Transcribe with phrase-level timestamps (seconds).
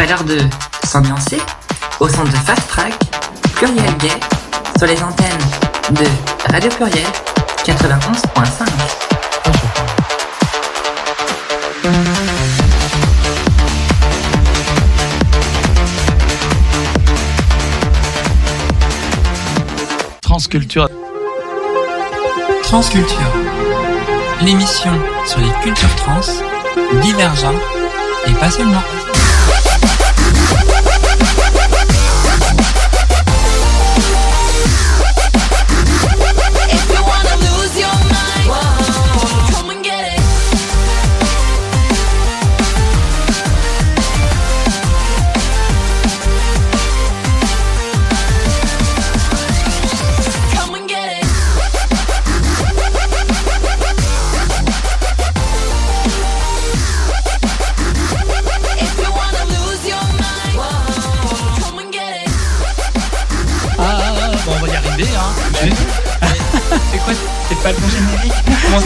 [0.00, 0.38] Pas l'heure de
[0.82, 1.36] s'ambiancer
[2.00, 2.94] au centre de Fast Track,
[3.56, 4.08] Pluriel Gay,
[4.78, 5.28] sur les antennes
[5.90, 6.06] de
[6.50, 7.04] Radio Pluriel
[7.66, 8.64] 91.5.
[20.22, 20.88] Transculture.
[22.62, 23.32] Transculture,
[24.40, 24.92] l'émission
[25.26, 26.20] sur les cultures trans,
[27.02, 27.60] divergentes
[28.26, 28.82] et pas seulement.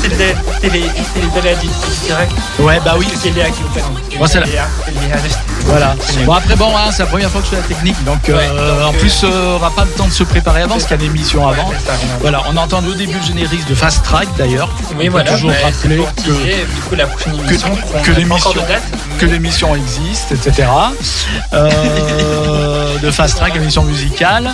[0.01, 0.15] C'est le
[0.61, 1.57] c'est les,
[2.07, 3.07] direct Ouais, bah oui.
[3.21, 4.19] C'est Léa qui vous fait.
[4.19, 4.67] Bon, c'est Léa.
[5.67, 5.95] Voilà.
[6.25, 8.33] Bon après bon, hein, c'est la première fois que je fais la technique, donc, euh,
[8.33, 10.85] donc, en euh, plus euh, on n'a pas le temps de se préparer avant, parce
[10.85, 11.69] qu'il y a des émissions avant.
[11.71, 11.77] Ouais,
[12.21, 14.69] Voilà, on a entendu au début le générique de Fast Track d'ailleurs.
[14.91, 15.33] Oui, On peut voilà.
[15.33, 17.71] toujours bah, rappeler que, du coup, la prochaine émission.
[18.03, 20.69] que que l'émission existe, etc.
[21.53, 24.51] Euh, de Fast Track, émission musicale.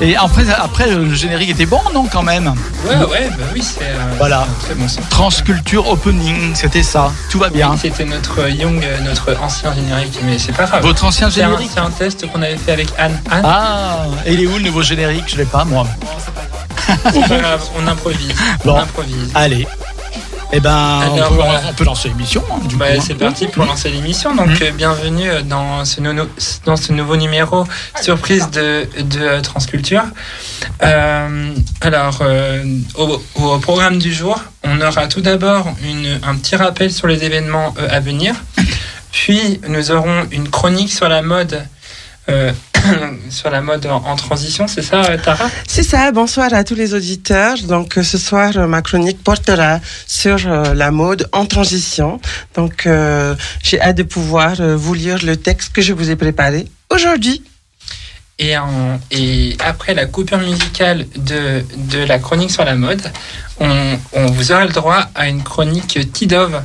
[0.00, 2.54] Et après, après le générique était bon, non quand même?
[2.86, 3.82] Ouais, ouais, bah oui, c'est.
[3.84, 4.42] euh, Voilà.
[4.42, 5.00] un Très bon son.
[5.10, 7.12] Transculture Opening, c'était ça.
[7.30, 7.70] Tout va bien.
[7.72, 10.82] Oui, C'était notre Young, euh, notre ancien générique, mais c'est pas grave.
[10.82, 11.70] Votre ancien un, générique?
[11.72, 13.20] c'est un test qu'on avait fait avec Anne.
[13.30, 15.24] Anne, Ah, et il est où le nouveau générique?
[15.28, 15.86] Je l'ai pas moi.
[17.12, 18.34] c'est pas grave, on improvise.
[18.64, 18.74] Bon.
[18.74, 19.30] On improvise.
[19.34, 19.66] Allez.
[20.56, 20.70] Eh ben,
[21.10, 21.60] on, Alors, peut, voilà.
[21.68, 22.40] on peut lancer l'émission.
[22.52, 23.02] hein, Bah, coup, hein.
[23.04, 24.36] c'est parti pour lancer l'émission.
[24.36, 24.58] Donc, Mhm.
[24.62, 26.00] euh, bienvenue dans ce,
[26.64, 27.64] dans ce nouveau numéro
[28.00, 30.04] surprise de, de Transculture.
[30.84, 32.62] Euh, alors, euh,
[32.94, 35.66] au, au programme du jour, on aura tout d'abord
[36.22, 38.36] un petit rappel sur les événements à venir.
[39.10, 41.64] Puis, nous aurons une chronique sur la mode.
[42.28, 42.52] euh,
[43.34, 45.46] sur la mode en, en transition, c'est ça, euh, Tara?
[45.66, 47.58] C'est ça, bonsoir à tous les auditeurs.
[47.68, 50.38] Donc euh, ce soir, euh, ma chronique portera sur
[50.82, 52.20] la mode en transition.
[52.54, 56.66] Donc euh, j'ai hâte de pouvoir vous lire le texte que je vous ai préparé
[56.90, 57.42] aujourd'hui.
[58.38, 63.02] Et, en- et après la coupure musicale de, de la chronique sur la mode,
[63.60, 66.60] on, on vous aura le droit à une chronique TIDOV.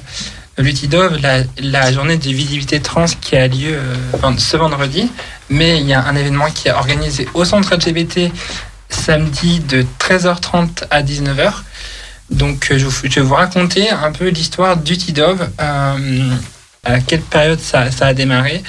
[0.60, 5.10] Le TIDOV, la, la journée de visibilité trans qui a lieu euh, ce vendredi.
[5.50, 8.32] Mais il y a un événement qui est organisé au centre LGBT
[8.90, 11.54] samedi de 13h30 à 19h.
[12.30, 16.36] Donc euh, je, vais vous raconter un peu l'histoire du TIDOV, euh,
[16.84, 18.62] à quelle période ça, ça a démarré.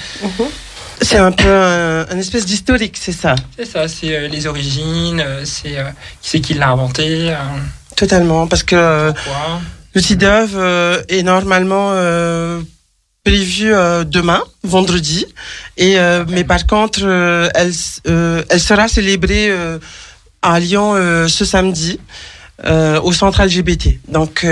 [1.03, 3.35] C'est un peu un, un espèce d'historique, c'est ça?
[3.57, 5.77] C'est ça, c'est euh, les origines, c'est
[6.23, 7.35] qui c'est qui l'a inventé,
[7.97, 9.61] Totalement, parce que pourquoi?
[9.95, 12.61] Le TIDOV euh, est normalement euh,
[13.25, 15.27] prévu euh, demain, vendredi,
[15.81, 17.03] euh, mais par contre,
[17.55, 19.53] elle, sera célébrée
[20.43, 20.95] à Lyon
[21.29, 21.99] ce samedi.
[23.03, 24.01] au centre LGBT.
[24.09, 24.43] Donc,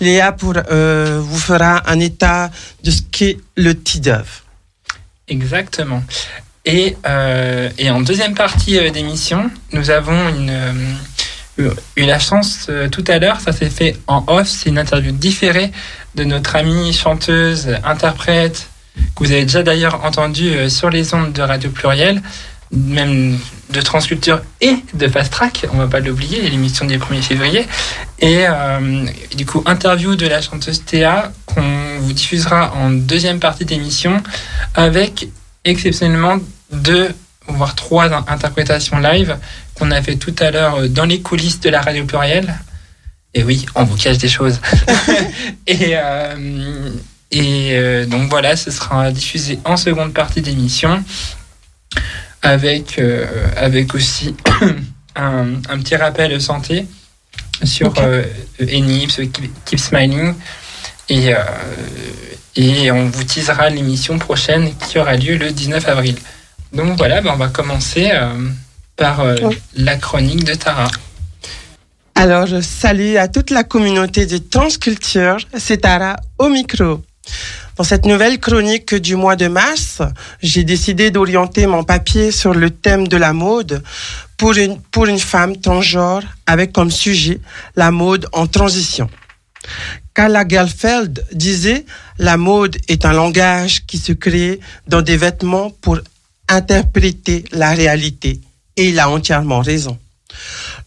[0.00, 2.50] Léa pour, vous fera un état
[2.84, 4.26] de ce qu'est le TIDOV.
[5.28, 6.02] Exactement.
[6.66, 6.96] Et,
[7.78, 10.52] et en deuxième partie d'émission, nous avons une,
[11.58, 15.70] eu la chance tout à l'heure, ça s'est fait en off, c'est une interview différée
[16.14, 18.68] de notre amie chanteuse, interprète,
[19.16, 22.22] que vous avez déjà d'ailleurs entendu euh, sur les ondes de Radio Pluriel,
[22.72, 23.38] même
[23.70, 27.66] de Transculture et de Fast Track, on va pas l'oublier, l'émission du 1er février.
[28.20, 29.06] Et euh,
[29.36, 34.22] du coup, interview de la chanteuse Théa qu'on vous diffusera en deuxième partie d'émission
[34.74, 35.28] avec
[35.64, 36.38] exceptionnellement
[36.72, 37.10] deux
[37.48, 39.36] voire trois in- interprétations live
[39.80, 42.54] qu'on a fait tout à l'heure euh, dans les coulisses de la radio plurielle.
[43.32, 44.60] Et oui, on vous cache des choses.
[45.66, 46.90] et euh,
[47.30, 51.02] et euh, donc voilà, ce sera diffusé en seconde partie d'émission
[52.42, 54.34] avec, euh, avec aussi
[55.16, 56.86] un, un petit rappel santé
[57.64, 57.98] sur Ok.
[58.00, 58.24] euh,
[58.60, 60.34] Enips, Keep, Keep Smiling.
[61.08, 61.32] Et,
[62.54, 66.14] et on vous teasera l'émission prochaine qui aura lieu le 19 avril.
[66.72, 68.12] Donc voilà, ben on va commencer
[69.00, 69.34] par euh,
[69.76, 70.88] la chronique de Tara.
[72.14, 75.38] Alors, je salue à toute la communauté de Transculture.
[75.56, 77.00] C'est Tara au micro.
[77.76, 80.02] Dans cette nouvelle chronique du mois de mars,
[80.42, 83.82] j'ai décidé d'orienter mon papier sur le thème de la mode
[84.36, 87.40] pour une, pour une femme transgenre avec comme sujet
[87.76, 89.08] la mode en transition.
[90.12, 91.86] Karl Lagerfeld disait
[92.18, 96.00] La mode est un langage qui se crée dans des vêtements pour
[96.48, 98.42] interpréter la réalité.
[98.76, 99.98] Et il a entièrement raison.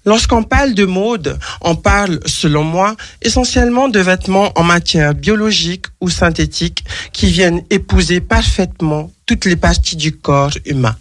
[0.05, 6.09] Lorsqu'on parle de mode, on parle, selon moi, essentiellement de vêtements en matière biologique ou
[6.09, 6.83] synthétique
[7.13, 10.95] qui viennent épouser parfaitement toutes les parties du corps humain.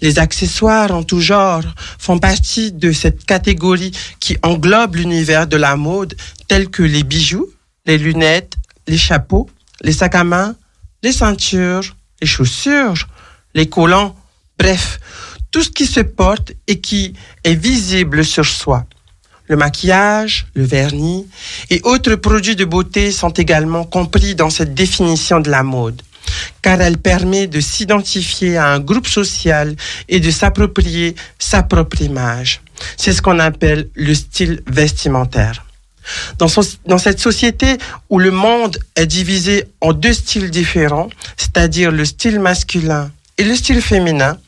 [0.00, 1.62] Les accessoires en tout genre
[1.98, 6.16] font partie de cette catégorie qui englobe l'univers de la mode,
[6.48, 7.48] tels que les bijoux,
[7.86, 8.54] les lunettes,
[8.88, 9.48] les chapeaux,
[9.82, 10.56] les sacs à main,
[11.02, 13.06] les ceintures, les chaussures,
[13.54, 14.16] les collants,
[14.58, 14.98] bref,
[15.52, 17.14] tout ce qui se porte et qui
[17.44, 18.84] est visible sur soi.
[19.46, 21.28] Le maquillage, le vernis
[21.68, 26.00] et autres produits de beauté sont également compris dans cette définition de la mode,
[26.62, 29.76] car elle permet de s'identifier à un groupe social
[30.08, 32.62] et de s'approprier sa propre image.
[32.96, 35.64] C'est ce qu'on appelle le style vestimentaire.
[36.38, 37.78] Dans, cette société
[38.10, 43.54] où le monde est divisé en deux styles différents, c'est-à-dire le style masculin et le
[43.54, 44.38] style féminin,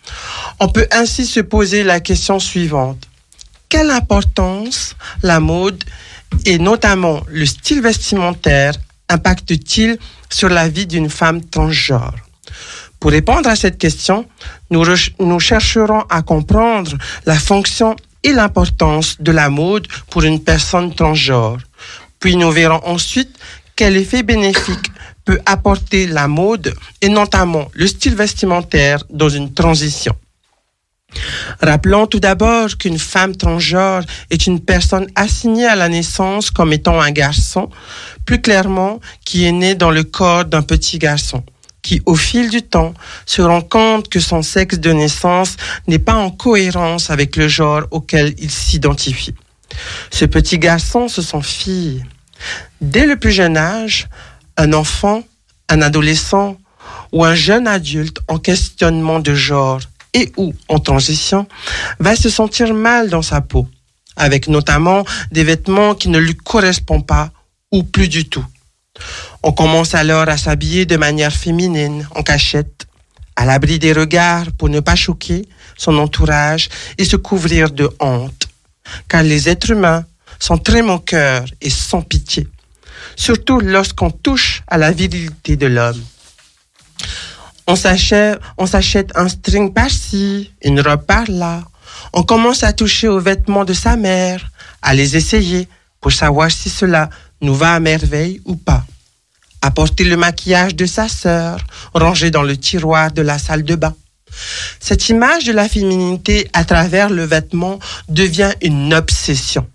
[0.60, 3.08] on peut ainsi se poser la question suivante.
[3.68, 5.82] Quelle importance la mode
[6.44, 8.74] et notamment le style vestimentaire
[9.08, 9.98] impacte-t-il
[10.30, 12.14] sur la vie d'une femme transgenre?
[13.00, 14.26] Pour répondre à cette question,
[14.70, 14.84] nous,
[15.18, 16.96] nous chercherons à comprendre
[17.26, 21.58] la fonction et l'importance de la mode pour une personne transgenre.
[22.18, 23.36] Puis nous verrons ensuite
[23.76, 24.90] quel effet bénéfique
[25.24, 30.14] peut apporter la mode et notamment le style vestimentaire dans une transition.
[31.60, 37.00] Rappelons tout d'abord qu'une femme transgenre est une personne assignée à la naissance comme étant
[37.00, 37.70] un garçon,
[38.24, 41.44] plus clairement qui est né dans le corps d'un petit garçon,
[41.82, 42.94] qui au fil du temps
[43.26, 45.56] se rend compte que son sexe de naissance
[45.86, 49.34] n'est pas en cohérence avec le genre auquel il s'identifie.
[50.10, 52.04] Ce petit garçon se sent fille.
[52.80, 54.08] Dès le plus jeune âge,
[54.56, 55.22] un enfant,
[55.68, 56.56] un adolescent
[57.12, 59.80] ou un jeune adulte en questionnement de genre
[60.12, 61.46] et ou en transition
[61.98, 63.68] va se sentir mal dans sa peau,
[64.16, 67.30] avec notamment des vêtements qui ne lui correspondent pas
[67.72, 68.44] ou plus du tout.
[69.42, 72.86] On commence alors à s'habiller de manière féminine, en cachette,
[73.36, 75.46] à l'abri des regards pour ne pas choquer
[75.76, 76.68] son entourage
[76.98, 78.48] et se couvrir de honte.
[79.08, 80.04] Car les êtres humains
[80.38, 82.46] sont très moqueurs et sans pitié,
[83.16, 86.02] surtout lorsqu'on touche à la virilité de l'homme.
[87.66, 91.62] On s'achète, un string par-ci, une robe par-là.
[92.12, 94.50] On commence à toucher aux vêtements de sa mère,
[94.82, 95.68] à les essayer
[96.00, 97.08] pour savoir si cela
[97.40, 98.84] nous va à merveille ou pas.
[99.62, 101.58] À porter le maquillage de sa sœur,
[101.94, 103.94] rangé dans le tiroir de la salle de bain.
[104.80, 107.78] Cette image de la féminité à travers le vêtement
[108.08, 109.66] devient une obsession.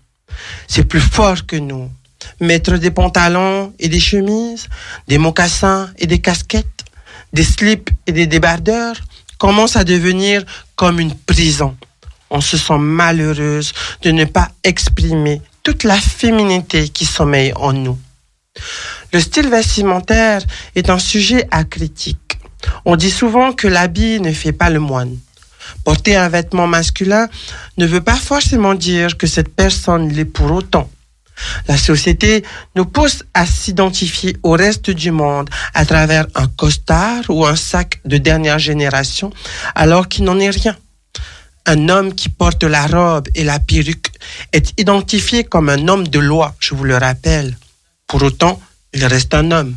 [0.68, 1.90] C'est plus fort que nous.
[2.38, 4.68] Mettre des pantalons et des chemises,
[5.08, 6.84] des mocassins et des casquettes,
[7.32, 8.96] des slips et des débardeurs
[9.38, 10.44] commence à devenir
[10.76, 11.76] comme une prison.
[12.30, 13.72] On se sent malheureuse
[14.02, 17.98] de ne pas exprimer toute la féminité qui sommeille en nous.
[19.12, 20.42] Le style vestimentaire
[20.76, 22.38] est un sujet à critique.
[22.84, 25.16] On dit souvent que l'habit ne fait pas le moine.
[25.84, 27.28] Porter un vêtement masculin
[27.78, 30.88] ne veut pas forcément dire que cette personne l'est pour autant.
[31.68, 32.44] La société
[32.76, 38.00] nous pousse à s'identifier au reste du monde à travers un costard ou un sac
[38.04, 39.32] de dernière génération,
[39.74, 40.76] alors qu'il n'en est rien.
[41.66, 44.08] Un homme qui porte la robe et la perruque
[44.52, 47.56] est identifié comme un homme de loi, je vous le rappelle.
[48.06, 48.60] Pour autant,
[48.92, 49.76] il reste un homme.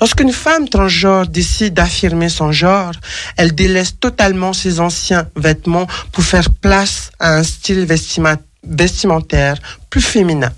[0.00, 2.92] Lorsqu'une femme transgenre décide d'affirmer son genre,
[3.36, 9.56] elle délaisse totalement ses anciens vêtements pour faire place à un style vestima- vestimentaire
[9.90, 10.52] plus féminin.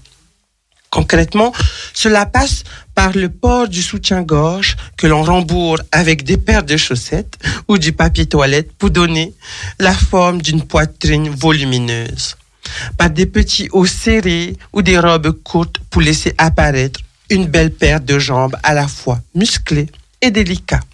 [0.94, 1.52] Concrètement,
[1.92, 2.62] cela passe
[2.94, 7.92] par le port du soutien-gorge que l'on rembourre avec des paires de chaussettes ou du
[7.92, 9.34] papier toilette pour donner
[9.80, 12.36] la forme d'une poitrine volumineuse.
[12.96, 18.00] Par des petits hauts serrés ou des robes courtes pour laisser apparaître une belle paire
[18.00, 20.86] de jambes à la fois musclées et délicates.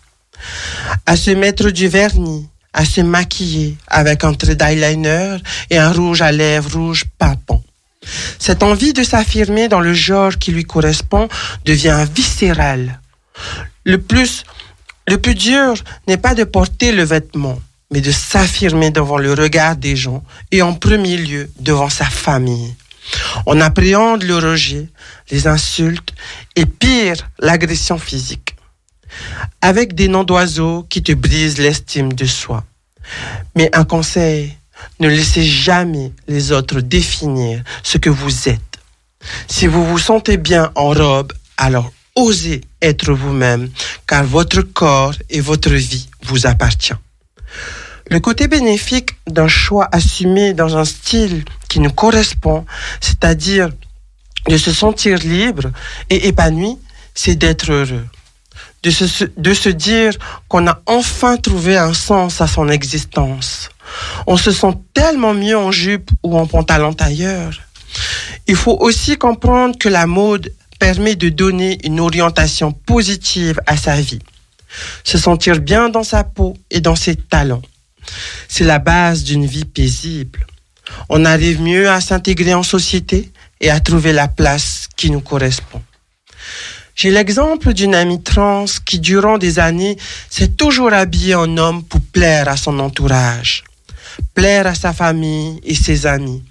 [1.05, 5.37] À se mettre du vernis, à se maquiller avec un trait d'eyeliner
[5.71, 7.63] et un rouge à lèvres rouge pimpant.
[8.39, 11.29] Cette envie de s'affirmer dans le genre qui lui correspond
[11.65, 13.01] devient viscérale.
[13.85, 14.45] Le plus,
[15.09, 15.75] le plus dur
[16.07, 17.61] n'est pas de porter le vêtement,
[17.91, 22.75] mais de s'affirmer devant le regard des gens et en premier lieu devant sa famille.
[23.47, 24.89] On appréhende le rejet,
[25.31, 26.15] les insultes
[26.57, 28.55] et pire, l'agression physique.
[29.61, 32.65] Avec des noms d'oiseaux qui te brisent l'estime de soi.
[33.57, 34.57] Mais un conseil,
[35.01, 38.79] ne laissez jamais les autres définir ce que vous êtes.
[39.49, 43.71] Si vous vous sentez bien en robe, alors osez être vous-même,
[44.07, 46.95] car votre corps et votre vie vous appartient.
[48.09, 52.67] Le côté bénéfique d'un choix assumé dans un style qui nous correspond,
[53.01, 53.71] c'est-à-dire
[54.49, 55.71] de se sentir libre
[56.09, 56.77] et épanoui,
[57.15, 58.07] c'est d'être heureux.
[58.83, 60.13] De se, de se dire
[60.49, 63.69] qu'on a enfin trouvé un sens à son existence.
[64.27, 67.61] On se sent tellement mieux en jupe ou en pantalon tailleur.
[68.47, 74.01] Il faut aussi comprendre que la mode permet de donner une orientation positive à sa
[74.01, 74.21] vie.
[75.05, 77.63] Se sentir bien dans sa peau et dans ses talents.
[78.49, 80.47] C'est la base d'une vie paisible.
[81.09, 85.83] On arrive mieux à s'intégrer en société et à trouver la place qui nous correspond.
[87.01, 89.97] J'ai l'exemple d'une amie trans qui, durant des années,
[90.29, 93.65] s'est toujours habillée en homme pour plaire à son entourage,
[94.35, 96.45] plaire à sa famille et ses amis,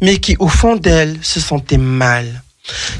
[0.00, 2.42] mais qui, au fond d'elle, se sentait mal,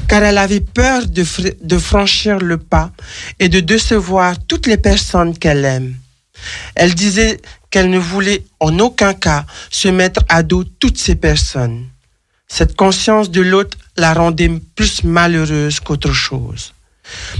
[0.07, 2.91] car elle avait peur de, fr- de franchir le pas
[3.39, 5.95] et de décevoir toutes les personnes qu'elle aime.
[6.75, 11.87] Elle disait qu'elle ne voulait en aucun cas se mettre à dos toutes ces personnes.
[12.47, 16.74] Cette conscience de l'autre la rendait plus malheureuse qu'autre chose.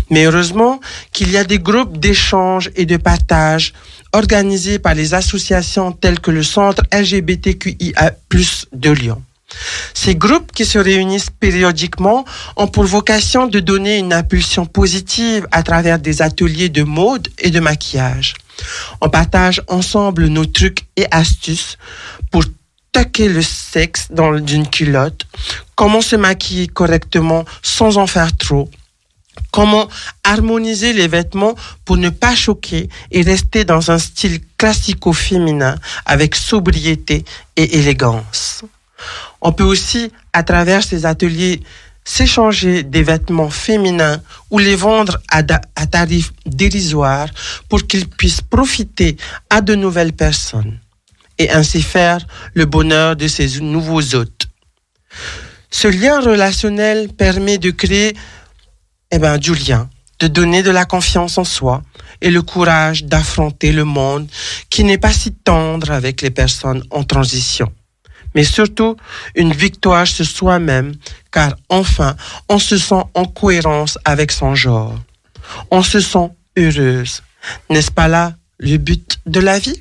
[0.09, 0.79] Mais heureusement
[1.11, 3.73] qu'il y a des groupes d'échange et de partage
[4.13, 8.11] organisés par les associations telles que le Centre LGBTQIA+
[8.73, 9.21] de Lyon.
[9.93, 15.63] Ces groupes qui se réunissent périodiquement ont pour vocation de donner une impulsion positive à
[15.63, 18.33] travers des ateliers de mode et de maquillage.
[19.01, 21.77] On partage ensemble nos trucs et astuces
[22.31, 22.43] pour
[22.91, 25.25] taquer le sexe dans une culotte,
[25.75, 28.69] comment se maquiller correctement sans en faire trop,
[29.51, 29.87] comment
[30.23, 35.75] harmoniser les vêtements pour ne pas choquer et rester dans un style classico-féminin
[36.05, 37.25] avec sobriété
[37.55, 38.63] et élégance.
[39.41, 41.61] On peut aussi, à travers ces ateliers,
[42.03, 45.41] s'échanger des vêtements féminins ou les vendre à,
[45.75, 47.27] à tarif dérisoire
[47.67, 49.17] pour qu'ils puissent profiter
[49.49, 50.79] à de nouvelles personnes
[51.37, 54.47] et ainsi faire le bonheur de ces nouveaux hôtes.
[55.71, 58.15] Ce lien relationnel permet de créer
[59.15, 61.81] eh ben, du lien, de donner de la confiance en soi
[62.19, 64.27] et le courage d'affronter le monde
[64.69, 67.71] qui n'est pas si tendre avec les personnes en transition.
[68.33, 68.97] Mais surtout,
[69.35, 70.95] une victoire sur soi-même,
[71.31, 72.17] car enfin,
[72.49, 74.99] on se sent en cohérence avec son genre.
[75.71, 77.23] On se sent heureuse.
[77.69, 79.79] N'est-ce pas là le but de la vie?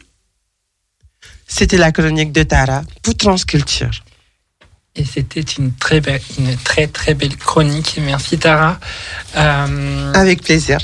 [1.48, 4.04] C'était la chronique de Tara pour Transculture.
[4.96, 7.98] Et c'était une très belle, une très très belle chronique.
[8.00, 8.78] Merci Tara.
[9.36, 10.78] Euh, Avec plaisir.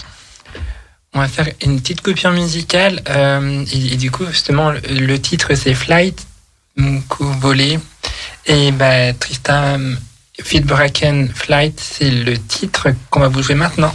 [1.15, 3.03] on va faire une petite coupure musicale.
[3.09, 6.27] euh, et, et du coup, justement, le, le titre c'est Flight,
[7.09, 7.79] coup volé.
[8.47, 9.79] Et bah, Tristan
[10.43, 13.95] Fitzbracken Flight, c'est le titre qu'on va vous jouer maintenant.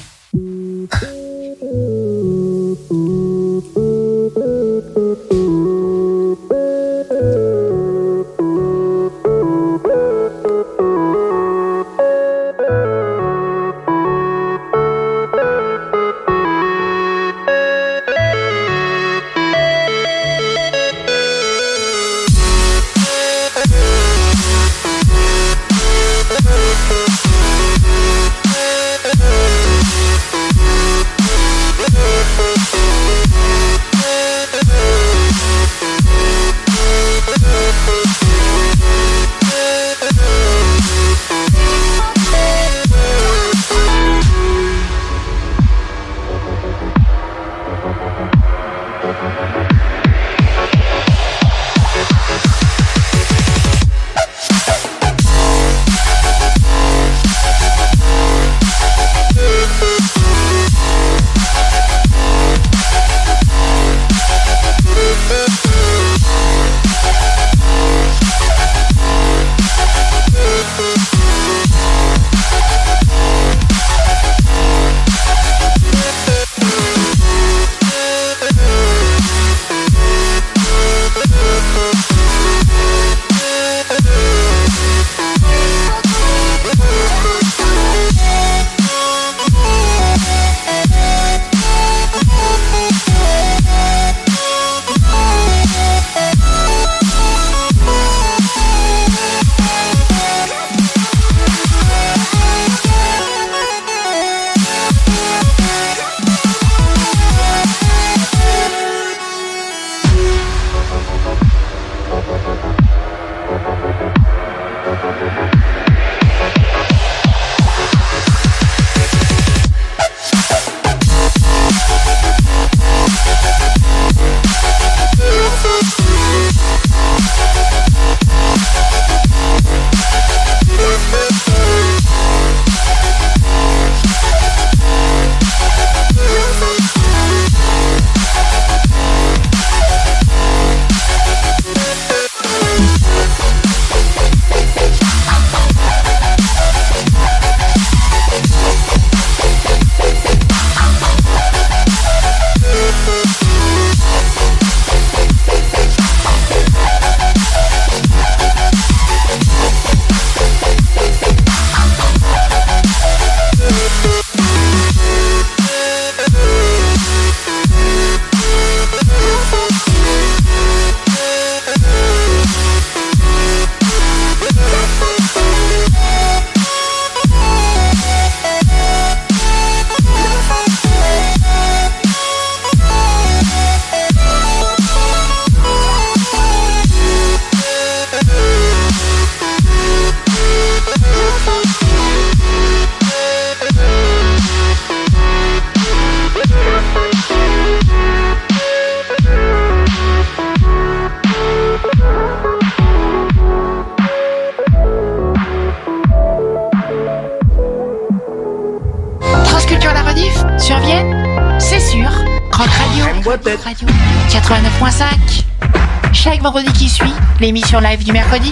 [217.45, 218.51] L'émission live du mercredi.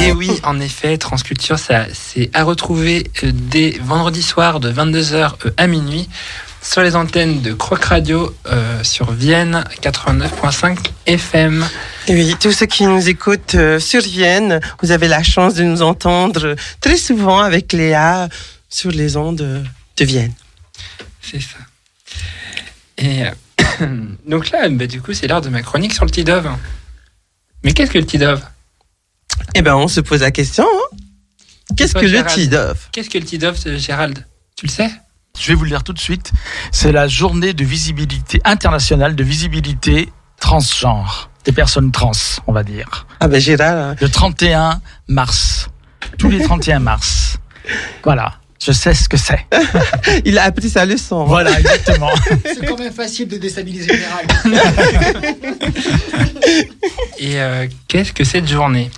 [0.00, 5.34] Et oui, en effet, Transculture, ça, c'est à retrouver euh, dès vendredi soir de 22h
[5.56, 6.08] à minuit
[6.60, 11.64] sur les antennes de Croc Radio euh, sur Vienne 89.5 FM.
[12.08, 15.62] Et oui, tous ceux qui nous écoutent euh, sur Vienne, vous avez la chance de
[15.62, 18.28] nous entendre très souvent avec Léa
[18.68, 19.62] sur les ondes
[19.96, 20.32] de Vienne.
[21.22, 21.58] C'est ça.
[22.98, 23.30] Et euh,
[24.40, 26.48] donc là, bah, du coup, c'est l'heure de ma chronique sur le Tidove.
[27.62, 28.42] Mais qu'est-ce que le Tidove
[29.54, 30.64] Eh ben, on se pose la question.
[30.64, 30.96] hein.
[31.76, 32.30] Qu'est-ce que le Gérald.
[32.30, 34.26] TIDOF Qu'est-ce que le Tidove, euh, Gérald?
[34.56, 34.90] Tu le sais?
[35.38, 36.32] Je vais vous le dire tout de suite.
[36.72, 41.28] C'est la journée de visibilité internationale de visibilité transgenre.
[41.44, 42.12] Des personnes trans,
[42.46, 43.06] on va dire.
[43.20, 45.68] Ah ben Gérald, Le 31 mars.
[46.16, 47.36] Tous les 31 mars.
[48.04, 48.39] Voilà.
[48.62, 49.46] Je sais ce que c'est.
[50.26, 51.24] il a appris sa leçon.
[51.24, 52.10] Voilà, exactement.
[52.44, 54.26] C'est quand même facile de déstabiliser Général.
[57.18, 58.90] Et euh, qu'est-ce que cette journée?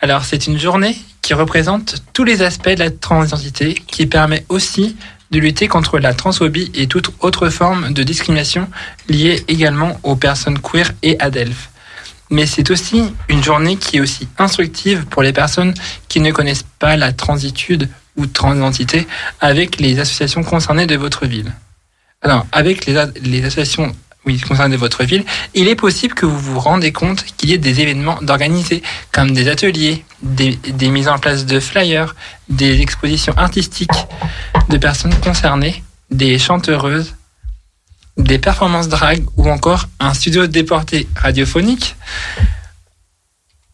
[0.00, 4.96] Alors, c'est une journée qui représente tous les aspects de la transidentité, qui permet aussi
[5.30, 8.68] de lutter contre la transphobie et toute autre forme de discrimination
[9.08, 11.68] liée également aux personnes queer et adelphes.
[12.30, 15.74] Mais c'est aussi une journée qui est aussi instructive pour les personnes
[16.08, 19.06] qui ne connaissent pas la transitude ou transidentité
[19.40, 21.52] avec les associations concernées de votre ville.
[22.22, 23.94] Alors, avec les, les associations
[24.46, 27.58] concernées de votre ville, il est possible que vous vous rendez compte qu'il y ait
[27.58, 32.14] des événements d'organisés, comme des ateliers, des, des mises en place de flyers,
[32.48, 33.90] des expositions artistiques
[34.68, 37.14] de personnes concernées, des chanteuses,
[38.16, 41.96] des performances drag ou encore un studio déporté radiophonique.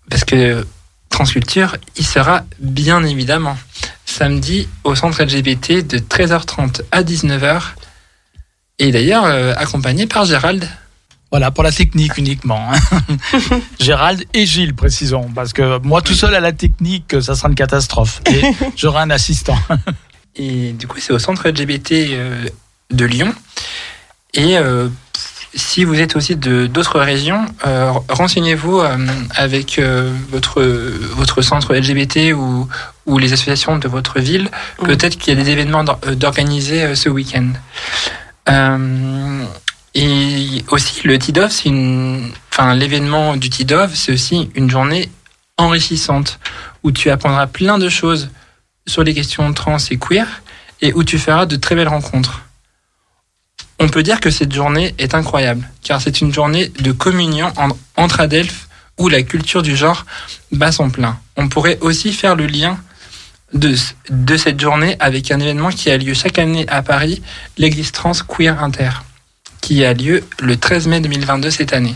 [0.09, 0.65] Parce que
[1.11, 3.57] Transculture y sera bien évidemment
[4.05, 7.61] samedi au centre LGBT de 13h30 à 19h
[8.79, 10.69] et d'ailleurs euh, accompagné par Gérald.
[11.33, 12.71] Voilà, pour la technique uniquement.
[12.73, 13.01] hein.
[13.81, 15.29] Gérald et Gilles, précisons.
[15.35, 18.21] Parce que moi, tout seul à la technique, ça sera une catastrophe.
[18.27, 18.43] Et
[18.77, 19.59] j'aurai un assistant.
[20.37, 22.49] Et du coup, c'est au centre LGBT euh,
[22.91, 23.35] de Lyon.
[24.35, 24.89] Et euh,
[25.57, 28.97] si vous êtes aussi de d'autres régions, euh, renseignez-vous euh,
[29.35, 32.69] avec euh, votre votre centre LGBT ou
[33.07, 34.51] ou les associations de votre ville.
[34.81, 34.87] Mm.
[34.87, 37.49] Peut-être qu'il y a des événements d'or- d'organiser ce week-end.
[39.95, 45.09] Et aussi le TIDOF, c'est une, enfin l'événement du TIDOF, c'est aussi une journée
[45.57, 46.39] enrichissante
[46.83, 48.29] où tu apprendras plein de choses
[48.87, 50.27] sur les questions trans et queer
[50.83, 52.43] et où tu feras de très belles rencontres.
[53.79, 57.69] On peut dire que cette journée est incroyable, car c'est une journée de communion en-
[57.97, 60.07] entre adelphes où la culture du genre
[60.53, 61.19] bat son plein.
[61.37, 62.79] On pourrait aussi faire le lien
[63.53, 63.75] de,
[64.09, 67.23] de cette journée avec un événement qui a lieu chaque année à Paris,
[67.59, 68.91] l'existence Queer Inter,
[69.61, 71.95] qui a lieu le 13 mai 2022 cette année,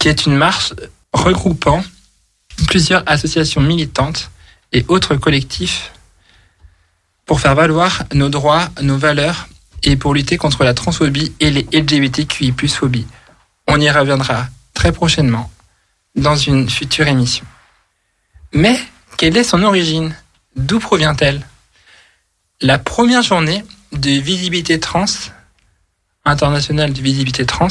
[0.00, 0.72] qui est une marche
[1.12, 1.84] regroupant
[2.68, 4.30] plusieurs associations militantes
[4.72, 5.92] et autres collectifs
[7.26, 9.48] pour faire valoir nos droits, nos valeurs
[9.82, 13.06] et pour lutter contre la transphobie et les LGBTQI+ phobie.
[13.66, 15.50] On y reviendra très prochainement
[16.14, 17.44] dans une future émission.
[18.52, 18.78] Mais
[19.16, 20.14] quelle est son origine?
[20.56, 21.46] D'où provient-elle?
[22.60, 25.04] La première journée de visibilité trans,
[26.24, 27.68] internationale de visibilité trans,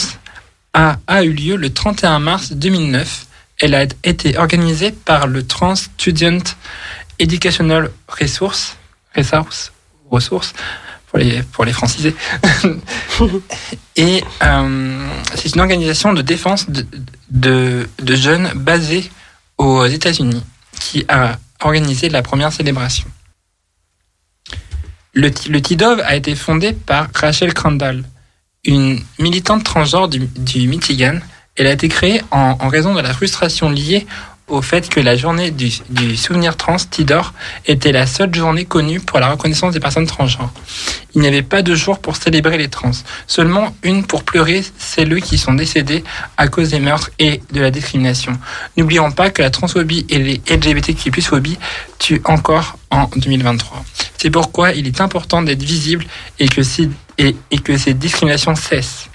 [0.73, 3.25] a, a eu lieu le 31 mars 2009.
[3.59, 6.43] Elle a été organisée par le Trans Student
[7.19, 8.75] Educational Resource,
[9.15, 9.71] Resource,
[10.11, 10.53] ressources
[11.15, 12.13] pour les, pour les francisés.
[13.95, 16.85] Et euh, c'est une organisation de défense de,
[17.29, 19.09] de, de jeunes basée
[19.57, 20.43] aux États-Unis
[20.77, 23.05] qui a organisé la première célébration.
[25.13, 28.03] Le, le TIDOV a été fondé par Rachel Crandall,
[28.65, 31.19] une militante transgenre du, du Michigan.
[31.55, 34.05] Elle a été créée en, en raison de la frustration liée
[34.47, 35.71] au fait que la journée du,
[36.15, 37.33] souvenir trans, TIDOR,
[37.65, 40.51] était la seule journée connue pour la reconnaissance des personnes transgenres.
[41.15, 42.91] Il n'y avait pas de jour pour célébrer les trans,
[43.25, 46.03] seulement une pour pleurer celles qui sont décédées
[46.37, 48.37] à cause des meurtres et de la discrimination.
[48.77, 51.57] N'oublions pas que la transphobie et les LGBTQI+, phobie
[51.97, 53.83] tuent encore en 2023.
[54.17, 56.05] C'est pourquoi il est important d'être visible
[56.39, 56.61] et que,
[57.17, 59.09] et que ces discriminations cessent.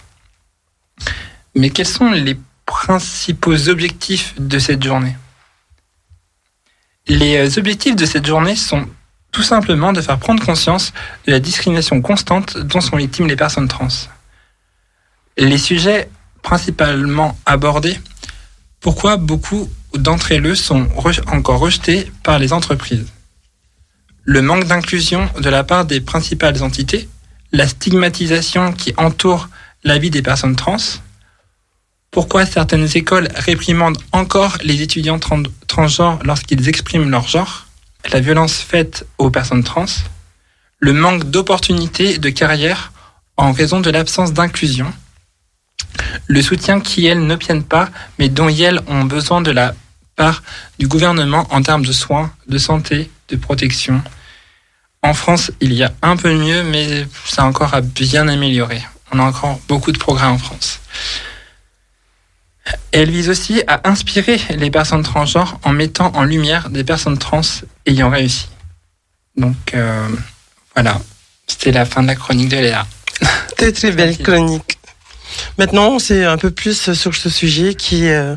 [1.54, 2.36] Mais quels sont les
[2.70, 5.16] principaux objectifs de cette journée
[7.08, 8.88] Les euh, objectifs de cette journée sont
[9.32, 10.92] tout simplement de faire prendre conscience
[11.26, 13.88] de la discrimination constante dont sont victimes les personnes trans.
[15.36, 16.08] Les sujets
[16.42, 17.98] principalement abordés,
[18.80, 23.06] pourquoi beaucoup d'entre eux sont re- encore rejetés par les entreprises
[24.24, 27.08] le manque d'inclusion de la part des principales entités,
[27.50, 29.48] la stigmatisation qui entoure
[29.82, 30.76] la vie des personnes trans,
[32.10, 37.66] pourquoi certaines écoles réprimandent encore les étudiants tran- transgenres lorsqu'ils expriment leur genre,
[38.12, 39.86] la violence faite aux personnes trans,
[40.78, 42.92] le manque d'opportunités de carrière
[43.36, 44.92] en raison de l'absence d'inclusion,
[46.26, 49.74] le soutien qui, elles, n'obtiennent pas, mais dont elles ont besoin de la
[50.16, 50.42] part
[50.78, 54.02] du gouvernement en termes de soins, de santé, de protection?
[55.02, 58.82] En France, il y a un peu mieux, mais c'est encore à bien améliorer.
[59.12, 60.80] On a encore beaucoup de progrès en France.
[62.92, 67.40] Elle vise aussi à inspirer les personnes transgenres en mettant en lumière des personnes trans
[67.86, 68.48] ayant réussi.
[69.36, 70.08] Donc euh,
[70.74, 71.00] voilà,
[71.46, 72.86] c'était la fin de la chronique de Léa.
[73.56, 74.78] Très très belle chronique.
[75.58, 78.36] Maintenant, c'est un peu plus sur ce sujet qui, euh,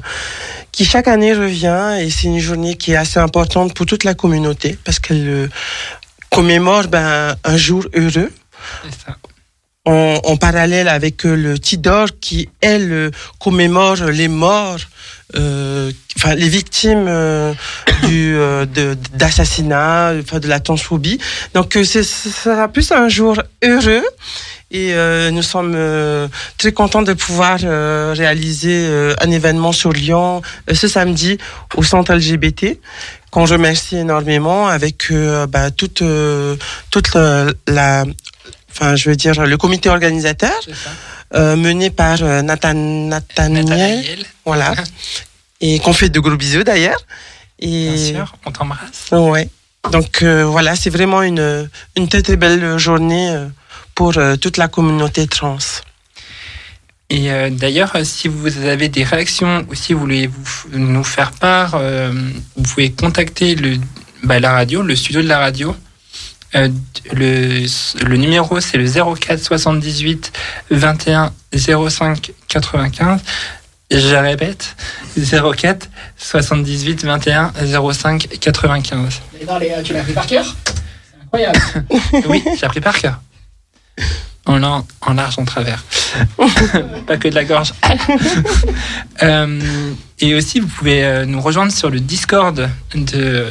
[0.72, 4.14] qui chaque année revient et c'est une journée qui est assez importante pour toute la
[4.14, 5.48] communauté parce qu'elle euh,
[6.30, 8.32] commémore ben, un jour heureux
[8.84, 9.18] C'est ça.
[9.86, 14.80] En, en parallèle avec euh, le Tidor qui, elle, commémore les morts,
[15.36, 17.54] euh, enfin les victimes euh,
[18.04, 18.66] du euh,
[19.14, 21.20] d'assassinat, enfin de la transphobie.
[21.54, 24.04] Donc euh, ce sera plus un jour heureux.
[24.72, 25.78] Et euh, nous sommes
[26.58, 28.90] très contents de pouvoir réaliser
[29.22, 30.42] un événement sur Lyon
[30.72, 31.38] ce samedi
[31.76, 32.80] au centre LGBT
[33.30, 35.14] qu'on remercie énormément avec
[35.50, 36.02] bah, toute
[36.90, 37.16] toute
[37.68, 38.06] la
[38.74, 40.60] enfin je veux dire le comité organisateur
[41.36, 43.66] euh, mené par euh, Nathan, Nathaniel.
[43.66, 44.74] Nathanaël, voilà.
[45.62, 47.00] Et qu'on fait de gros bisous d'ailleurs.
[47.60, 49.10] Et bien sûr, on t'embrasse.
[49.12, 49.50] ouais.
[49.92, 53.48] Donc euh, voilà c'est vraiment une une très très belle journée
[53.96, 55.58] pour euh, toute la communauté trans.
[57.10, 61.32] Et euh, d'ailleurs, si vous avez des réactions ou si vous voulez vous, nous faire
[61.32, 61.80] part,
[62.56, 63.78] vous pouvez contacter le,
[64.24, 65.76] bah, la radio, le studio de la radio.
[66.56, 66.70] Euh,
[67.14, 67.66] le,
[68.06, 70.32] le numéro, c'est le 04 78
[70.70, 73.22] 21 05 95.
[73.92, 74.76] Je répète,
[75.18, 77.54] 04 78 21
[77.94, 79.22] 05 95.
[79.40, 80.56] Et non, Léa, tu l'as fait par cœur?
[80.66, 81.60] C'est incroyable.
[82.28, 83.20] Oui, j'ai appris par cœur.
[84.46, 85.84] En, en large, en travers.
[87.08, 87.74] Pas que de la gorge.
[89.22, 93.46] Euh, et aussi, vous pouvez euh, nous rejoindre sur le Discord de,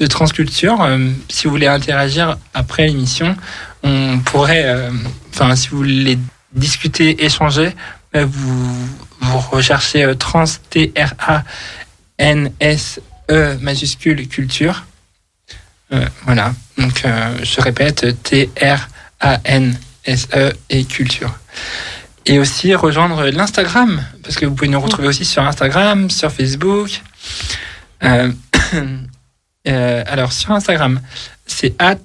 [0.00, 0.82] de Transculture.
[0.82, 3.36] Euh, si vous voulez interagir après l'émission,
[3.84, 4.90] on pourrait, euh,
[5.30, 6.18] enfin, si vous voulez
[6.52, 7.76] discuter, échanger,
[8.16, 8.88] euh, vous,
[9.20, 11.44] vous recherchez Trans, T-R-A-N-S-E
[13.60, 14.84] majuscule culture.
[16.24, 16.52] Voilà.
[16.76, 17.04] Donc,
[17.44, 19.72] je répète, T-R-A-N-S-E
[20.70, 21.38] et culture.
[22.26, 27.00] Et aussi rejoindre l'Instagram, parce que vous pouvez nous retrouver aussi sur Instagram, sur Facebook.
[29.66, 31.00] Euh, alors, sur Instagram,
[31.46, 31.96] c'est at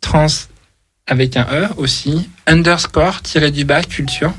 [0.00, 0.26] trans
[1.06, 4.32] avec un E aussi, underscore tiré du bas culture.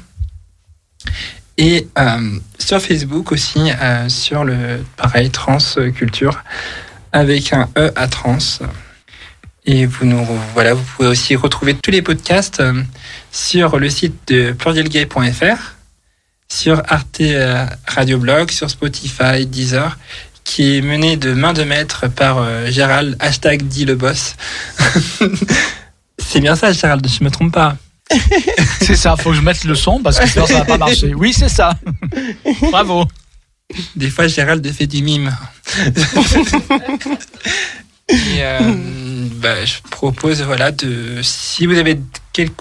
[1.58, 5.58] Et euh, sur Facebook aussi, euh, sur le pareil, trans
[5.94, 6.44] culture
[7.12, 8.38] avec un E à trans.
[9.66, 12.62] Et vous nous voilà, vous pouvez aussi retrouver tous les podcasts
[13.32, 15.76] sur le site de plurielgay.fr,
[16.50, 17.22] sur Arte
[17.88, 19.98] Radio Blog, sur Spotify, Deezer,
[20.44, 24.36] qui est mené de main de maître par euh, Gérald, hashtag dit le boss.
[26.18, 27.76] C'est bien ça, Gérald, je me trompe pas.
[28.82, 31.14] C'est ça, faut que je mette le son parce que sinon ça va pas marcher.
[31.16, 31.78] Oui, c'est ça.
[32.72, 33.06] Bravo.
[33.96, 35.36] Des fois, Gérald fait du mime.
[38.10, 38.74] Et euh,
[39.24, 42.00] bah, je propose, voilà, de, si vous avez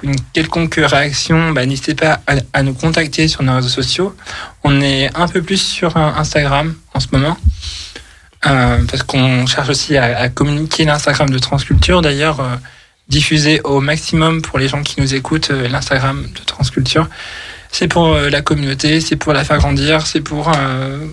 [0.02, 2.20] une quelconque réaction, bah, n'hésitez pas
[2.52, 4.14] à, nous contacter sur nos réseaux sociaux.
[4.64, 7.36] On est un peu plus sur euh, Instagram en ce moment.
[8.46, 12.02] Euh, parce qu'on cherche aussi à, communiquer l'Instagram de Transculture.
[12.02, 12.56] D'ailleurs, euh,
[13.08, 17.08] diffuser au maximum pour les gens qui nous écoutent l'Instagram de Transculture.
[17.70, 20.52] C'est pour la communauté, c'est pour la faire grandir, c'est pour,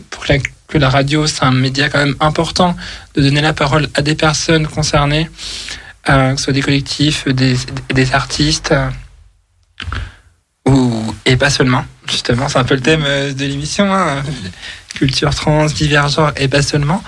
[0.10, 0.38] pour la-
[0.70, 2.76] que la radio, c'est un média quand même important
[3.16, 5.30] de donner la parole à des personnes concernées,
[6.10, 7.56] euh, que ce soit des collectifs, des,
[7.94, 8.90] des artistes, euh,
[10.68, 11.84] ou, et pas seulement.
[12.08, 14.24] Justement, c'est un peu le thème euh, de l'émission, hein,
[14.96, 17.04] culture trans, divers genres et pas seulement.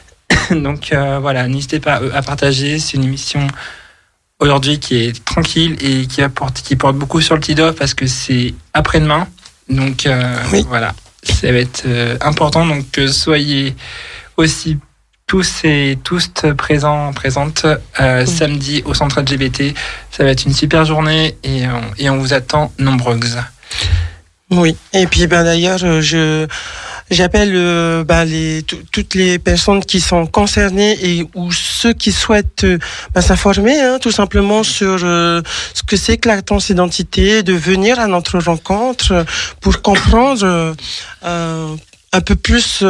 [0.50, 2.78] Donc euh, voilà, n'hésitez pas à, partager.
[2.78, 3.46] C'est une émission
[4.40, 8.06] aujourd'hui qui est tranquille et qui apporte, qui porte beaucoup sur le TIDOF parce que
[8.06, 9.26] c'est après-demain.
[9.68, 10.64] Donc euh, Oui.
[10.68, 10.94] voilà,
[11.32, 12.66] ça va être euh, important.
[12.66, 13.74] Donc soyez
[14.36, 14.78] aussi
[15.26, 17.66] tous et tous présents, présentes
[18.00, 19.74] euh, samedi au centre LGBT.
[20.10, 23.38] Ça va être une super journée et, on- et on vous attend nombreuses.
[24.50, 26.46] Oui, et puis ben d'ailleurs, euh, je
[27.10, 32.12] j'appelle euh, bah, les tout- toutes les personnes qui sont concernées et ou ceux qui
[32.12, 32.78] souhaitent euh,
[33.12, 35.42] bah, s'informer hein, tout simplement sur euh,
[35.74, 39.24] ce que c'est que la transidentité, de venir à notre rencontre
[39.60, 40.74] pour comprendre
[42.12, 42.82] un peu plus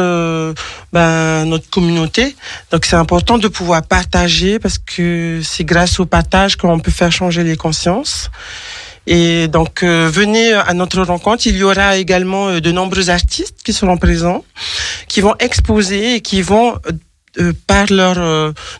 [0.93, 2.35] ben, notre communauté.
[2.71, 7.11] Donc c'est important de pouvoir partager parce que c'est grâce au partage qu'on peut faire
[7.11, 8.29] changer les consciences.
[9.07, 11.47] Et donc euh, venez à notre rencontre.
[11.47, 14.43] Il y aura également euh, de nombreux artistes qui seront présents,
[15.07, 16.77] qui vont exposer et qui vont
[17.39, 18.15] euh, par leur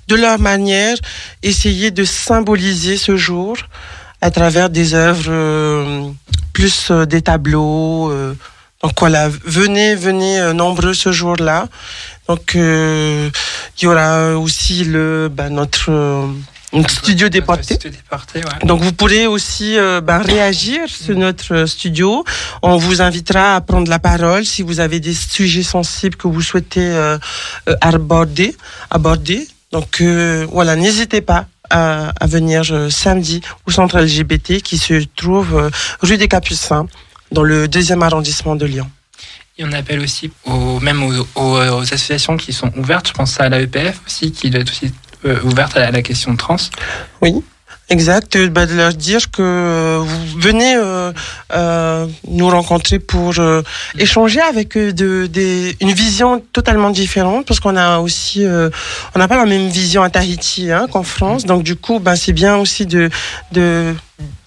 [0.07, 0.97] de leur manière
[1.43, 3.55] essayer de symboliser ce jour
[4.19, 6.11] à travers des œuvres
[6.53, 8.11] plus des tableaux.
[8.81, 11.67] donc voilà, venez, venez nombreux ce jour-là.
[12.27, 13.31] Donc il
[13.83, 15.91] y aura aussi le ben, notre,
[16.77, 18.41] notre studio ouais.
[18.65, 22.23] Donc vous pourrez aussi euh, ben, réagir sur notre euh, studio.
[22.61, 26.41] On vous invitera à prendre la parole si vous avez des sujets sensibles que vous
[26.41, 27.17] souhaitez euh,
[27.81, 28.55] aborder.
[28.89, 29.47] aborder.
[29.71, 35.69] Donc euh, voilà, n'hésitez pas à, à venir samedi au centre LGBT qui se trouve
[36.01, 36.87] rue des Capucins
[37.31, 38.89] dans le deuxième arrondissement de Lyon.
[39.59, 43.07] Et on appelle aussi aux, même aux, associations qui sont ouvertes.
[43.07, 44.93] Je pense à l'AEPF aussi, qui doit être aussi
[45.25, 46.58] euh, ouverte à la, question trans.
[47.89, 53.34] Exact, euh, bah, de leur dire que euh, vous venez euh, nous rencontrer pour
[53.97, 54.93] échanger avec eux
[55.80, 58.45] une vision totalement différente parce qu'on a aussi
[59.15, 62.15] on n'a pas la même vision à Tahiti hein, qu'en France donc du coup bah,
[62.15, 63.10] c'est bien aussi de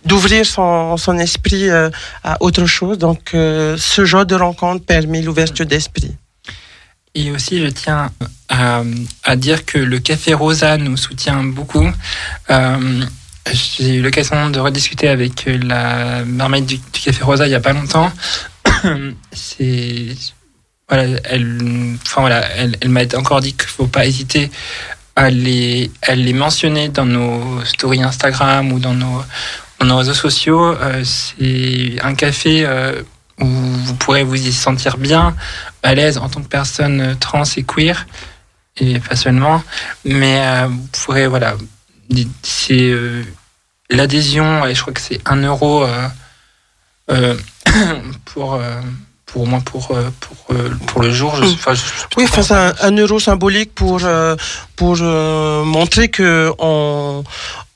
[0.05, 6.15] d'ouvrir son, esprit à autre chose donc ce genre de rencontre permet l'ouverture d'esprit.
[7.15, 8.11] Et aussi, je tiens
[8.49, 8.83] à,
[9.25, 11.91] à dire que le Café Rosa nous soutient beaucoup.
[12.51, 13.05] Euh,
[13.53, 17.73] J'ai eu l'occasion de rediscuter avec la marmaille du, Café Rosa il n'y a pas
[17.73, 18.13] longtemps.
[19.33, 20.15] C'est
[20.89, 24.51] voilà, elle, enfin voilà, elle, m'a encore dit qu'il faut pas hésiter
[25.15, 29.23] à les, à les mentionner dans nos stories Instagram ou dans nos,
[29.79, 30.75] dans nos réseaux sociaux.
[30.75, 33.03] Euh, C'est un café euh,
[33.41, 35.35] où vous pourrez vous y sentir bien,
[35.83, 38.07] à l'aise en tant que personne trans et queer,
[38.77, 39.63] et pas seulement,
[40.05, 41.55] mais euh, vous pourrez, voilà,
[42.43, 43.23] c'est euh,
[43.91, 45.85] l'adhésion, et je crois que c'est un euro
[47.11, 47.35] euh,
[48.27, 48.61] pour,
[49.27, 49.89] pour moins pour,
[50.21, 51.35] pour, pour le jour.
[51.37, 51.83] Je, enfin, je-
[52.17, 54.01] Oui, c'est un, euro symbolique pour
[54.77, 57.25] pour montrer que on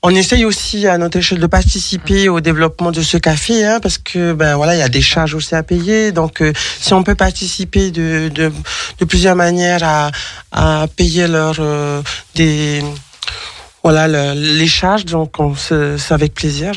[0.07, 3.97] on essaye aussi à notre échelle de participer au développement de ce café, hein, parce
[3.99, 6.13] que ben voilà, il y a des charges aussi à payer.
[6.13, 8.53] Donc, euh, si on peut participer de de,
[9.01, 10.11] de plusieurs manières à
[10.53, 12.03] à payer leur euh,
[12.35, 12.83] des
[13.83, 16.73] voilà le- les charges, donc on se- c'est avec plaisir.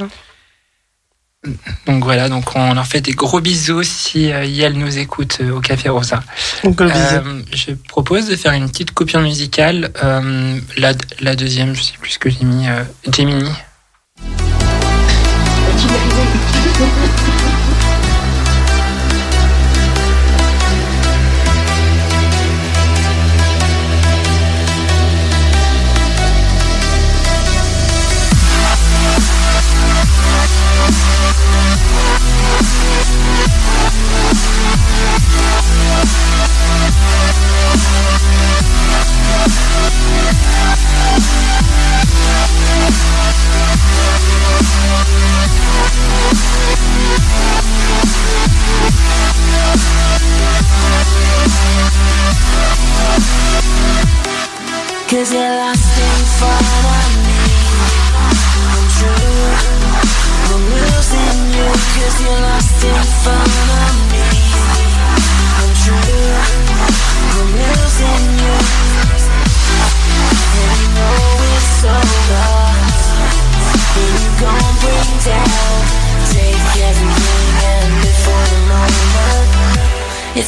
[1.85, 5.51] Donc voilà, donc on leur fait des gros bisous si euh, Yael nous écoute euh,
[5.51, 6.23] au Café Rosa.
[6.63, 6.97] Donc, gros bisous.
[6.99, 9.91] Euh, je propose de faire une petite coupure musicale.
[10.03, 12.83] Euh, la, la deuxième, je sais plus ce que j'ai mis, euh,
[13.15, 13.49] Gemini.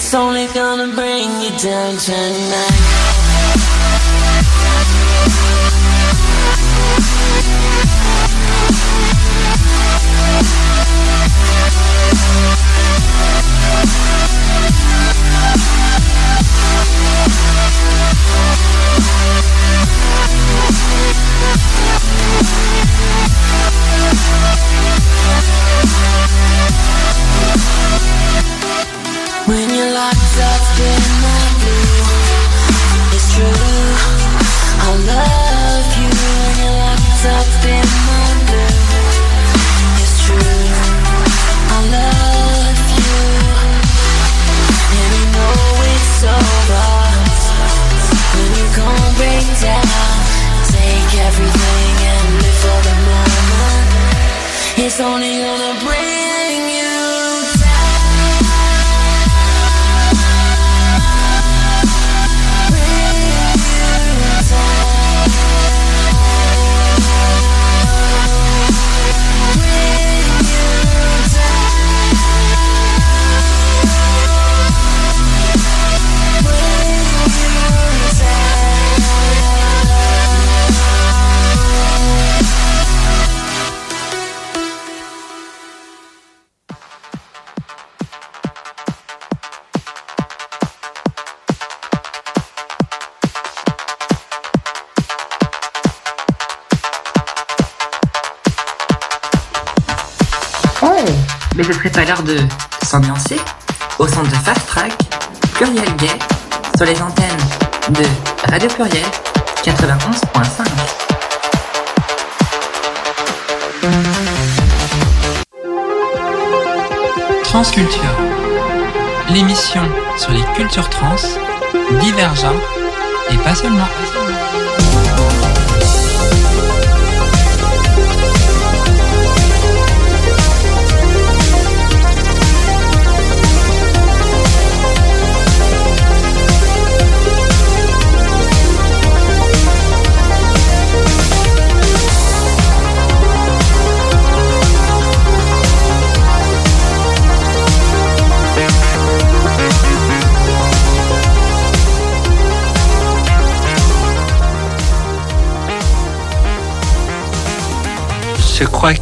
[0.09, 3.09] It's only gonna bring you down tonight.
[29.49, 30.48] When you're locked up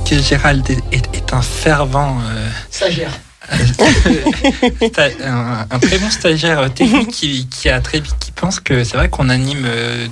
[0.09, 3.11] que Gérald est, est- est un fervent, euh, Stagiaire.
[4.81, 8.97] sta- un, un très bon stagiaire technique qui, qui a très qui pense que c'est
[8.97, 10.07] vrai qu'on anime euh,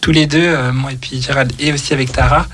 [0.00, 2.46] tous les deux, euh, moi et puis Gérald, et aussi avec Tara,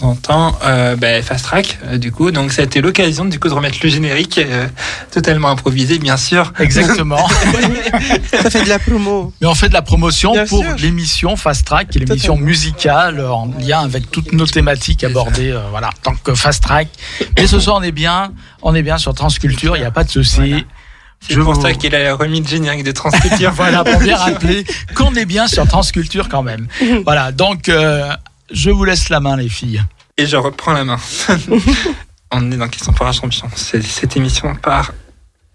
[0.00, 2.30] temps en temps, euh, bah, Fast Track, euh, du coup.
[2.30, 4.66] Donc, ça a été l'occasion, du coup, de remettre le générique, euh,
[5.10, 6.52] totalement improvisé, bien sûr.
[6.58, 7.28] Exactement.
[8.42, 9.32] Ça fait de la promo.
[9.40, 10.76] Mais on fait de la promotion Bien pour sûr.
[10.78, 12.46] l'émission Fast Track, qui est l'émission Totalement.
[12.46, 16.88] musicale en lien avec toutes nos thématiques abordées, euh, voilà, tant que Fast Track.
[17.36, 18.32] Mais ce soir, on est bien,
[18.62, 20.50] on est bien sur Transculture, il n'y a pas de souci.
[20.50, 20.62] Voilà.
[21.22, 23.52] C'est Je pour vous- ça qu'il a remis le générique de Transculture.
[23.54, 26.66] Voilà, pour bien rappeler qu'on est bien sur Transculture quand même.
[27.04, 28.08] Voilà, donc euh,
[28.50, 29.82] je vous laisse la main, les filles.
[30.16, 30.98] Et je reprends la main.
[32.32, 33.48] On est dans Question pour un champion.
[33.54, 34.92] Cette émission part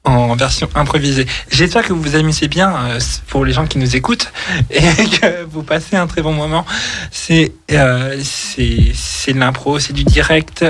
[0.03, 1.25] en version improvisée.
[1.49, 4.31] J'espère que vous vous amusez bien euh, pour les gens qui nous écoutent
[4.69, 6.65] et que vous passez un très bon moment.
[7.11, 10.63] C'est euh, de l'impro, c'est du direct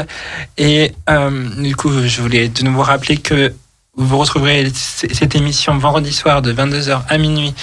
[0.58, 3.54] et euh, du coup je voulais de nouveau rappeler que
[3.98, 7.54] vous retrouverez cette émission vendredi soir de 22h à minuit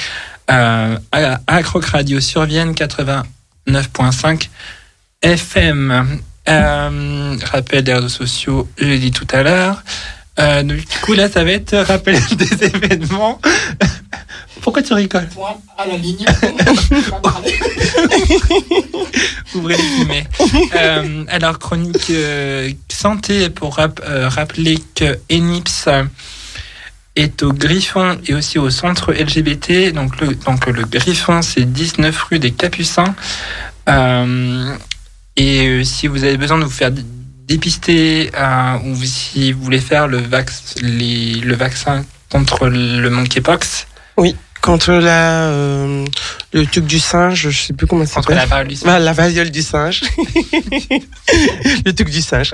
[0.51, 2.75] euh, à, à Radio sur Vienne
[3.67, 4.49] 89.5
[5.23, 6.21] FM.
[6.49, 9.81] Euh, rappel des réseaux sociaux, je l'ai dit tout à l'heure.
[10.41, 13.41] Euh, du coup, là, ça va être rappel des événements.
[14.61, 16.25] Pourquoi tu rigoles Point à la ligne.
[19.55, 20.27] Ouvrez les guillemets.
[20.77, 25.89] Euh, alors, chronique euh, santé pour rap- rappeler que ENIPS
[27.17, 29.93] est au Griffon et aussi au centre LGBT.
[29.93, 33.15] Donc, le, donc, le Griffon, c'est 19 rue des Capucins.
[33.89, 34.75] Euh,
[35.37, 37.03] et euh, si vous avez besoin de vous faire dé-
[37.49, 43.87] dépister euh, ou si vous voulez faire le, vax, les- le vaccin contre le monkeypox,
[44.63, 46.05] Contre la, euh,
[46.53, 48.37] le truc du singe, je sais plus comment ça contre s'appelle.
[48.37, 50.03] la variole Voilà, la variole du singe.
[51.85, 52.53] le truc du singe.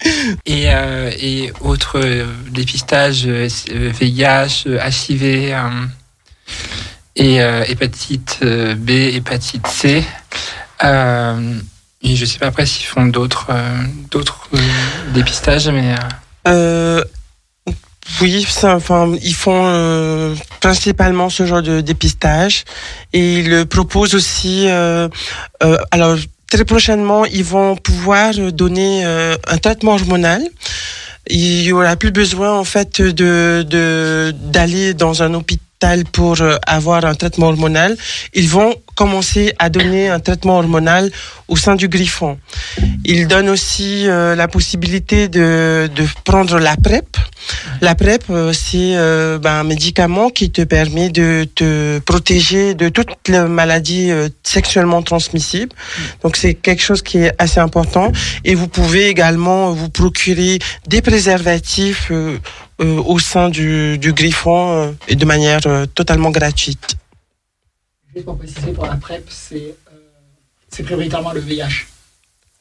[0.46, 5.54] et, euh, et autres euh, dépistages euh, VIH, HIV
[7.18, 7.36] et
[7.68, 10.04] hépatite B, hépatite C.
[10.82, 13.50] Et je sais pas après s'ils font d'autres
[15.14, 15.94] dépistages, mais
[18.20, 22.64] oui, enfin, ils font principalement ce genre de dépistage
[23.14, 24.68] et ils le proposent aussi.
[24.68, 26.16] alors
[26.50, 30.42] très prochainement, ils vont pouvoir donner euh, un traitement hormonal.
[31.28, 36.56] Il y aura plus besoin en fait de de d'aller dans un hôpital pour euh,
[36.66, 37.96] avoir un traitement hormonal.
[38.34, 41.12] Ils vont commencer à donner un traitement hormonal
[41.46, 42.38] au sein du Griffon.
[43.04, 47.16] Ils donnent aussi euh, la possibilité de, de prendre la PrEP.
[47.80, 52.88] La PrEP, euh, c'est euh, ben, un médicament qui te permet de te protéger de
[52.88, 55.74] toutes les maladies euh, sexuellement transmissibles.
[56.22, 58.10] Donc c'est quelque chose qui est assez important.
[58.44, 62.38] Et vous pouvez également vous procurer des préservatifs euh,
[62.80, 65.60] euh, au sein du, du Griffon et de manière
[65.94, 66.96] totalement gratuite.
[68.24, 71.86] Pour préciser, pour la PrEP, c'est euh, prioritairement le VIH.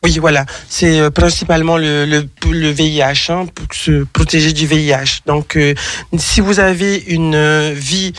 [0.03, 0.45] Oui, voilà.
[0.70, 5.22] C'est euh, principalement le, le, le VIH, hein, pour se protéger du VIH.
[5.26, 5.74] Donc, euh,
[6.18, 8.14] si vous avez une euh, vie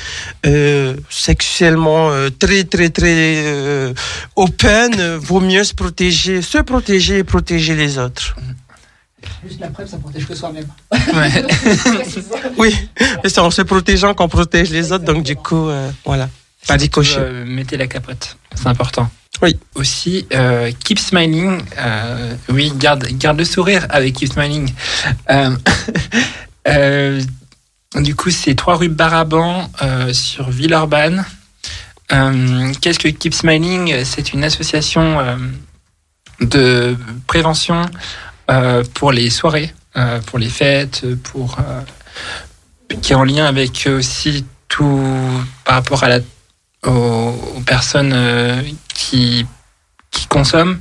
[1.10, 3.92] sexuellement très, très, très
[4.34, 8.34] open, vaut mieux se protéger, se protéger et protéger les autres.
[9.46, 10.66] Juste la PrEP, ça protège que soi-même.
[10.92, 11.44] Ouais.
[12.58, 12.74] Oui,
[13.24, 15.04] c'est en se protégeant qu'on protège les autres.
[15.04, 15.68] Donc, du coup,
[16.04, 16.28] voilà.
[16.66, 16.76] Pas.
[17.18, 19.08] Euh, mettez la capote, c'est important.
[19.42, 19.56] Oui.
[19.74, 21.62] Aussi, euh, keep smiling.
[21.78, 24.72] euh, oui, garde, garde le sourire avec keep smiling.
[27.94, 29.70] Du coup, c'est 3 rue Baraban
[30.12, 31.24] sur Villeurbanne.
[32.10, 34.04] Qu'est-ce que Keep Smiling?
[34.04, 35.18] C'est une association
[36.40, 36.96] de
[37.26, 37.86] prévention
[38.94, 39.72] pour les soirées,
[40.26, 41.56] pour les fêtes, pour
[43.00, 45.00] qui est en lien avec aussi tout
[45.64, 46.20] par rapport à la
[46.86, 48.62] aux, aux personnes euh,
[48.94, 49.46] qui,
[50.10, 50.80] qui consomment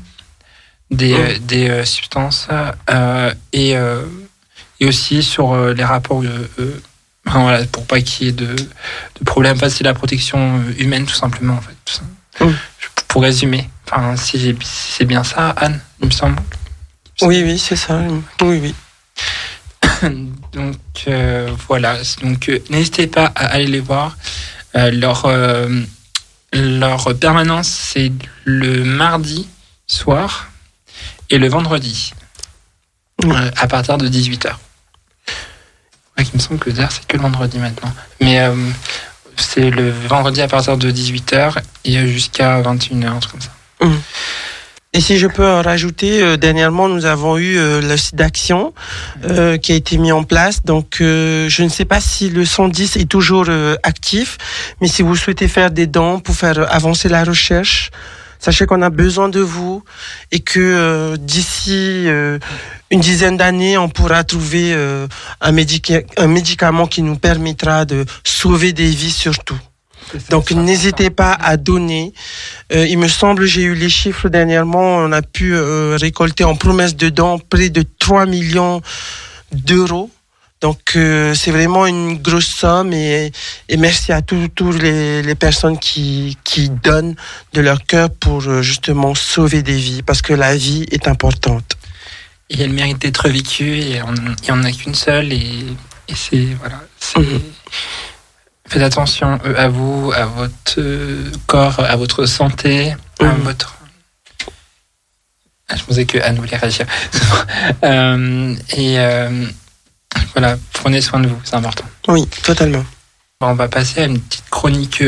[0.92, 2.48] des, euh, des euh, substances
[3.54, 3.72] et,
[4.80, 6.24] et aussi sur les rapports
[7.28, 9.56] enfin, voilà, pour pas qu'il y ait de, de problèmes.
[9.56, 12.02] Enfin, c'est la protection humaine tout simplement en fait.
[12.40, 12.46] Je-
[13.08, 16.38] Pour résumer, enfin, si, c'est bien ça, Anne, il me semble.
[17.22, 18.02] Oui, oui, c'est ça.
[18.42, 18.76] Oui, oui.
[20.54, 20.76] Donc
[21.08, 24.18] euh, voilà, donc euh, n'hésitez pas à aller les voir.
[24.76, 25.70] Euh, leur, euh,
[26.54, 28.12] leur permanence, c'est
[28.44, 29.48] le mardi
[29.88, 30.50] soir
[31.30, 32.14] et le vendredi
[33.24, 34.48] euh, à partir de 18h.
[36.18, 37.94] Ouais, il me semble que d'ailleurs c'est que le vendredi maintenant.
[38.22, 38.40] Mais
[39.38, 43.52] c'est le vendredi à partir de 18h et jusqu'à 21h, un truc comme ça.
[44.96, 48.74] Et si je peux en rajouter, euh, dernièrement, nous avons eu euh, le site d'action
[49.26, 50.64] euh, qui a été mis en place.
[50.64, 54.38] Donc, euh, je ne sais pas si le 110 est toujours euh, actif,
[54.80, 57.92] mais si vous souhaitez faire des dons pour faire avancer la recherche,
[58.40, 59.84] sachez qu'on a besoin de vous
[60.32, 62.40] et que euh, d'ici euh,
[62.90, 65.08] une dizaine d'années, on pourra trouver euh,
[65.42, 65.54] un,
[66.18, 69.60] un médicament qui nous permettra de sauver des vies surtout.
[70.30, 72.14] Donc n'hésitez pas à donner.
[72.74, 76.56] Euh, il me semble, j'ai eu les chiffres dernièrement, on a pu euh, récolter en
[76.56, 78.82] promesse de dons près de 3 millions
[79.52, 80.10] d'euros.
[80.62, 83.32] Donc euh, c'est vraiment une grosse somme et,
[83.70, 87.16] et merci à toutes les, les personnes qui, qui donnent
[87.54, 91.78] de leur cœur pour euh, justement sauver des vies parce que la vie est importante.
[92.50, 95.66] Et elle mérite d'être vécue et on il n'y en a qu'une seule et,
[96.08, 96.82] et c'est voilà.
[98.68, 103.76] Faites attention euh, à vous, à votre euh, corps, à votre santé, à votre.
[105.70, 106.86] Ah, je pensais que Anne voulait réagir.
[107.84, 109.46] Euh, et euh,
[110.34, 111.86] voilà, prenez soin de vous, c'est important.
[112.08, 112.84] Oui, totalement.
[113.40, 115.04] Bon, on va passer à une petite chronique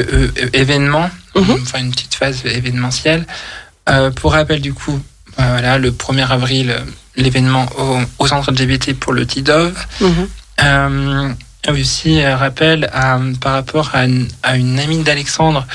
[0.53, 1.57] événement, Mhm.
[1.61, 3.25] enfin une petite phase événementielle.
[4.15, 4.99] Pour rappel, du coup,
[5.37, 6.75] voilà, le 1er avril,
[7.15, 9.73] l'événement au, au centre LGBT pour le TIDOV.
[10.01, 11.35] Mhm.
[11.69, 12.89] Aussi, euh, rappel
[13.41, 15.67] par rapport à une, amie d'Alexandre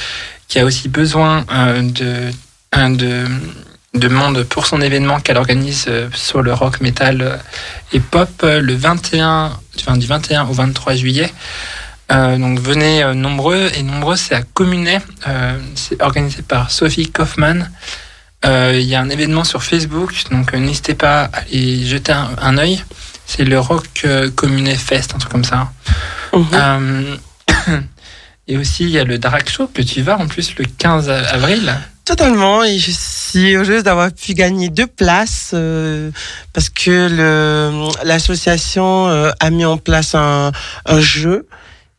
[0.48, 2.30] qui a aussi besoin euh, de,
[2.96, 3.26] de,
[3.94, 7.38] de monde pour son événement qu'elle organise euh, sur le rock, metal
[7.92, 11.30] et pop le 21, enfin, du 21 au 23 juillet.
[12.10, 15.00] Donc venez nombreux et nombreux, c'est à Communet,
[15.74, 17.70] c'est organisé par Sophie Kaufmann.
[18.44, 22.58] Il y a un événement sur Facebook, donc n'hésitez pas à aller jeter un, un
[22.58, 22.82] œil.
[23.34, 25.72] C'est le Rock euh, Communet Fest, un truc comme ça.
[26.34, 26.46] Mhm.
[26.52, 27.16] Euh,
[28.48, 31.08] et aussi, il y a le Drag Show que tu vas en plus le 15
[31.08, 31.72] avril.
[32.04, 36.10] Totalement, et je suis heureuse d'avoir pu gagner deux places euh,
[36.52, 37.08] parce que
[38.04, 40.52] l'association euh, a mis en place un,
[40.84, 41.46] un jeu.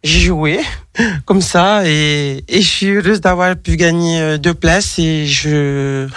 [0.03, 0.59] J'ai joué
[1.25, 6.07] comme ça et, et je suis heureuse d'avoir pu gagner deux places et je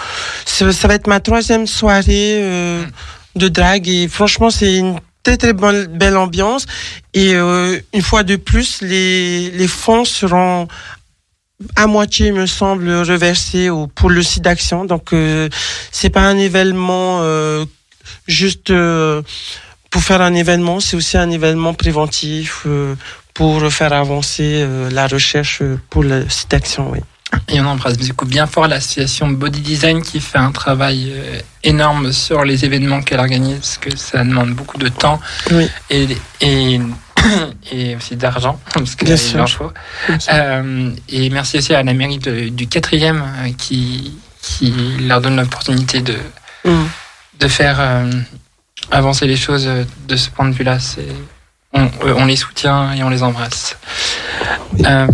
[0.45, 2.85] ça, ça va être ma troisième soirée euh,
[3.35, 6.65] de drague et franchement c'est une très très belle ambiance
[7.13, 10.67] et euh, une fois de plus les fonds seront
[11.75, 14.85] à moitié, me semble, reversé au, pour le site d'action.
[14.85, 15.49] Donc, euh,
[15.91, 17.65] c'est pas un événement euh,
[18.27, 19.21] juste euh,
[19.89, 22.67] pour faire un événement, c'est aussi un événement préventif
[23.33, 26.91] pour faire avancer la recherche pour le site d'action.
[27.49, 31.39] Et on embrasse du coup bien fort l'association Body Design qui fait un travail euh,
[31.63, 35.19] énorme sur les événements qu'elle organise parce que ça demande beaucoup de temps
[35.51, 35.67] Oui.
[35.89, 36.07] et,
[36.41, 36.79] et,
[37.71, 39.41] et aussi d'argent parce que Bien sûr.
[39.41, 39.71] en faut.
[40.31, 45.35] Euh, et merci aussi à la mairie de- du quatrième euh, qui, qui leur donne
[45.37, 46.15] l'opportunité de,
[46.65, 46.85] Mm.
[47.39, 48.11] de faire euh,
[48.91, 49.69] avancer les choses
[50.07, 50.77] de ce point de vue-là.
[51.73, 53.77] On les soutient et on les embrasse.
[54.85, 55.07] Euh,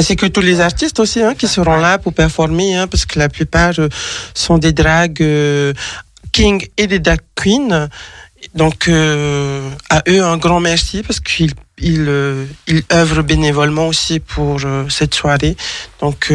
[0.00, 3.18] c'est que tous les artistes aussi hein, qui seront là pour performer, hein, parce que
[3.18, 3.88] la plupart euh,
[4.34, 5.72] sont des drag euh,
[6.32, 7.88] kings et des drag queens.
[8.54, 12.44] Donc euh, à eux un grand merci parce qu'ils ils, euh,
[12.92, 15.56] œuvrent bénévolement aussi pour cette soirée.
[16.00, 16.32] Donc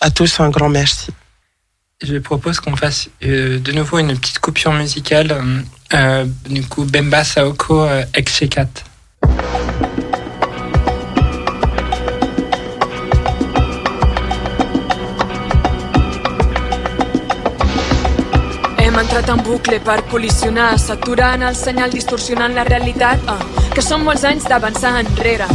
[0.00, 1.08] à tous un grand merci.
[2.00, 5.36] Je propose qu'on fasse de nouveau une petite coupure musicale.
[6.48, 8.87] du coup, Bemba Saoko, ex 4
[19.18, 24.22] posat en bucle per col·lisionar, saturant el senyal, distorsionant la realitat, uh, que són molts
[24.22, 25.48] anys d'avançar enrere,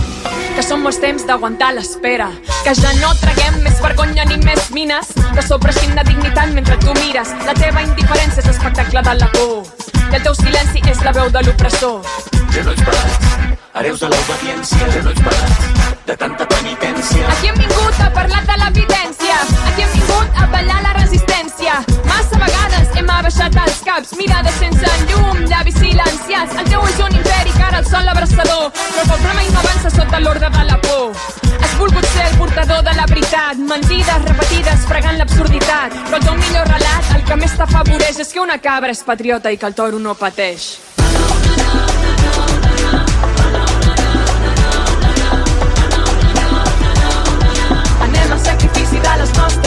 [0.56, 2.28] que són molts temps d'aguantar l'espera,
[2.66, 6.92] que ja no traguem més vergonya ni més mines, que sobreeixim de dignitat mentre tu
[7.00, 9.64] mires, la teva indiferència és l'espectacle de la por,
[10.12, 12.04] i el teu silenci és la veu de l'opressor.
[12.52, 13.32] Ja no ets barat,
[13.80, 17.32] hereus de l'obediència, ja no ets de tanta penitència.
[17.32, 19.33] Aquí hem vingut a parlar de l'evidència,
[23.44, 26.56] abaixat els caps, mirades sense llum, llavis silenciats.
[26.60, 29.60] El teu és un imperi que ara el sol abraçador, però el poble mai no
[29.60, 31.12] avança sota l'ordre de la por.
[31.60, 35.98] Has volgut ser el portador de la veritat, mentides repetides fregant l'absurditat.
[36.08, 39.52] Però el teu millor relat, el que més t'afavoreix és que una cabra és patriota
[39.52, 40.78] i que el toro no pateix.
[48.08, 49.63] Anem al sacrifici de les nostres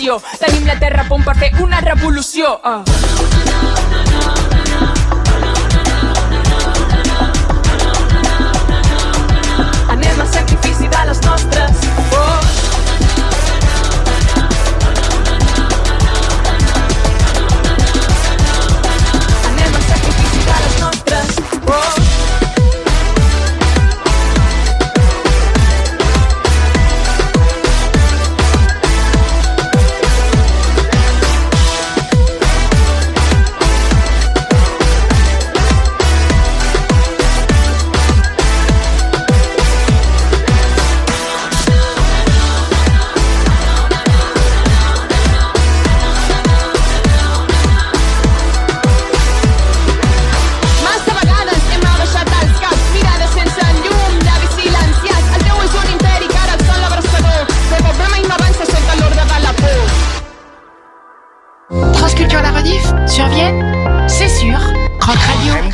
[0.00, 0.20] tradició.
[0.40, 2.56] Tenim la terra pom per fer una revolució.
[2.64, 4.49] Uh.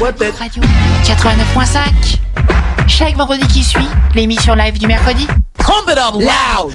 [0.07, 0.27] Radio.
[0.27, 0.63] Rock Radio
[1.03, 2.19] 89.5.
[2.87, 5.27] Chaque vendredi qui suit, l'émission live du mercredi.
[5.59, 6.73] Pump it up loud!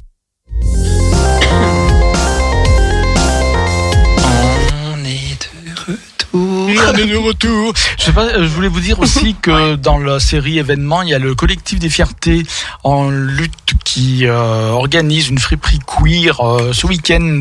[4.73, 6.65] On est de retour.
[6.65, 7.73] Oui, on est de retour.
[7.97, 11.09] Je sais pas, euh, je voulais vous dire aussi que dans la série événement, il
[11.09, 12.43] y a le collectif des fiertés
[12.83, 17.39] en lutte qui euh, organise une friperie queer euh, ce week-end.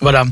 [0.00, 0.24] Voilà.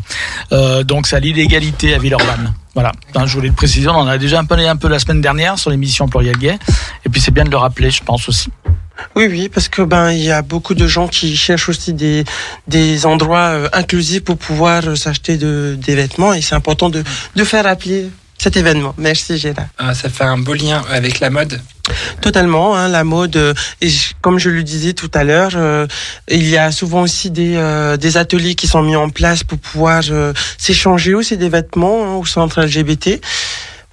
[0.52, 2.54] Euh, donc c'est à l'illégalité à Villeurbanne.
[2.74, 2.92] Voilà.
[3.14, 3.88] Hein, je voulais le préciser.
[3.88, 6.58] On en a déjà un peu, un peu la semaine dernière sur l'émission Pluriel Gay.
[7.04, 8.50] Et puis c'est bien de le rappeler, je pense aussi.
[9.16, 12.24] Oui, oui, parce que ben il y a beaucoup de gens qui cherchent aussi des
[12.68, 17.02] des endroits euh, inclusifs pour pouvoir euh, s'acheter de des vêtements et c'est important de
[17.34, 18.08] de faire appeler
[18.44, 18.94] cet événement.
[18.98, 19.68] Merci Gérard.
[19.78, 21.60] Ah, ça fait un beau lien avec la mode.
[22.20, 23.36] Totalement, hein, la mode.
[23.36, 25.86] euh, Et je- comme je le disais tout à l'heure, euh,
[26.28, 29.58] il y a souvent aussi des, euh, des ateliers qui sont mis en place pour
[29.58, 30.02] pouvoir
[30.58, 33.06] s'échanger aussi des vêtements hein, au centre LGBT.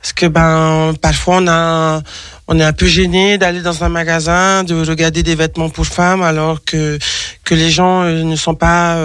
[0.02, 2.02] Parce que ben parfois on a
[2.50, 6.24] on est un peu gêné d'aller dans un magasin, de regarder des vêtements pour femmes,
[6.32, 6.98] alors que
[7.48, 8.98] que les gens ne sont pas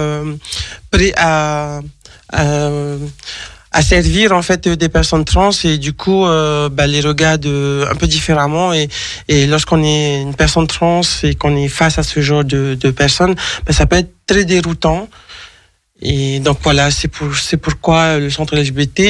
[0.91, 1.81] prêts à,
[2.33, 2.47] à
[3.77, 7.91] à servir en fait des personnes trans et du coup euh, bah, les regardent euh,
[7.91, 8.72] un peu différemment.
[8.72, 8.89] Et,
[9.29, 12.91] et lorsqu'on est une personne trans et qu'on est face à ce genre de, de
[12.91, 13.35] personnes
[13.66, 15.09] bah, ça peut être très déroutant.
[16.01, 19.01] Et donc voilà c'est pour c'est pourquoi le centre LGBT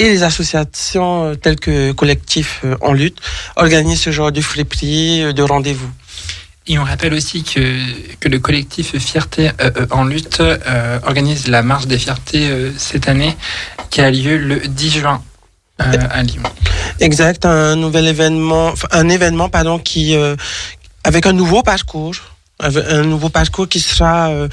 [0.00, 3.18] et les associations euh, telles que collectif euh, en lutte
[3.54, 5.90] organisent ce genre de friperie euh, de rendez-vous
[6.70, 7.60] Et on rappelle aussi que,
[8.20, 13.08] que le collectif Fierté euh, euh, en lutte euh, organise la marche des fiertés cette
[13.08, 13.36] année
[13.90, 15.22] qui a lieu le 10 juin
[15.78, 16.42] à Lyon.
[17.00, 20.16] Exact, un nouvel événement, un événement pardon qui
[21.04, 22.16] avec un nouveau parcours,
[22.60, 24.48] un nouveau parcours qui sera, euh,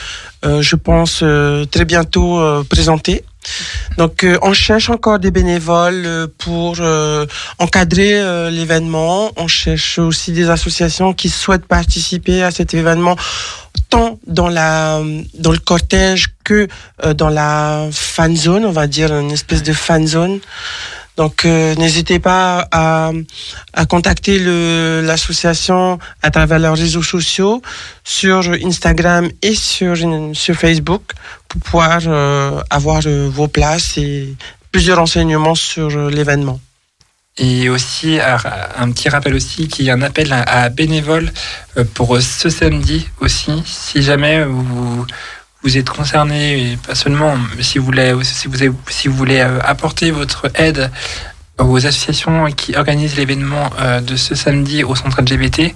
[0.45, 3.23] euh, je pense, euh, très bientôt euh, présenté.
[3.97, 6.77] Donc, euh, on cherche encore des bénévoles pour
[7.59, 9.31] encadrer l'événement.
[9.37, 13.15] On cherche aussi des associations qui souhaitent participer à cet événement,
[13.89, 14.99] tant dans la
[15.37, 16.67] dans le cortège que
[17.13, 20.39] dans la fan zone, on va dire une espèce de fan zone.
[21.17, 23.11] Donc, euh, n'hésitez pas à,
[23.73, 24.39] à contacter
[25.01, 27.61] l'association à travers leurs réseaux sociaux,
[28.03, 29.95] sur Instagram et sur,
[30.55, 31.03] Facebook,
[31.47, 34.35] pour pouvoir euh, avoir euh, vos places et
[34.71, 36.59] plusieurs renseignements sur l'événement.
[37.37, 41.29] Et aussi, un petit rappel aussi qu'il y a un appel à, bénévoles
[41.93, 43.51] pour ce samedi aussi.
[43.65, 45.05] Si jamais vous,
[45.65, 48.55] vous êtes concerné, et pas seulement, mais si vous voulez, si vous,
[48.87, 50.91] si vous voulez euh, apporter votre aide
[51.57, 55.73] aux associations qui organisent l'événement euh, de ce samedi au centre LGBT,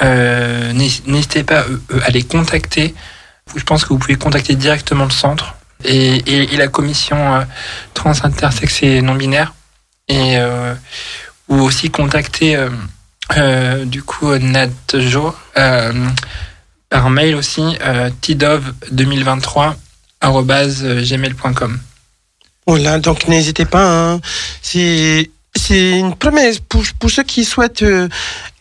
[0.00, 1.64] euh, n'hés- n'hésitez pas
[2.04, 2.94] à les contacter.
[3.56, 5.54] Je pense que vous pouvez contacter directement le centre
[5.84, 6.16] et,
[6.52, 7.46] et- la commission
[7.94, 9.54] trans, intersexe et non binaire
[10.08, 10.36] et
[11.48, 12.58] ou aussi contacter
[13.86, 15.92] du coup Nadjo euh,
[16.90, 19.74] par mail aussi euh, tidov2023
[20.22, 21.78] gmail.com
[22.66, 23.84] Voilà, donc n'hésitez pas.
[24.12, 24.20] hein.
[24.62, 25.28] C'est
[25.98, 28.08] une première pour, pour ceux qui souhaitent euh,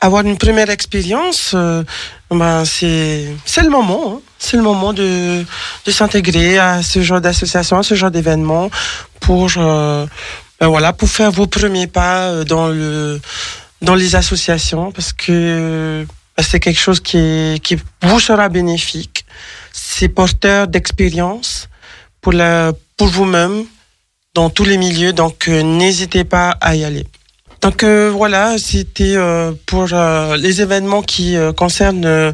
[0.01, 1.51] avoir une première expérience.
[1.53, 1.83] euh,
[2.31, 3.27] ben c'est
[3.63, 4.15] le moment.
[4.17, 4.21] hein.
[4.39, 5.43] C'est le moment de
[5.85, 8.69] de s'intégrer à ce genre d'association, à ce genre d'événement
[9.19, 10.05] pour euh,
[10.59, 13.19] ben voilà pour faire vos premiers pas dans le
[13.81, 16.05] dans les associations parce que
[16.39, 19.25] c'est quelque chose qui qui vous sera bénéfique.
[19.71, 21.69] C'est porteur d'expérience
[22.21, 22.33] pour
[22.97, 23.65] pour vous-même
[24.37, 27.05] dans tous les milieux, donc euh, n'hésitez pas à y aller.
[27.63, 29.87] Donc euh, voilà, c'était euh, pour
[30.37, 32.33] les événements qui concernent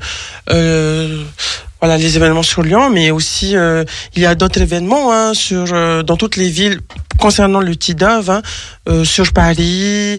[1.84, 3.84] voilà les événements sur Lyon, mais aussi euh,
[4.16, 6.80] il y a d'autres événements hein, sur euh, dans toutes les villes
[7.20, 8.42] concernant le TIDAV, hein,
[8.88, 10.18] euh, sur Paris,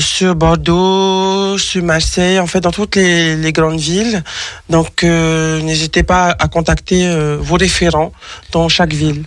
[0.00, 4.24] sur Bordeaux, sur Marseille, en fait dans toutes les, les grandes villes.
[4.68, 7.00] Donc n'hésitez pas à contacter
[7.38, 8.10] vos référents
[8.50, 9.22] dans chaque ville.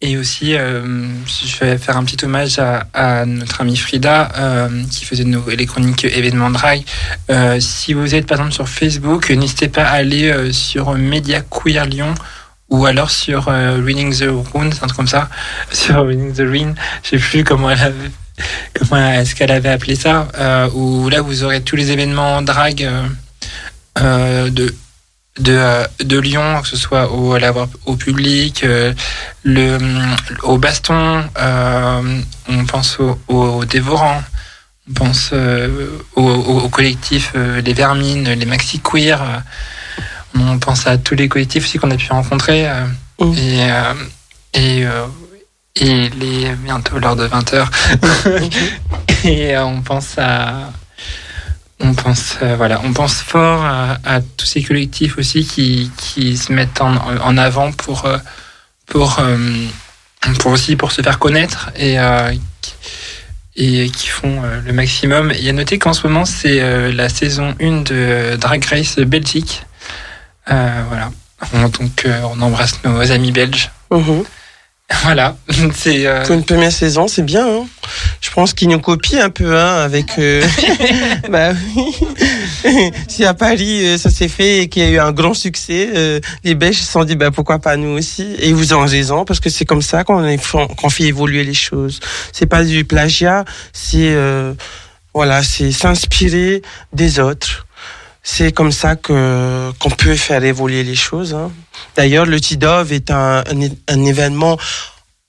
[0.00, 4.84] Et aussi, euh, je vais faire un petit hommage à, à notre amie Frida, euh,
[4.90, 6.82] qui faisait nos, les chroniques événements drag.
[7.30, 11.40] Euh, si vous êtes par exemple sur Facebook, n'hésitez pas à aller euh, sur Media
[11.40, 12.14] Queer Lyon
[12.70, 15.28] ou alors sur euh, Reading the Rune, c'est un truc comme ça.
[15.72, 18.10] Sur Reading the Rune, je sais plus comment elle avait,
[18.78, 20.28] comment est-ce qu'elle avait appelé ça.
[20.38, 23.06] Euh, où là, vous aurez tous les événements drag euh,
[24.00, 24.74] euh, de
[25.38, 27.36] de, euh, de Lyon, que ce soit au,
[27.86, 28.92] au public, euh,
[29.44, 29.78] le,
[30.42, 34.22] au baston, euh, on pense au, au dévorant,
[34.90, 35.32] on pense
[36.16, 37.32] au, au- collectif
[37.64, 39.20] Les Vermines, les Maxi Queer,
[40.34, 42.66] on pense à tous les collectifs aussi qu'on a pu rencontrer,
[43.20, 43.34] Mm.
[43.34, 43.60] et,
[44.54, 44.84] et,
[45.80, 47.66] et les bientôt l'heure de 20h.
[49.24, 50.70] et on pense à
[51.80, 56.36] on pense euh, voilà on pense fort à, à tous ces collectifs aussi qui, qui
[56.36, 58.18] se mettent en, en avant pour euh,
[58.86, 59.36] pour euh,
[60.40, 62.32] pour aussi pour se faire connaître et euh,
[63.60, 65.32] et qui font le maximum.
[65.32, 66.60] Y a noté qu'en ce moment c'est
[66.92, 69.62] la saison 1 de Drag Race Belgique.
[70.46, 71.10] Voilà.
[71.54, 73.70] On- Donc on embrasse nos amis belges.
[73.90, 74.22] Mhm.
[75.02, 75.36] Voilà,
[75.74, 77.46] c'est euh, Pour une première saison, c'est bien.
[77.46, 77.66] hein.
[78.20, 80.18] Je pense qu'ils nous copient un peu hein, avec.
[80.18, 80.42] euh,
[81.30, 81.94] bah oui.
[83.08, 85.90] si à Paris euh, ça s'est fait et qu'il y a eu un grand succès,
[85.94, 88.34] euh, les Belges se sont dit bah pourquoi pas nous aussi?
[88.38, 92.00] Et vous avez raison parce que c'est comme ça qu'on fait évoluer les choses.
[92.32, 94.54] C'est pas du plagiat, c'est euh,
[95.14, 96.62] voilà, c'est s'inspirer
[96.92, 97.66] des autres.
[98.30, 101.32] C'est comme ça que qu'on peut faire évoluer les choses.
[101.32, 101.50] hein.
[101.96, 104.58] D'ailleurs, le TIDOV est un, un, un événement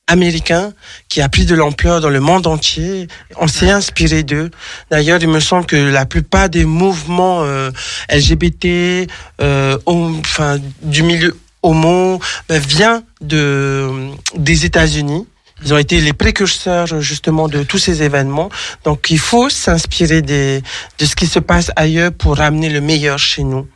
[0.07, 0.73] américain
[1.07, 3.07] qui a pris de l'ampleur dans le monde entier.
[3.37, 4.51] On s'est inspiré d'eux.
[4.91, 7.71] D'ailleurs, il me semble que la plupart des mouvements euh,
[8.11, 9.07] LGBT,
[9.41, 12.19] euh, enfin du milieu homo,
[12.49, 15.25] ben, vient de des États-Unis.
[15.63, 18.49] Ils ont été les précurseurs justement de tous ces événements.
[18.83, 20.61] Donc, il faut s'inspirer des
[20.99, 23.67] de ce qui se passe ailleurs pour ramener le meilleur chez nous.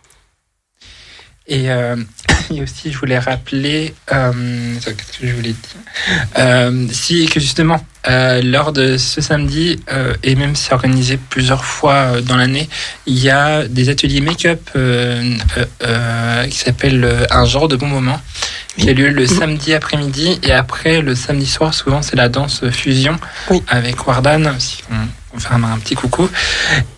[1.48, 1.96] Et euh,
[2.52, 4.32] Et aussi, je voulais rappeler, euh,
[4.84, 5.82] qu'est-ce que je voulais dire?
[6.38, 9.80] Euh, Si, que justement, euh, lors de ce samedi,
[10.24, 12.70] et même c'est organisé plusieurs fois dans l'année,
[13.06, 14.62] il y a des ateliers make-up
[16.50, 18.20] qui s'appellent Un genre de bon moment,
[18.78, 22.70] qui a lieu le samedi après-midi, et après, le samedi soir, souvent, c'est la danse
[22.72, 23.18] fusion
[23.50, 23.62] Oui.
[23.68, 24.96] avec Wardan, aussi, on,
[25.36, 26.30] on fait un, un petit coucou.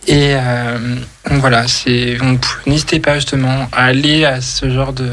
[0.07, 0.95] Et euh,
[1.29, 2.17] donc voilà, c'est
[2.65, 5.09] n'hésitez pas justement à aller à ce genre de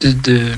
[0.00, 0.52] de, de-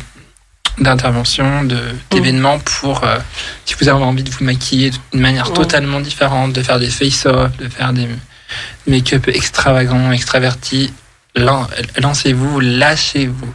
[2.10, 3.18] d'événements pour euh,
[3.64, 7.56] si vous avez envie de vous maquiller d'une manière totalement différente, de faire des face-off,
[7.58, 8.08] de faire des
[8.86, 10.92] make-up extravagants, extravertis,
[11.34, 11.66] lan-
[11.98, 13.54] lancez-vous, lâchez-vous.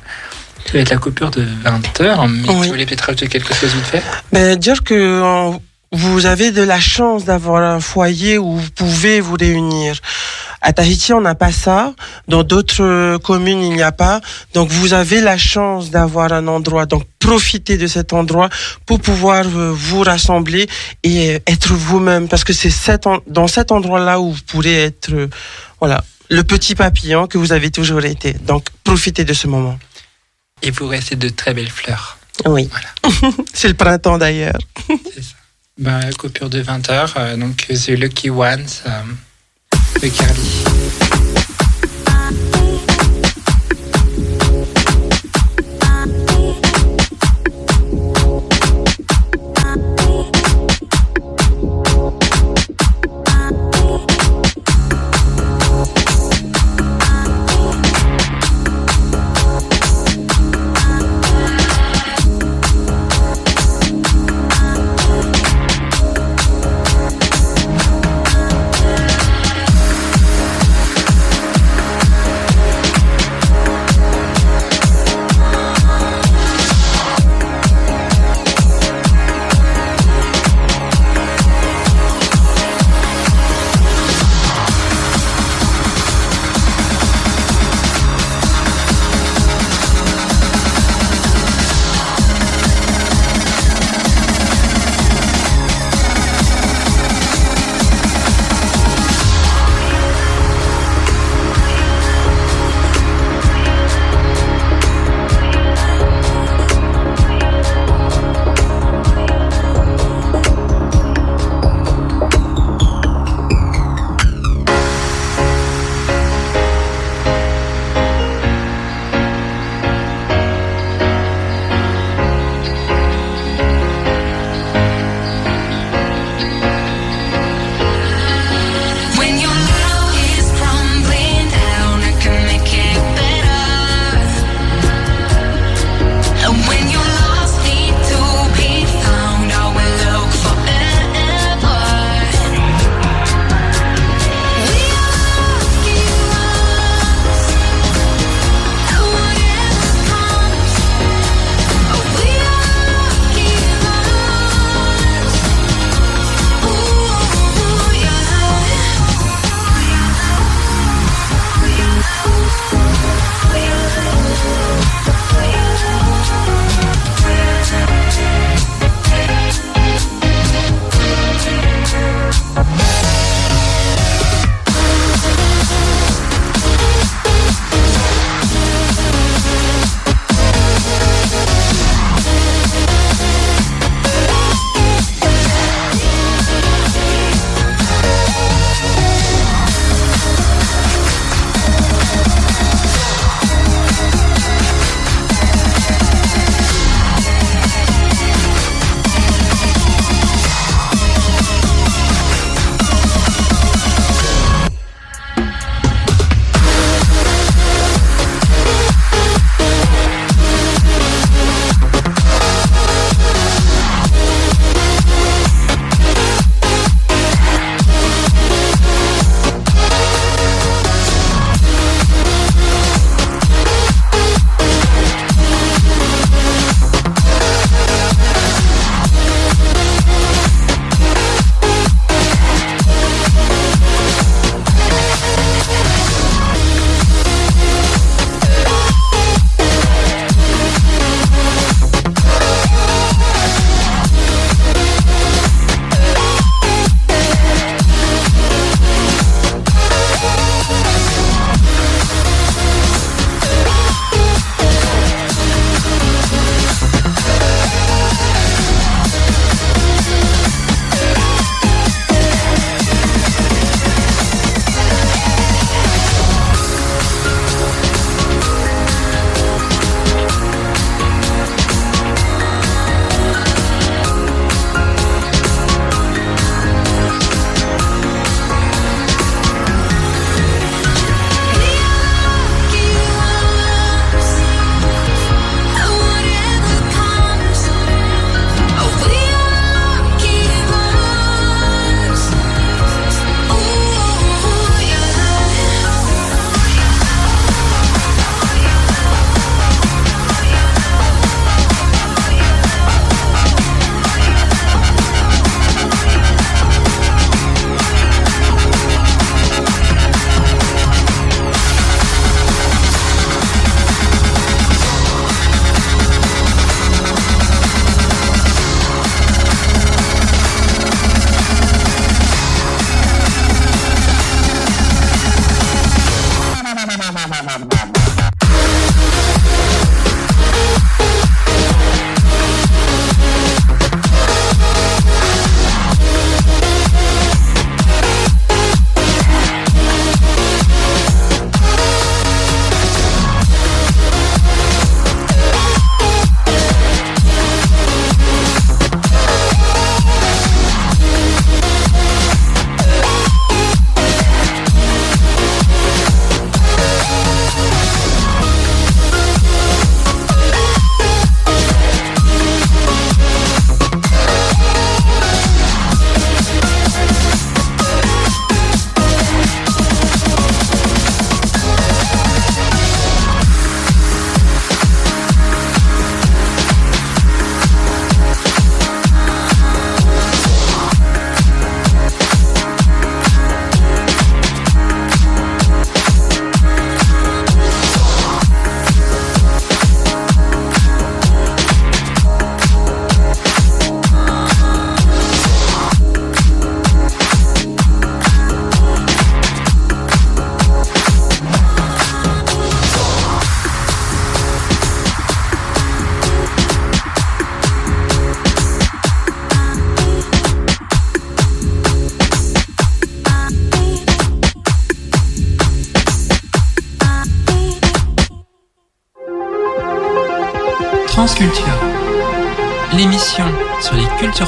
[0.65, 2.61] Ça va être la coupure de 20 heures, mais Oui.
[2.63, 4.03] tu voulais peut-être rajouter quelque chose vite fait?
[4.31, 5.57] Ben, dire que euh,
[5.91, 9.95] vous avez de la chance d'avoir un foyer où vous pouvez vous réunir.
[10.63, 11.93] À Tahiti, on n'a pas ça.
[12.27, 14.21] Dans d'autres communes, il n'y a pas.
[14.53, 16.85] Donc, vous avez la chance d'avoir un endroit.
[16.85, 18.49] Donc, profitez de cet endroit
[18.85, 20.67] pour pouvoir euh, vous rassembler
[21.03, 22.27] et euh, être vous-même.
[22.29, 25.29] Parce que c'est cet dans cet endroit-là où vous pourrez être, euh,
[25.79, 28.33] voilà, le petit papillon que vous avez toujours été.
[28.33, 29.77] Donc, profitez de ce moment.
[30.61, 32.17] Et vous restez de très belles fleurs.
[32.45, 32.69] Oui.
[33.53, 34.57] c'est le printemps d'ailleurs.
[35.77, 39.01] Ben, coupure de 20 heures, euh, donc The Lucky Ones euh,
[39.99, 41.32] de Carly.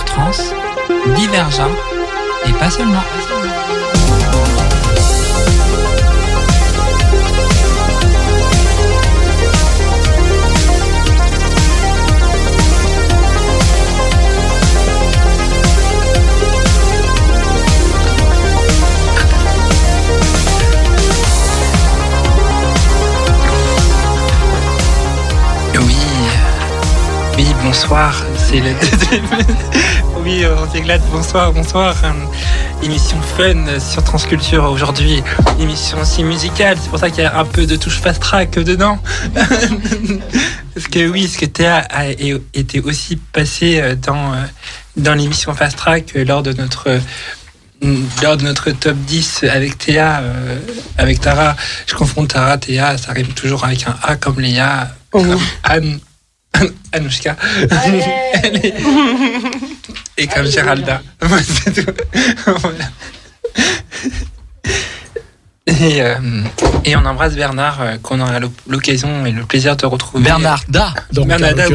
[0.05, 0.31] Trans,
[1.15, 1.69] divergent
[2.47, 3.03] et pas seulement.
[25.77, 25.95] Oui,
[27.37, 28.13] oui, bonsoir.
[28.47, 28.71] C'est le
[30.23, 31.01] Oui, euh, on s'éclate.
[31.11, 31.95] Bonsoir, bonsoir.
[32.03, 32.11] Euh,
[32.83, 35.23] Émission fun sur Transculture aujourd'hui.
[35.59, 36.77] Émission aussi musicale.
[36.81, 38.99] C'est pour ça qu'il y a un peu de touche fast track dedans.
[39.33, 44.37] parce que oui, ce que Théa a été aussi passé euh, dans, euh,
[44.97, 46.99] dans l'émission fast track euh, lors de notre euh,
[48.21, 50.59] lors de notre top 10 avec Théa, euh,
[50.97, 51.55] avec Tara,
[51.87, 55.99] je confonds Tara, Théa, ça rime toujours avec un A comme Léa, comme Anne,
[56.91, 57.35] Anouchka.
[58.43, 58.73] Elle est-
[60.17, 61.01] Et comme Géralda.
[61.21, 61.91] Ouais, c'est tout.
[62.57, 62.85] Voilà.
[65.67, 66.15] Et, euh,
[66.85, 70.23] et on embrasse Bernard, euh, qu'on aura l'oc- l'occasion et le plaisir de retrouver.
[70.23, 71.73] Bernarda, donc, Bernarda, en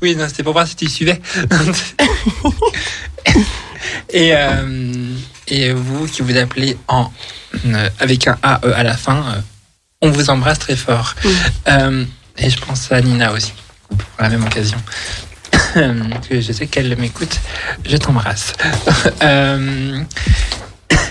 [0.00, 0.16] oui.
[0.28, 1.20] c'était pour voir si tu suivais.
[4.10, 5.14] et, euh,
[5.48, 7.10] et vous qui vous appelez en,
[7.66, 9.40] euh, avec un AE à la fin, euh,
[10.02, 11.14] on vous embrasse très fort.
[11.68, 12.04] Euh,
[12.38, 13.52] et je pense à Nina aussi,
[13.96, 14.78] pour la même occasion.
[16.30, 17.40] je sais qu'elle m'écoute.
[17.84, 18.52] Je t'embrasse.
[19.22, 20.00] Euh,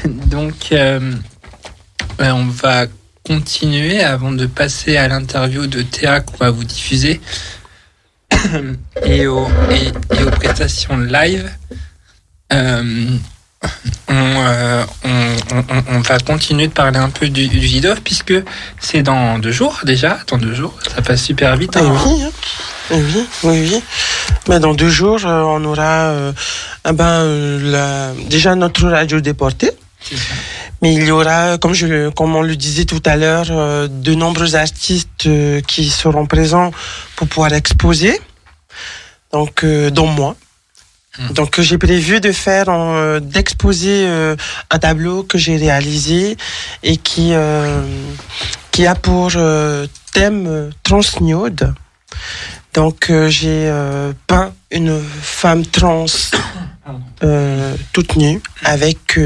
[0.06, 1.14] donc, euh,
[2.20, 2.86] euh, on va
[3.26, 7.22] continuer avant de passer à l'interview de Théa qu'on va vous diffuser
[9.06, 11.50] et, aux, et, aux prestations live.
[14.08, 15.10] On, euh, on,
[15.70, 18.34] on- on va continuer de parler un peu du, du Vidov puisque
[18.80, 20.20] c'est dans deux jours déjà.
[20.28, 21.74] Dans deux jours, ça passe super vite.
[21.76, 21.96] Eh hein.
[22.06, 22.30] oui, hein.
[22.92, 23.84] Eh oui, oui, oui.
[24.50, 26.34] Mais dans deux jours, euh, on aura euh,
[26.84, 27.24] ah ben,
[27.72, 29.72] la- déjà notre radio déportée.
[30.82, 34.16] Mais il y aura, comme, je, comme on le disait tout à l'heure, euh, de
[34.16, 35.30] nombreux artistes
[35.68, 36.72] qui seront présents
[37.16, 38.20] pour pouvoir exposer.
[39.32, 40.36] Donc, dont moi.
[41.32, 44.36] Donc, euh, j'ai prévu de faire, euh, d'exposer euh,
[44.70, 46.38] un tableau que j'ai réalisé
[46.84, 47.84] et qui, euh,
[48.72, 51.74] qui a pour euh, thème transniode.
[52.74, 53.70] Donc, j'ai
[54.28, 56.06] peint une femme trans
[57.24, 59.20] euh, toute nue avec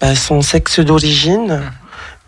[0.00, 1.60] bah, son sexe d'origine,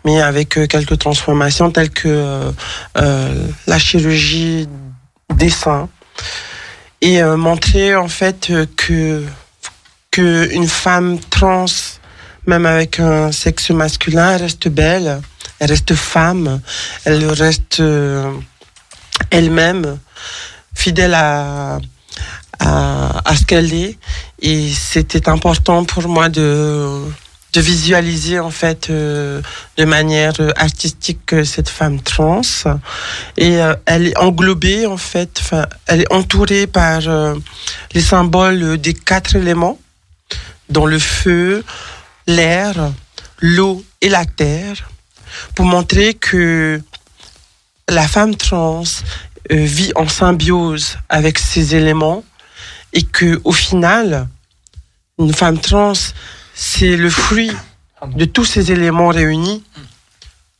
[0.03, 2.51] mais avec quelques transformations telles que
[2.93, 4.67] la chirurgie
[5.33, 5.89] des seins
[7.01, 9.25] et euh, montrer en fait euh, que
[10.11, 11.65] que une femme trans,
[12.47, 15.21] même avec un sexe masculin, reste belle,
[15.59, 16.61] elle reste femme,
[17.03, 18.31] elle reste euh,
[19.29, 19.99] elle-même
[20.73, 21.79] fidèle à,
[22.59, 23.97] à ce qu'elle est.
[24.41, 27.03] Et c'était important pour moi de,
[27.55, 29.41] de visualiser en fait euh,
[29.77, 32.41] de manière euh, artistique euh, cette femme trans.
[33.37, 35.41] Et elle est englobée en fait,
[35.87, 37.01] elle est entourée par
[37.93, 39.79] les symboles des quatre éléments,
[40.69, 41.63] dont le feu,
[42.27, 42.91] l'air,
[43.39, 44.89] l'eau et la terre,
[45.53, 46.81] pour montrer que
[47.87, 48.83] la femme trans
[49.49, 52.23] vit en symbiose avec ces éléments
[52.93, 54.27] et que au final,
[55.19, 55.93] une femme trans,
[56.55, 57.51] c'est le fruit
[58.15, 59.63] de tous ces éléments réunis.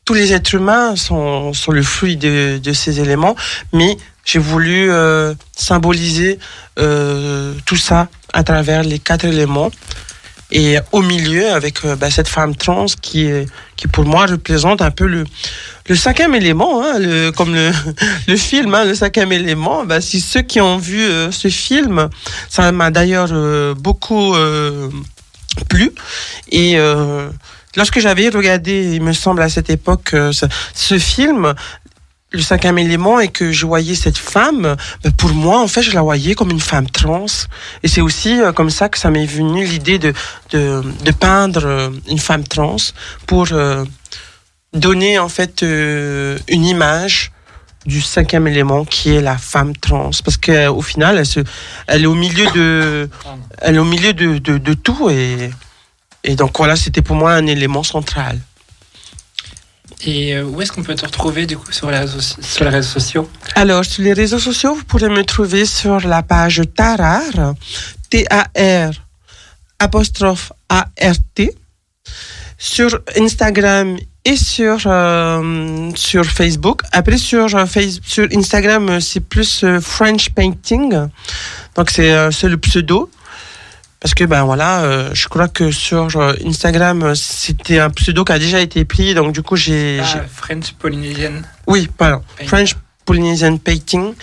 [0.04, 3.36] Tous les êtres humains sont, sont le fruit de, de ces éléments,
[3.74, 6.38] mais j'ai voulu euh, symboliser
[6.78, 9.72] euh, tout ça à travers les quatre éléments.
[10.52, 13.30] Et au milieu, avec euh, bah, cette femme trans qui,
[13.76, 15.24] qui pour moi représente un peu le,
[15.88, 17.72] le cinquième élément, hein, le, comme le,
[18.28, 19.86] le film, hein, le cinquième élément.
[19.86, 22.10] Bah, si ceux qui ont vu ce film,
[22.50, 24.36] ça m'a d'ailleurs beaucoup
[25.60, 25.92] euh, plu.
[26.52, 27.30] Et euh,
[27.76, 31.54] lorsque j'avais regardé, il me semble à cette époque, euh, ce, ce film,
[32.32, 35.92] le cinquième élément et que je voyais cette femme, ben, pour moi, en fait, je
[35.92, 37.26] la voyais comme une femme trans.
[37.84, 40.14] Et c'est aussi euh, comme ça que ça m'est venu l'idée de,
[40.52, 42.76] de, de peindre euh, une femme trans
[43.26, 43.86] pour euh,
[44.74, 47.32] donner, en fait, une image
[47.86, 50.12] du cinquième élément qui est la femme trans.
[50.24, 51.42] Parce qu'au final elle se
[51.88, 53.10] elle est au milieu de
[53.62, 55.52] elle est au milieu de, de, de tout et
[56.24, 58.40] et donc voilà c'était pour moi un élément central.
[60.04, 62.70] Et euh, où est-ce qu'on peut te retrouver du coup sur les réseaux, sur les
[62.70, 63.30] réseaux sociaux?
[63.56, 67.22] Alors, sur les réseaux sociaux, vous pourrez me trouver sur la page Tarar,
[68.10, 68.92] T-A-R,
[69.80, 71.56] apostrophe A-R-T.
[72.58, 76.82] Sur Instagram et sur euh, sur Facebook.
[76.92, 77.66] Après sur euh,
[78.04, 80.94] sur Instagram, euh, c'est plus euh, French painting.
[81.76, 83.10] Donc c'est c'est le pseudo.
[84.02, 86.08] Parce que ben voilà, je crois que sur
[86.46, 89.16] Instagram, c'était un pseudo qui a déjà été pris.
[89.16, 91.42] Donc du coup, j'ai Ah, French Polynesian.
[91.66, 92.22] oui, pardon.
[92.38, 92.48] Painting.
[92.50, 94.14] French Polynesian Painting.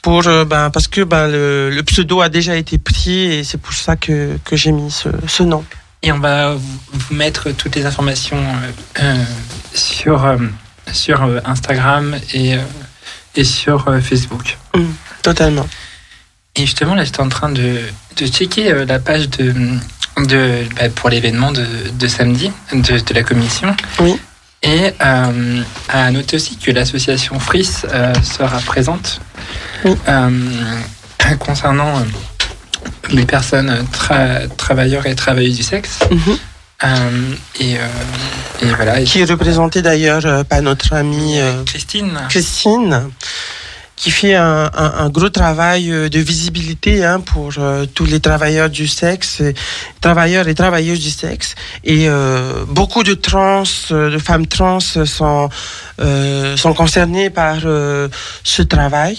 [0.00, 3.74] Pour, ben, parce que ben, le, le pseudo a déjà été pris et c'est pour
[3.74, 5.62] ça que, que j'ai mis ce, ce nom.
[6.02, 9.24] Et on va vous, mettre toutes les informations euh, euh,
[9.74, 10.38] sur, euh,
[10.92, 12.56] sur Instagram et,
[13.36, 14.56] et sur Facebook.
[15.22, 15.68] Totalement.
[16.56, 17.80] Et justement, là, j'étais en train de,
[18.16, 19.54] de checker la page de,
[20.26, 23.76] de, bah, pour l'événement de, de samedi de, de la commission.
[24.00, 24.18] Oui.
[24.62, 29.20] Et euh, à noter aussi que l'association FRIS euh, sera présente
[29.84, 29.96] Oui.
[30.08, 30.30] euh,
[31.38, 32.02] concernant
[33.10, 36.00] les personnes tra- travailleurs et travailleuses du sexe.
[36.10, 36.38] Mhm.
[36.82, 37.86] Euh, et, euh,
[38.62, 39.02] et voilà.
[39.02, 42.18] Qui est représenté d'ailleurs euh, par notre amie Christine.
[42.30, 43.10] Christine,
[44.00, 48.18] qui fait un, un- un gros travail euh, de visibilité hein, pour euh, tous les
[48.18, 49.42] travailleurs du sexe,
[50.00, 51.54] travailleurs et travailleuses du sexe.
[51.84, 55.50] Et euh, beaucoup de trans, euh, de femmes trans sont,
[56.00, 58.08] euh, sont concernées par euh,
[58.42, 59.14] ce travail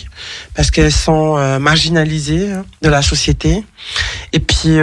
[0.56, 3.64] parce qu'elles sont marginalisées hein, de la société.
[4.34, 4.80] Et puis...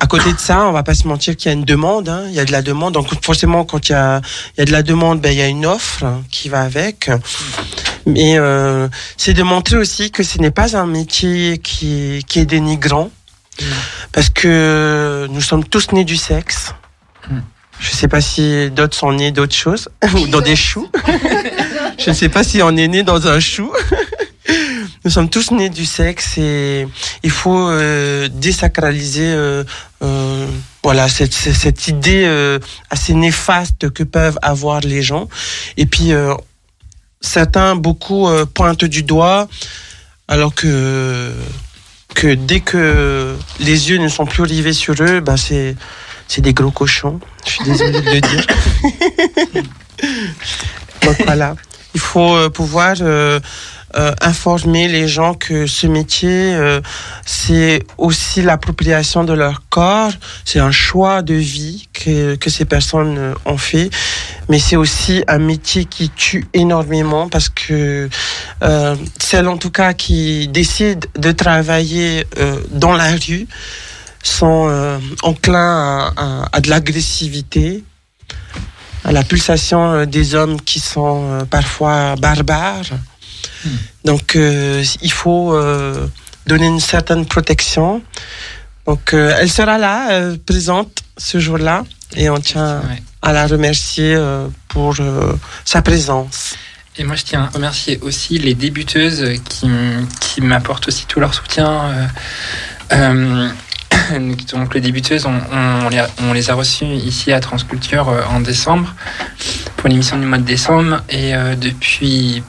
[0.00, 2.22] à côté de ça, on va pas se mentir qu'il y a une demande, hein,
[2.30, 2.94] il y a de la demande.
[2.94, 4.22] Donc forcément, quand il y a,
[4.56, 6.62] il y a de la demande, ben, il y a une offre hein, qui va
[6.62, 7.10] avec.
[8.06, 12.46] Mais euh, c'est de montrer aussi que ce n'est pas un métier qui, qui est
[12.46, 13.10] dénigrant,
[14.12, 16.74] parce que nous sommes tous nés du sexe.
[17.30, 17.38] Mm.
[17.80, 20.88] Je ne sais pas si d'autres sont nés d'autres choses, ou dans des choux.
[21.98, 23.72] Je ne sais pas si on est né dans un chou.
[25.04, 26.86] Nous sommes tous nés du sexe et
[27.22, 29.64] il faut euh, désacraliser euh,
[30.02, 30.46] euh,
[30.82, 32.58] voilà cette, cette, cette idée euh,
[32.90, 35.28] assez néfaste que peuvent avoir les gens.
[35.76, 36.34] Et puis euh,
[37.22, 39.48] certains beaucoup euh, pointent du doigt
[40.28, 41.32] alors que
[42.14, 45.76] que dès que les yeux ne sont plus rivés sur eux, ben c'est
[46.28, 47.20] c'est des gros cochons.
[47.44, 48.46] Je suis désolée de le dire.
[51.02, 51.56] Donc voilà,
[51.94, 52.96] il faut euh, pouvoir
[53.96, 56.80] euh, informer les gens que ce métier, euh,
[57.26, 60.12] c'est aussi l'appropriation de leur corps,
[60.44, 63.90] c'est un choix de vie que, que ces personnes ont fait,
[64.48, 68.08] mais c'est aussi un métier qui tue énormément parce que
[68.62, 72.26] euh, celles en tout cas qui décident de travailler
[72.70, 73.46] dans la rue
[74.22, 77.82] sont enclins à, à- de l'agressivité,
[79.04, 82.84] à la pulsation des hommes qui sont parfois barbares.
[84.04, 86.06] Donc euh, il faut euh,
[86.46, 88.02] donner une certaine protection.
[88.86, 91.84] Donc euh, elle sera là, présente ce jour-là,
[92.16, 93.02] et on tient Ouais.
[93.22, 94.18] à la remercier
[94.68, 94.96] pour
[95.64, 96.54] sa présence.
[96.98, 99.66] Et moi, je tiens à remercier aussi les débuteuses qui,
[100.20, 101.84] qui m'apportent aussi tout leur soutien.
[101.84, 102.06] euh,
[102.92, 103.48] euh,
[104.52, 108.94] donc, les débuteuses, on, on les, on les a reçues ici à Transculture en décembre
[109.78, 111.00] pour l'émission du mois de décembre.
[111.08, 112.42] Et euh, depuis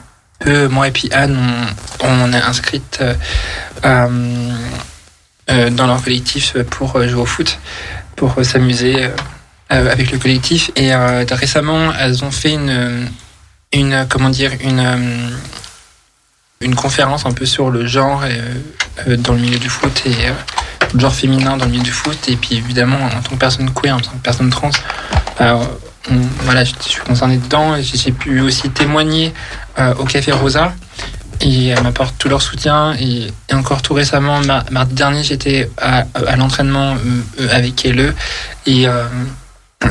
[0.46, 1.38] moi et puis Anne,
[2.00, 3.14] on, est inscrites euh,
[3.84, 4.52] euh,
[5.50, 7.58] euh, dans leur collectif pour jouer au foot,
[8.16, 9.08] pour s'amuser
[9.68, 10.70] avec le collectif.
[10.76, 13.08] Et récemment, elles ont fait une
[16.60, 18.24] une conférence un peu sur le genre
[19.06, 20.14] dans le milieu du foot et
[20.94, 23.70] le genre féminin dans le milieu du foot et puis évidemment en tant que personne
[23.74, 24.70] queer en tant que personne trans
[26.40, 29.32] voilà je, suis concerné dedans et j'ai pu aussi témoigner
[29.78, 30.74] euh, au café Rosa
[31.40, 36.04] et elles m'apportent tout leur soutien et, encore tout récemment mar- mardi dernier j'étais à,
[36.26, 36.94] à l'entraînement
[37.40, 38.14] euh, avec elle
[38.66, 39.04] et euh,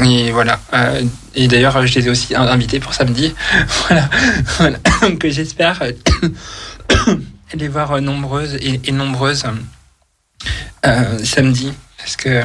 [0.04, 0.60] et voilà.
[0.74, 1.04] Euh,
[1.36, 3.36] et d'ailleurs, je les ai aussi in- invités pour samedi.
[3.88, 4.10] voilà.
[4.58, 4.78] voilà.
[5.04, 5.84] Donc j'espère
[7.54, 9.44] les voir euh, nombreuses et, et nombreuses
[10.86, 11.74] euh, samedi.
[12.00, 12.42] Parce que.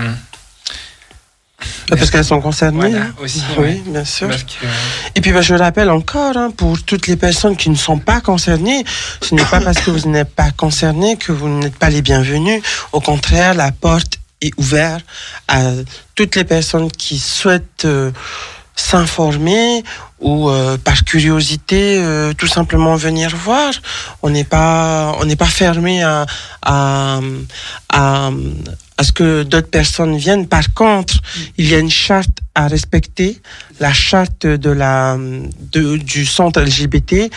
[1.92, 2.90] Euh, Parce qu'elles sont concernées.
[2.90, 3.42] Voilà, aussi.
[3.56, 3.82] Oui, ouais.
[3.86, 4.28] bien sûr.
[4.28, 4.66] Que,
[5.14, 8.20] Et puis ben, je rappelle encore, hein, pour toutes les personnes qui ne sont pas
[8.20, 8.84] concernées,
[9.22, 12.62] ce n'est pas parce que vous n'êtes pas concerné que vous n'êtes pas les bienvenus.
[12.92, 15.04] Au contraire, la porte est ouverte
[15.48, 15.62] à
[16.14, 18.10] toutes les personnes qui souhaitent euh,
[18.76, 19.82] s'informer
[20.20, 23.72] ou euh, par curiosité euh, tout simplement venir voir.
[24.22, 26.26] On n'est pas on n'est pas fermé à
[26.62, 27.20] à,
[27.92, 28.30] à
[28.98, 30.46] à ce que d'autres personnes viennent.
[30.48, 31.14] Par contre,
[31.56, 33.40] il y a une charte à respecter
[33.78, 37.30] la charte de la de, du centre LGBT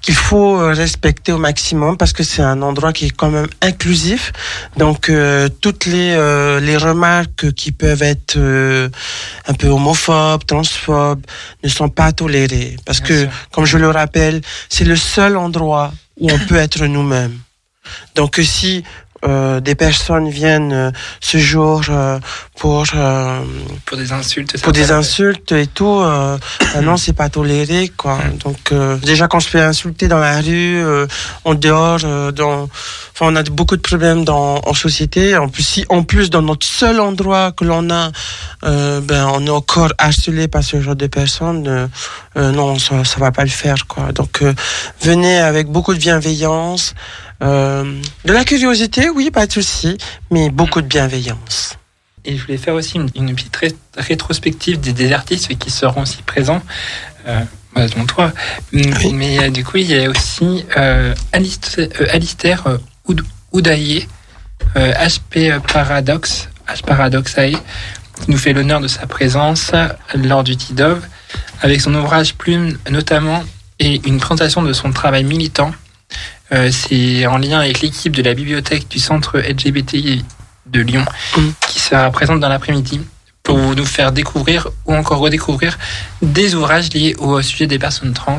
[0.00, 4.32] qu'il faut respecter au maximum parce que c'est un endroit qui est quand même inclusif.
[4.76, 8.88] Donc euh, toutes les euh, les remarques qui peuvent être euh,
[9.46, 11.24] un peu homophobes, transphobes
[11.62, 13.30] ne sont pas tolérées parce Bien que sûr.
[13.52, 17.38] comme je le rappelle, c'est le seul endroit où on peut être nous-mêmes.
[18.14, 18.82] Donc si
[19.24, 20.90] euh, des personnes viennent euh,
[21.20, 22.18] ce jour euh,
[22.58, 23.40] pour euh,
[23.86, 24.60] Pour des insultes.
[24.62, 26.38] pour des insultes et tout, euh,
[26.74, 28.18] bah non, c'est pas toléré, quoi.
[28.44, 31.06] Donc, euh, déjà, quand je fais insulter dans la rue, euh,
[31.44, 32.68] en dehors, euh, dans,
[33.12, 35.36] enfin, on a beaucoup de problèmes dans, en société.
[35.36, 38.10] En plus, si, en plus, dans notre seul endroit que l'on a,
[38.64, 41.86] euh, ben, on est encore harcelé par ce genre de personnes, euh,
[42.36, 44.12] euh, non, ça, ça va pas le faire, quoi.
[44.12, 44.52] Donc, euh,
[45.02, 46.94] venez avec beaucoup de bienveillance,
[47.42, 49.96] euh, de la curiosité, oui, pas de souci,
[50.30, 51.76] mais beaucoup de bienveillance.
[52.24, 56.02] Et je voulais faire aussi une, une petite ré- rétrospective des, des artistes qui seront
[56.02, 56.62] aussi présents,
[57.26, 57.40] euh,
[57.74, 58.32] bah, dont toi.
[58.72, 62.64] Mais, mais, euh, du coup, il y a aussi euh, Alistair, Alistair
[63.06, 64.08] Oud- Oudaillé,
[64.74, 69.72] HP Paradox, H Paradoxae, qui nous fait l'honneur de sa présence
[70.14, 71.00] lors du TIDOV,
[71.62, 73.42] avec son ouvrage Plume notamment,
[73.80, 75.72] et une présentation de son travail militant.
[76.54, 80.24] Euh, C'est en lien avec l'équipe de la bibliothèque du centre LGBTI
[80.66, 81.04] de Lyon
[81.68, 83.00] qui sera présente dans l'après-midi
[83.42, 85.78] pour nous faire découvrir ou encore redécouvrir
[86.22, 88.38] des ouvrages liés au sujet des personnes trans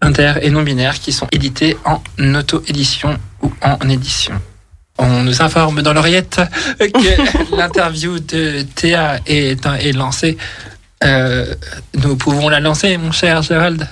[0.00, 2.00] inter et non binaires qui sont édités en
[2.34, 4.40] auto-édition ou en édition.
[4.98, 6.40] On nous informe dans l'oreillette
[6.78, 10.36] que l'interview de Théa est, est lancée.
[11.02, 11.54] Euh,
[11.94, 13.88] nous pouvons la lancer, mon cher Gérald.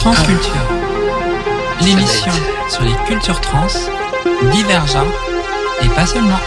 [0.00, 0.54] Transculture.
[1.82, 2.32] L'émission
[2.70, 3.66] sur les cultures trans,
[4.50, 5.12] divergentes
[5.82, 6.38] et pas seulement.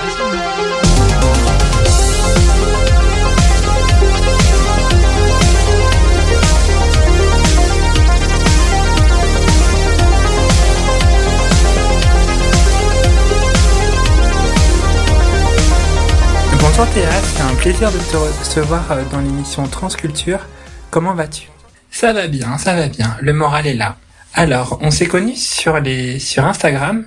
[16.60, 20.40] Bonjour Théa, c'est un plaisir de te recevoir euh, dans l'émission Transculture.
[20.90, 21.53] Comment vas-tu?
[21.94, 23.16] Ça va bien, ça va bien.
[23.22, 23.98] Le moral est là.
[24.34, 27.06] Alors, on s'est connus sur les sur Instagram,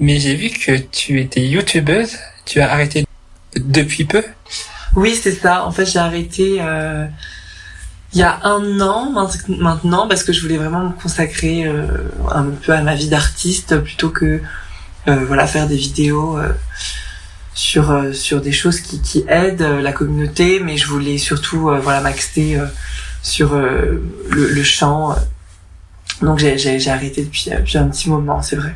[0.00, 2.16] mais j'ai vu que tu étais youtubeuse.
[2.44, 3.06] Tu as arrêté
[3.56, 4.24] depuis peu?
[4.96, 5.64] Oui, c'est ça.
[5.64, 7.06] En fait, j'ai arrêté euh,
[8.12, 9.30] il y a un an maint-
[9.60, 11.86] maintenant parce que je voulais vraiment me consacrer euh,
[12.32, 14.42] un peu à ma vie d'artiste plutôt que
[15.06, 16.52] euh, voilà faire des vidéos euh,
[17.54, 21.70] sur euh, sur des choses qui, qui aident euh, la communauté, mais je voulais surtout
[21.80, 22.58] voilà m'axer
[23.26, 24.00] sur euh,
[24.30, 25.16] le, le chant.
[26.22, 28.74] Donc j'ai arrêté depuis, euh, depuis un petit moment, c'est vrai.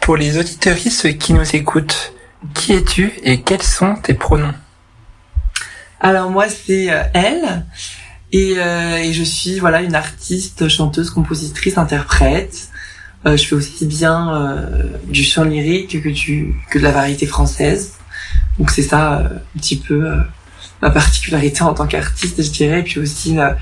[0.00, 2.14] Pour les auditeuristes qui nous écoutent,
[2.54, 4.54] qui es-tu et quels sont tes pronoms?
[6.00, 7.64] Alors moi c'est euh, elle
[8.32, 12.68] et, euh, et je suis voilà une artiste, chanteuse, compositrice, interprète.
[13.26, 17.26] Euh, je fais aussi bien euh, du chant lyrique que du que de la variété
[17.26, 17.94] française.
[18.58, 20.20] Donc c'est ça euh, un petit peu euh,
[20.82, 22.80] ma particularité en tant qu'artiste, je dirais.
[22.80, 23.56] Et puis aussi la,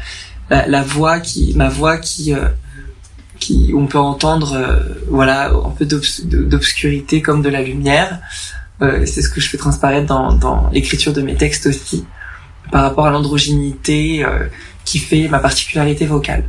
[0.51, 2.49] la, la voix qui ma voix qui euh,
[3.39, 8.21] qui on peut entendre euh, voilà un peu d'obs- d'obscurité comme de la lumière.
[8.83, 12.05] Euh, c'est ce que je fais transparaître dans, dans l'écriture de mes textes aussi
[12.71, 14.49] par rapport à l'androgynité euh,
[14.85, 16.45] qui fait ma particularité vocale.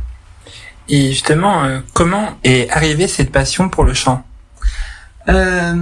[0.90, 4.24] Et justement, euh, comment est arrivée cette passion pour le chant?
[5.28, 5.74] Euh,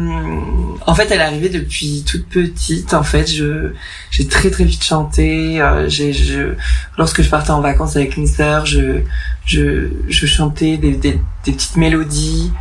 [0.86, 2.94] en fait, elle est arrivée depuis toute petite.
[2.94, 3.72] En fait, je
[4.10, 5.60] j'ai très très vite chanté.
[5.60, 6.54] Euh, j'ai je
[6.98, 9.02] lorsque je partais en vacances avec mes sœurs, je
[9.44, 12.52] je je chantais des des, des petites mélodies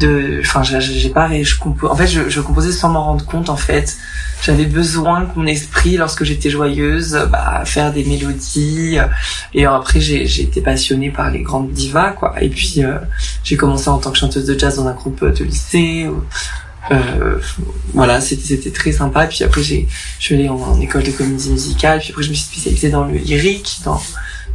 [0.00, 3.48] de enfin j'ai pas je compo en fait je, je composais sans m'en rendre compte
[3.48, 3.96] en fait.
[4.42, 8.98] J'avais besoin que mon esprit lorsque j'étais joyeuse bah faire des mélodies
[9.54, 12.34] et après j'ai été passionnée par les grandes divas quoi.
[12.42, 12.98] Et puis euh,
[13.44, 16.08] j'ai commencé en tant que chanteuse de jazz dans un groupe de lycée
[16.90, 17.38] euh,
[17.94, 19.24] voilà c'était très sympa.
[19.24, 19.88] Et puis après j'ai
[20.18, 22.00] je suis allée en, en école de comédie musicale.
[22.00, 24.00] Puis après je me suis spécialisée dans le lyrique dans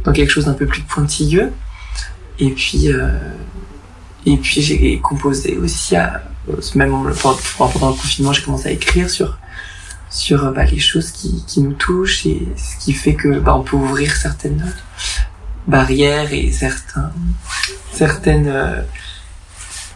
[0.04, 1.52] dans quelque chose d'un peu plus pointilleux.
[2.38, 3.10] Et puis euh,
[4.26, 6.22] et puis j'ai composé aussi à,
[6.74, 7.04] même en-
[7.56, 9.38] pendant, le confinement j'ai commencé à écrire sur
[10.10, 13.54] sur euh, bah, les choses qui, qui nous touchent et ce qui fait que bah,
[13.54, 14.72] on peut ouvrir certaines
[15.66, 17.12] barrières et certains
[17.92, 18.82] certaines euh,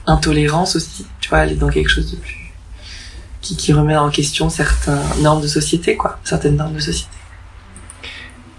[0.06, 2.52] intolérances aussi tu vois aller dans quelque chose de plus
[3.40, 7.10] qui, qui remet en question certaines normes de société quoi certaines normes de société.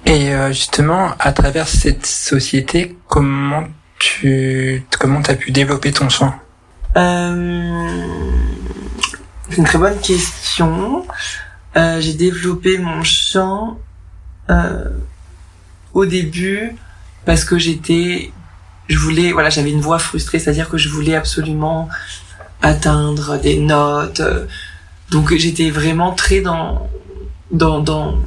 [0.08, 3.64] Et euh, justement, à travers cette société, comment
[5.00, 6.34] comment t'as pu développer ton chant
[6.98, 7.90] Euh,
[9.50, 11.06] c'est une très bonne question.
[11.76, 13.78] Euh, j'ai développé mon chant
[14.50, 14.90] euh,
[15.94, 16.76] au début
[17.26, 18.32] parce que j'étais,
[18.88, 21.90] je voulais, voilà, j'avais une voix frustrée, c'est-à-dire que je voulais absolument
[22.62, 24.22] atteindre des notes.
[25.12, 26.90] donc j'étais vraiment très dans
[27.52, 28.18] dans dans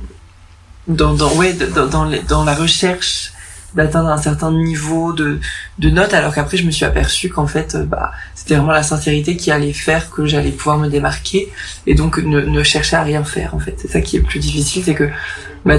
[0.86, 3.32] dans, dans ouais dans dans, dans la recherche
[3.74, 5.40] d'atteindre un certain niveau de
[5.78, 8.82] de notes alors qu'après je me suis aperçu qu'en fait euh, bah c'était vraiment la
[8.82, 11.52] sincérité qui allait faire que j'allais pouvoir me démarquer
[11.86, 13.76] et donc ne, ne chercher à rien faire en fait.
[13.78, 15.10] C'est ça qui est le plus difficile c'est que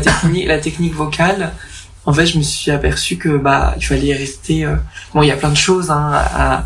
[0.01, 1.51] technique la technique vocale
[2.05, 4.75] en fait je me suis aperçu que bah il fallait rester euh,
[5.13, 6.65] bon il y a plein de choses hein, à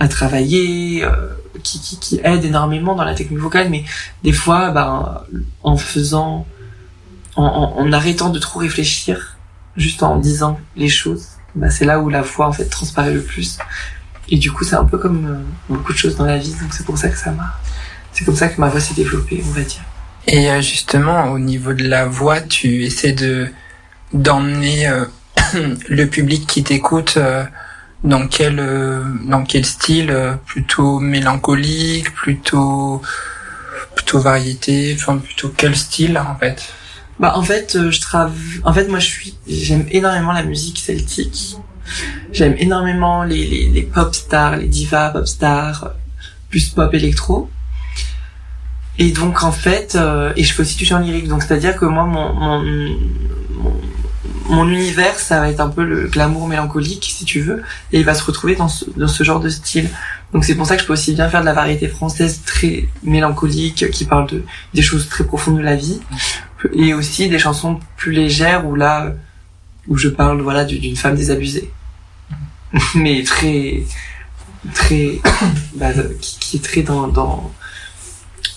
[0.00, 1.28] à travailler euh,
[1.62, 3.84] qui, qui qui aident énormément dans la technique vocale mais
[4.24, 5.22] des fois ben
[5.62, 6.46] en faisant
[7.36, 9.33] en, en arrêtant de trop réfléchir
[9.76, 13.22] juste en disant les choses bah, c'est là où la voix en fait transparaît le
[13.22, 13.58] plus.
[14.28, 16.72] Et du coup c'est un peu comme euh, beaucoup de choses dans la vie donc
[16.72, 17.58] c'est pour ça que ça m'a
[18.12, 19.82] c'est comme ça que ma voix s'est développée on va dire.
[20.26, 23.48] Et euh, justement, au niveau de la voix, tu essaies de
[24.12, 25.04] d'emmener euh,
[25.88, 27.44] le public qui t'écoute euh,
[28.04, 30.14] dans quel euh, dans quel style
[30.46, 33.02] Plutôt mélancolique, plutôt
[33.96, 36.62] plutôt variété, enfin plutôt quel style en fait?
[37.20, 38.32] Bah en fait, euh, je travaille.
[38.64, 39.36] En fait, moi, je suis.
[39.46, 41.56] J'aime énormément la musique celtique.
[42.32, 45.88] J'aime énormément les, les, les pop stars, les divas pop stars, euh,
[46.50, 47.50] plus pop électro.
[48.98, 51.28] Et donc en fait, euh, et je fais aussi du chant lyrique.
[51.28, 52.62] Donc c'est-à-dire que moi, mon, mon
[53.50, 53.80] mon
[54.46, 57.62] mon univers, ça va être un peu le glamour mélancolique, si tu veux,
[57.92, 59.88] et il va se retrouver dans ce, dans ce genre de style.
[60.32, 62.88] Donc c'est pour ça que je peux aussi bien faire de la variété française très
[63.02, 66.00] mélancolique, qui parle de des choses très profondes de la vie,
[66.72, 69.12] et aussi des chansons plus légères où là
[69.88, 71.70] où je parle voilà du- d'une femme désabusée.
[72.94, 73.82] Mais très
[74.72, 75.20] très
[75.76, 77.52] bah, qui, est très dans, dans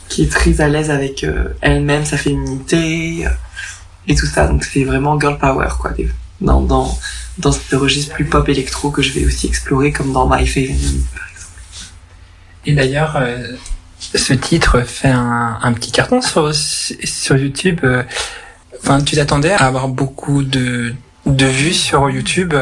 [0.09, 3.29] qui est très à l'aise avec euh, elle-même sa féminité euh,
[4.07, 4.47] et tout ça.
[4.47, 5.91] Donc c'est vraiment girl power quoi
[6.39, 6.97] dans dans
[7.39, 11.03] dans ce registre plus pop électro que je vais aussi explorer comme dans My Favorite
[12.65, 13.53] Et d'ailleurs, euh,
[13.99, 17.79] ce titre fait un, un petit carton sur, sur YouTube.
[17.83, 18.03] euh.
[18.81, 20.93] Enfin, tu t'attendais à avoir beaucoup de,
[21.25, 22.53] de vues sur YouTube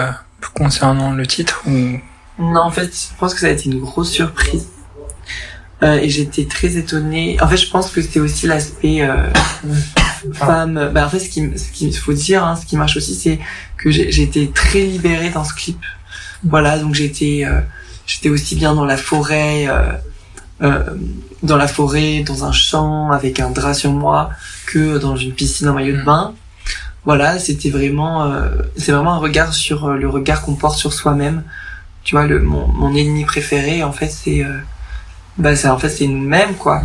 [0.54, 2.00] concernant le titre ou...
[2.38, 4.68] Non, en fait, je pense que ça a été une grosse surprise.
[5.84, 7.38] Euh, et j'étais très étonnée.
[7.42, 9.28] En fait, je pense que c'était aussi l'aspect euh,
[10.34, 10.92] femme.
[10.94, 13.40] Bah, en fait, ce qui, ce qu'il faut dire, hein, ce qui marche aussi, c'est
[13.78, 15.80] que été très libérée dans ce clip.
[16.44, 17.60] Voilà, donc j'étais, euh,
[18.06, 19.92] j'étais aussi bien dans la forêt, euh,
[20.62, 24.30] dans la forêt, dans un champ avec un drap sur moi,
[24.66, 26.34] que dans une piscine en maillot de bain.
[27.06, 30.92] Voilà, c'était vraiment, euh, c'est vraiment un regard sur euh, le regard qu'on porte sur
[30.92, 31.44] soi-même.
[32.04, 34.58] Tu vois le mon, mon ennemi préféré en fait c'est euh,
[35.38, 36.82] bah c'est en fait c'est nous-mêmes quoi.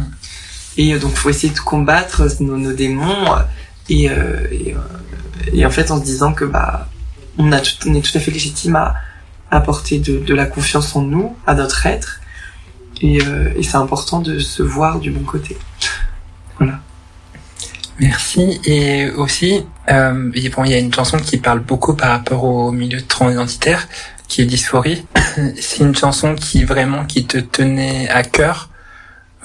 [0.77, 3.41] Et euh, donc faut essayer de combattre nos, nos démons euh,
[3.89, 6.89] et, euh, et, euh, et en fait en se disant que bah
[7.39, 8.97] on a tout, on est tout à fait légitime à
[9.51, 12.20] apporter de, de la confiance en nous à notre être
[13.01, 15.57] et, euh, et c'est important de se voir du bon côté
[18.01, 18.61] Merci.
[18.65, 22.45] Et aussi, euh, et bon, il y a une chanson qui parle beaucoup par rapport
[22.45, 23.87] au milieu transidentitaire,
[24.27, 25.07] qui est Dysphorie.
[25.61, 28.71] C'est une chanson qui vraiment qui te tenait à cœur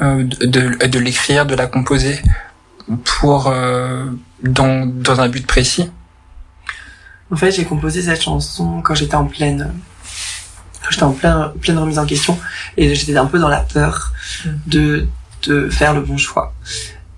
[0.02, 2.22] euh, de, de, l'écrire, de la composer
[3.03, 4.06] pour euh,
[4.41, 5.91] dans, dans un but précis?
[7.32, 9.73] En fait, j'ai composé cette chanson quand j'étais en pleine,
[10.91, 12.38] j'étais en plein, pleine remise en question
[12.78, 14.14] et j'étais un peu dans la peur
[14.68, 15.07] de,
[15.48, 16.53] de faire le bon choix.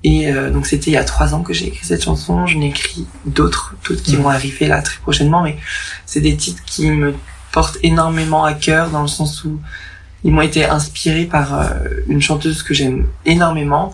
[0.03, 2.47] Et euh, donc c'était il y a trois ans que j'ai écrit cette chanson.
[2.47, 5.57] Je n'ai écrit d'autres, d'autres qui vont arriver là très prochainement, mais
[6.05, 7.13] c'est des titres qui me
[7.51, 9.59] portent énormément à cœur dans le sens où
[10.23, 11.65] ils m'ont été inspirés par euh,
[12.07, 13.93] une chanteuse que j'aime énormément.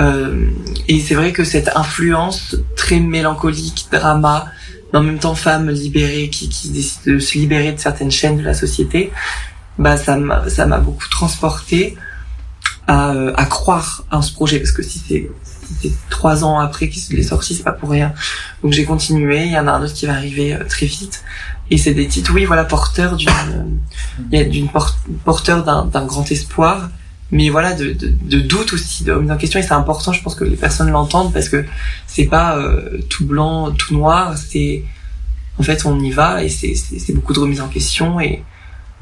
[0.00, 0.48] Euh,
[0.88, 4.46] et c'est vrai que cette influence très mélancolique, drama,
[4.92, 8.42] en même temps femme libérée qui, qui décide de se libérer de certaines chaînes de
[8.42, 9.12] la société,
[9.78, 11.96] bah ça m'a ça m'a beaucoup transporté
[12.86, 14.58] à, euh, à croire en ce projet.
[14.58, 15.30] Parce que si c'est
[15.80, 18.12] si trois ans après qu'il est sorti c'est pas pour rien.
[18.62, 19.44] Donc j'ai continué.
[19.46, 21.22] Il y en a un autre qui va arriver euh, très vite.
[21.70, 23.28] Et c'est des titres oui voilà porteurs d'une
[24.32, 26.90] euh, d'une por- porteur d'un d'un grand espoir
[27.32, 30.22] mais voilà de, de, de doute aussi de remise en question et c'est important je
[30.22, 31.64] pense que les personnes l'entendent parce que
[32.06, 34.84] c'est pas euh, tout blanc tout noir c'est
[35.58, 38.42] en fait on y va et c'est c'est beaucoup de remise en question et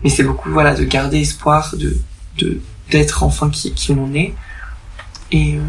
[0.04, 1.96] mais c'est beaucoup voilà de garder espoir de
[2.38, 2.60] de
[2.90, 4.34] d'être enfin qui qui on est.
[5.30, 5.60] Et euh,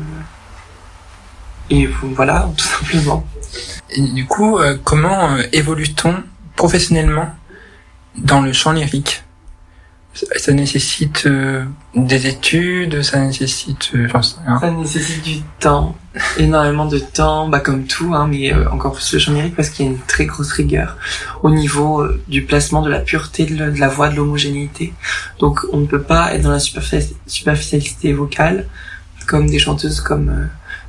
[1.70, 3.26] et voilà tout simplement.
[3.98, 6.16] Du coup, euh, comment euh, évolue-t-on
[6.56, 7.34] professionnellement
[8.18, 9.24] dans le chant lyrique?
[10.14, 11.64] Ça, nécessite euh,
[11.96, 14.22] des études, ça nécessite, euh, j'en.
[14.22, 15.96] Ça nécessite du temps,
[16.38, 19.70] énormément de temps, bah comme tout, hein, mais euh, encore plus le chant lyrique parce
[19.70, 20.98] qu'il y a une très grosse rigueur
[21.44, 24.94] au niveau euh, du placement, de la pureté de, la- voix, de l'homogénéité.
[25.40, 28.66] Donc on ne peut pas être dans la superfici- superficialité vocale
[29.28, 30.46] comme des chanteuses comme euh,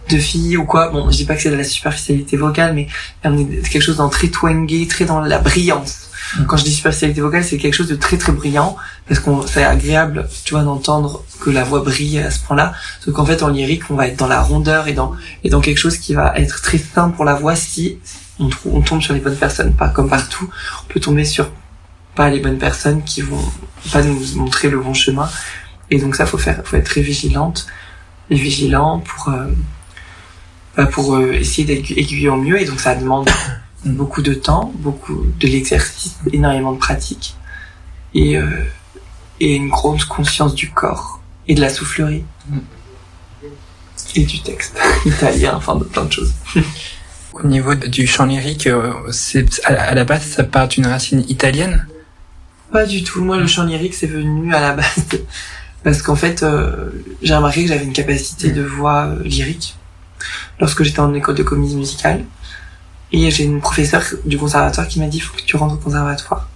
[0.09, 0.88] de filles ou quoi.
[0.88, 2.88] Bon, je dis pas que c'est de la superficialité vocale, mais
[3.22, 6.09] on est quelque chose dans très twangé, très dans la brillance.
[6.47, 8.77] Quand je dis superficialité vocale, c'est quelque chose de très très brillant
[9.09, 12.73] parce qu'on c'est agréable, tu vois, d'entendre que la voix brille à ce point-là.
[13.01, 15.61] Sauf qu'en fait, en lyrique, on va être dans la rondeur et dans et dans
[15.61, 17.98] quelque chose qui va être très sain pour la voix si
[18.39, 19.74] on, on tombe sur les bonnes personnes.
[19.74, 20.48] Pas comme partout,
[20.85, 21.51] on peut tomber sur
[22.15, 23.44] pas les bonnes personnes qui vont
[23.93, 25.28] pas nous montrer le bon chemin.
[25.90, 27.66] Et donc ça, faut faire, faut être très vigilante
[28.31, 29.47] et vigilant pour euh,
[30.77, 32.61] bah, pour euh, essayer d'aiguiller au mieux.
[32.61, 33.28] Et donc ça demande
[33.85, 37.36] beaucoup de temps, beaucoup de l'exercice, énormément de pratique
[38.15, 38.47] et euh,
[39.40, 42.24] et une grosse conscience du corps et de la soufflerie
[44.15, 44.77] et du texte
[45.07, 46.32] italien, enfin de plein de choses.
[47.32, 50.86] Au niveau du chant lyrique, euh, c'est à, la- à la base, ça part d'une
[50.86, 51.86] racine italienne?
[52.73, 53.23] Pas du tout.
[53.24, 55.07] Moi, le chant lyrique, c'est venu à la base
[55.85, 56.90] parce qu'en fait, euh,
[57.23, 59.77] j'ai remarqué que j'avais une capacité de voix euh, lyrique
[60.59, 62.24] lorsque j'étais en école de comédie musicale.
[63.12, 66.48] Et j'ai une professeure du conservatoire qui m'a dit, faut que tu rentres au conservatoire.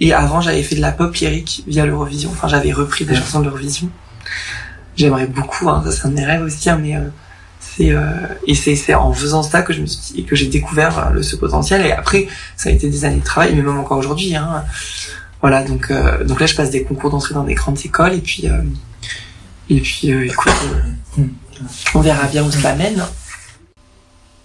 [0.00, 2.30] Et avant, j'avais fait de la pop lyrique via l'Eurovision.
[2.30, 3.88] Enfin, j'avais repris des chansons de l'Eurovision.
[4.96, 7.00] J'aimerais beaucoup, hein, ça c'est un de mes rêves aussi, hein, mais euh,
[7.60, 8.10] c'est euh,
[8.46, 11.10] et c'est c'est en faisant ça que je me suis dit, que j'ai découvert euh,
[11.10, 11.86] le ce potentiel.
[11.86, 14.36] Et après, ça a été des années de travail, mais même encore aujourd'hui.
[14.36, 14.64] Hein,
[15.40, 18.20] voilà, donc euh, donc là, je passe des concours d'entrée dans des grandes écoles, et
[18.20, 18.62] puis euh,
[19.70, 20.52] et puis euh, écoute,
[21.18, 21.22] euh,
[21.94, 23.02] on verra bien où ça mène.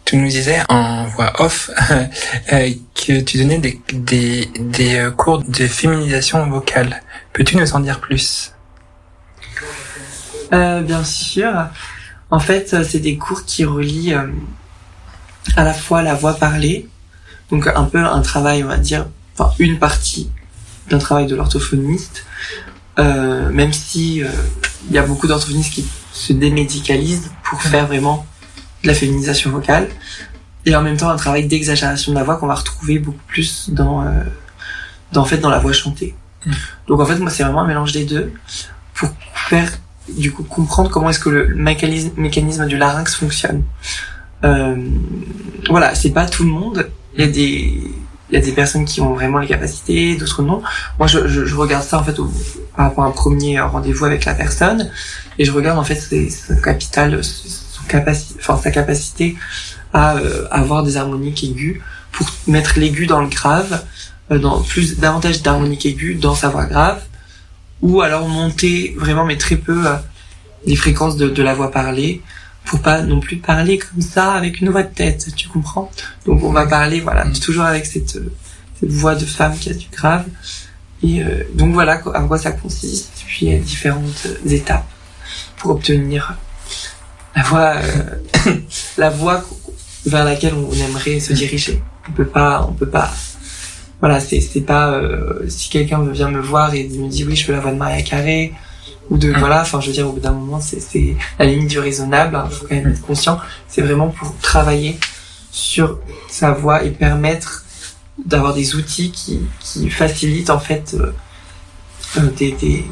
[0.07, 1.69] Tu nous disais en voix off
[2.53, 7.01] euh, que tu donnais des, des, des euh, cours de féminisation vocale.
[7.33, 8.53] Peux-tu nous en dire plus?
[10.53, 11.51] Euh, bien sûr.
[12.31, 14.27] En fait, euh, c'est des cours qui relient euh,
[15.57, 16.87] à la fois la voix parlée,
[17.51, 19.07] donc un peu un travail, on va dire,
[19.37, 20.31] enfin une partie
[20.89, 22.25] d'un travail de l'orthophoniste,
[22.97, 24.23] euh, même si
[24.89, 28.25] il y a beaucoup d'orthophonistes qui se démédicalisent pour faire vraiment
[28.83, 29.87] de la féminisation vocale,
[30.65, 33.69] et en même temps un travail d'exagération de la voix qu'on va retrouver beaucoup plus
[33.69, 34.23] dans, euh,
[35.11, 36.15] dans en fait dans la voix chantée.
[36.87, 38.33] Donc en fait, moi, c'est vraiment un mélange des deux
[38.93, 39.69] pour faire
[40.07, 43.63] du coup comprendre comment est-ce que le mécanisme, mécanisme du larynx fonctionne.
[44.43, 44.75] Euh,
[45.69, 46.89] voilà, c'est pas tout le monde.
[47.15, 47.91] Il y a des
[48.29, 50.61] il y a des personnes qui ont vraiment les capacités, d'autres non.
[50.99, 52.29] Moi, je, je, je regarde ça en fait au,
[52.75, 54.91] par rapport à un premier rendez-vous avec la personne
[55.39, 57.21] et je regarde en fait son capital,
[58.39, 59.35] enfin sa capacité
[59.93, 61.79] à euh, avoir des harmoniques aiguës
[62.11, 63.83] pour mettre l'aigu dans le grave,
[64.31, 67.01] euh, dans plus davantage d'harmoniques aiguës dans sa voix grave
[67.81, 69.95] ou alors monter vraiment mais très peu euh,
[70.65, 72.21] les fréquences de, de la voix parlée
[72.67, 75.89] pour pas non plus parler comme ça avec une voix de tête, tu comprends?
[76.25, 78.33] Donc on va parler voilà toujours avec cette, euh,
[78.79, 80.25] cette voix de femme qui a du grave.
[81.03, 83.23] Et euh, donc voilà à quoi ça consiste.
[83.25, 84.89] Puis il y a différentes euh, étapes
[85.57, 86.35] pour obtenir
[87.37, 88.55] la voix euh,
[88.97, 89.43] la voix
[90.05, 91.81] vers laquelle on aimerait se diriger.
[92.09, 93.11] On peut pas on peut pas.
[93.99, 97.45] Voilà, c'est c'est pas euh, si quelqu'un vient me voir et me dit oui, je
[97.47, 98.53] veux la voix de Maria Carré
[99.09, 101.69] ou de voilà, enfin je veux dire au bout d'un moment c'est c'est la limite
[101.69, 104.99] du raisonnable, hein, faut quand même être conscient, c'est vraiment pour travailler
[105.51, 105.99] sur
[106.29, 107.63] sa voix et permettre
[108.25, 111.13] d'avoir des outils qui qui facilitent en fait euh,
[112.15, 112.85] euh, des, des,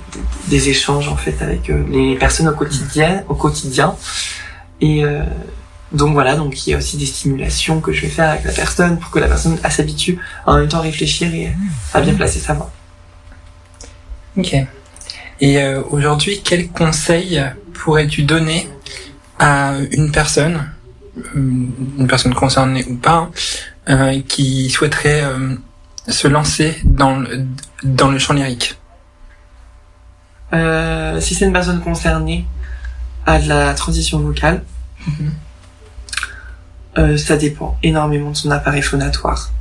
[0.49, 3.95] des, échanges en fait avec euh, les personnes au quotidien au quotidien
[4.81, 5.23] et euh,
[5.93, 8.51] donc voilà, donc il y a aussi des stimulations que je vais faire avec la
[8.51, 11.53] personne pour que la personne s'habitue à en même temps réfléchir et
[11.93, 12.69] à bien placer sa voix.
[14.35, 14.53] Ok.
[15.39, 17.41] Et euh, aujourd'hui, quel conseil
[17.73, 18.67] pourrais-tu donner
[19.39, 20.69] à une personne,
[21.35, 23.31] une personne concernée ou pas,
[24.27, 25.23] qui souhaiterait
[26.09, 27.45] se lancer dans le,
[27.83, 28.75] dans le chant lyrique?
[30.53, 32.45] Euh, si c'est une personne concernée
[33.25, 34.63] à de la transition vocale,
[36.97, 39.51] euh, ça dépend énormément de son appareil phonatoire.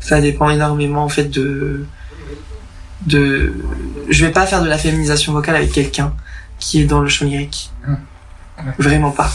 [0.00, 1.86] Ça dépend énormément en fait de
[3.06, 3.54] de.
[4.08, 6.14] Je vais pas faire de la féminisation vocale avec quelqu'un
[6.58, 7.70] qui est dans le chant lyrique.
[8.78, 9.30] Vraiment pas.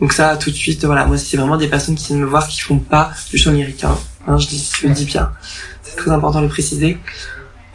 [0.00, 2.48] Donc ça, tout de suite, voilà, moi c'est vraiment des personnes qui viennent me voir
[2.48, 3.84] qui font pas du chant lyrique.
[3.84, 3.96] Hein.
[4.26, 5.30] Hein, je, dis, je le dis bien.
[5.82, 6.98] C'est très important de le préciser.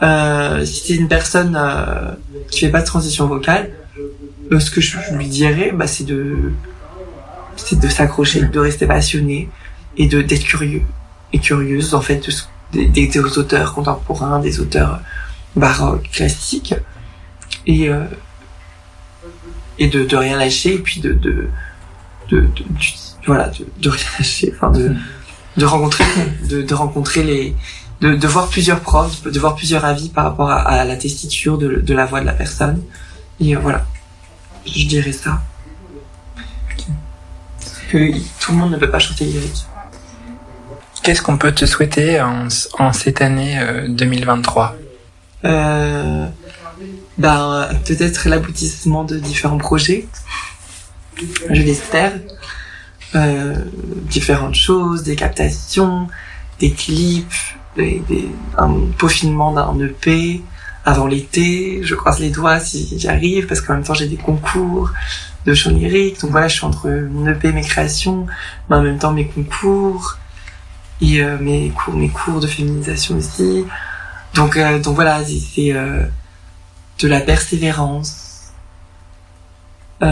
[0.04, 2.12] Euh, si c'est une personne euh,
[2.52, 3.72] qui fait pas de transition vocale,
[4.52, 6.52] euh, ce que je lui dirais, bah, c'est de
[7.56, 9.50] c'est de s'accrocher, de rester passionné
[9.98, 10.84] et de d'être curieux
[11.34, 12.30] et curieuse en fait
[12.72, 15.00] des, des- auteurs contemporains, des auteurs
[15.56, 16.76] baroque, classique,
[17.66, 18.04] et euh,
[19.80, 21.50] et de, de rien lâcher, et puis de de
[22.30, 22.48] de,
[23.26, 23.52] voilà
[23.82, 24.94] de rien lâcher, enfin de
[25.58, 26.04] de rencontrer
[26.48, 27.56] de, de rencontrer les
[28.02, 31.58] de, de voir plusieurs profs, de voir plusieurs avis par rapport à, à la tessiture
[31.58, 32.82] de, de la voix de la personne,
[33.40, 33.86] et euh, voilà,
[34.66, 35.42] je dirais ça.
[37.90, 38.12] Que
[38.42, 39.66] tout le monde ne peut pas chanter lyrique.
[41.04, 42.48] Qu'est-ce qu'on peut te souhaiter en,
[42.80, 44.76] en cette année euh, 2023
[45.46, 46.26] Euh,
[47.18, 50.06] ben, peut-être l'aboutissement de différents projets.
[51.50, 52.12] Je l'espère.
[53.16, 53.56] Euh,
[54.10, 56.10] différentes choses, des captations,
[56.60, 57.32] des clips,
[58.58, 60.42] un peaufinement d'un EP
[60.86, 61.82] avant l'été.
[61.84, 64.92] Je croise les doigts si j'y arrive parce qu'en même temps j'ai des concours
[65.46, 66.20] de chant lyrique.
[66.22, 68.26] Donc voilà, je suis entre mon EP, mes créations,
[68.70, 70.18] mais en même temps mes concours
[71.02, 73.66] et euh, mes cours, mes cours de féminisation aussi.
[74.34, 76.04] Donc, euh, donc voilà, c'est- euh,
[77.00, 78.52] de la persévérance,
[80.02, 80.08] de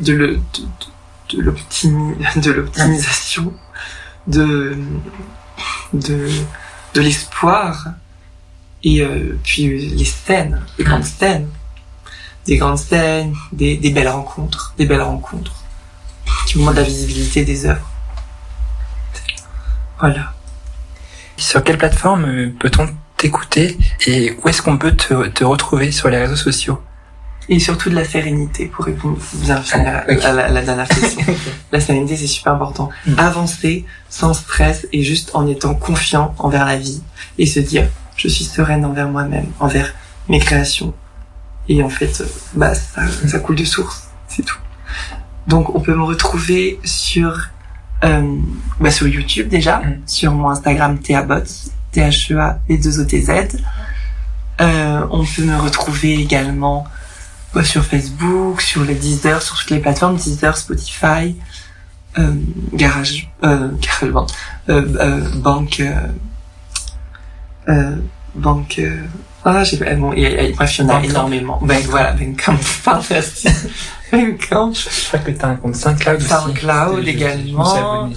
[2.40, 3.52] de l'optimisation,
[4.26, 4.76] de,
[5.92, 6.28] de,
[6.94, 7.88] de l'espoir,
[8.82, 11.48] et euh, puis les scènes, les grandes scènes,
[12.46, 15.64] des grandes scènes, des, des belles rencontres, des belles rencontres,
[16.46, 17.88] qui montrent la visibilité des œuvres.
[19.98, 20.32] Voilà.
[21.36, 26.10] Sur quelle plateforme euh, peut-on t'écouter et où est-ce qu'on peut te, te retrouver sur
[26.10, 26.82] les réseaux sociaux?
[27.48, 31.20] Et surtout de la sérénité pour répondre bien à, à la, à la dernière question.
[31.72, 32.90] la sérénité, c'est super important.
[33.18, 37.02] Avancer sans stress et juste en étant confiant envers la vie
[37.38, 39.94] et se dire, je suis sereine envers moi-même, envers
[40.28, 40.94] mes créations.
[41.68, 44.08] Et en fait, euh, bah, ça, ça coule de source.
[44.28, 44.58] C'est tout.
[45.46, 47.48] Donc, on peut me retrouver sur,
[48.04, 48.36] euh,
[48.80, 53.30] bah, sur YouTube déjà, sur mon Instagram Théabots, T-H-E-A et 2 o t z
[54.60, 56.86] Euh, on peut me retrouver également
[57.62, 61.36] sur Facebook, sur les Deezer, sur toutes les plateformes Deezer, Spotify,
[62.18, 62.32] euh,
[62.72, 64.26] Garage, euh, GarageBand,
[64.68, 65.94] euh, euh, Banque, euh,
[67.68, 67.96] euh,
[68.34, 69.02] Banque, euh,
[69.46, 71.10] ah, j'ai pas, bon, et, et, bref, il y en a Bandcamp.
[71.10, 71.60] énormément.
[71.62, 73.50] Ben, voilà, Bandcamp, fantastique.
[74.10, 74.72] Bandcamp.
[74.72, 76.28] Je crois que t'as un compte SoundCloud aussi.
[76.28, 78.08] SoundCloud également.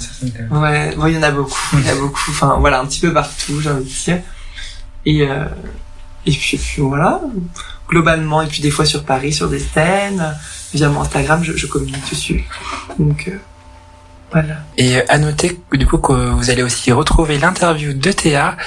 [0.52, 2.32] Ouais, bon, il y en a beaucoup, il y en a beaucoup.
[2.32, 4.22] Enfin, voilà, un petit peu partout, j'ai envie de dire.
[5.06, 5.46] Et, euh,
[6.28, 7.22] et puis, puis voilà,
[7.90, 10.36] globalement, et puis des fois sur Paris, sur des scènes,
[10.74, 12.46] via mon Instagram, je, je communique dessus.
[13.00, 13.38] Donc, euh,
[14.32, 14.56] voilà.
[14.78, 18.58] Et euh, à noter du coup que vous allez aussi retrouver l'interview de Théa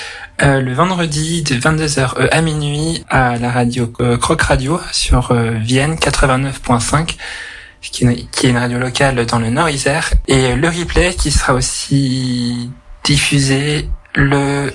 [0.41, 5.33] euh, le vendredi de 22h euh, à minuit à la radio euh, Croc Radio sur
[5.33, 7.15] euh, Vienne 89.5
[7.83, 12.71] qui est, une- radio locale dans le Nord-Isère et le replay qui sera aussi
[13.05, 14.73] diffusé le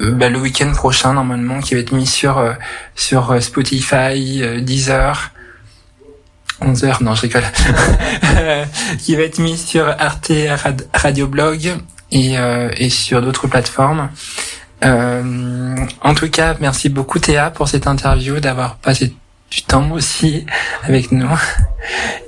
[0.00, 2.52] bah, le week-end prochain normalement qui va être mis sur euh,
[2.94, 5.30] sur euh, Spotify, euh, Deezer
[6.60, 7.42] 11 heures, non, je rigole.
[9.00, 10.30] Qui va être mis sur Arte
[10.62, 11.72] Rad- Radio Blog
[12.12, 14.08] et, euh, et sur d'autres plateformes.
[14.84, 19.12] Euh, en tout cas, merci beaucoup Théa pour cette interview, d'avoir passé
[19.54, 20.44] du temps aussi
[20.82, 21.30] avec nous.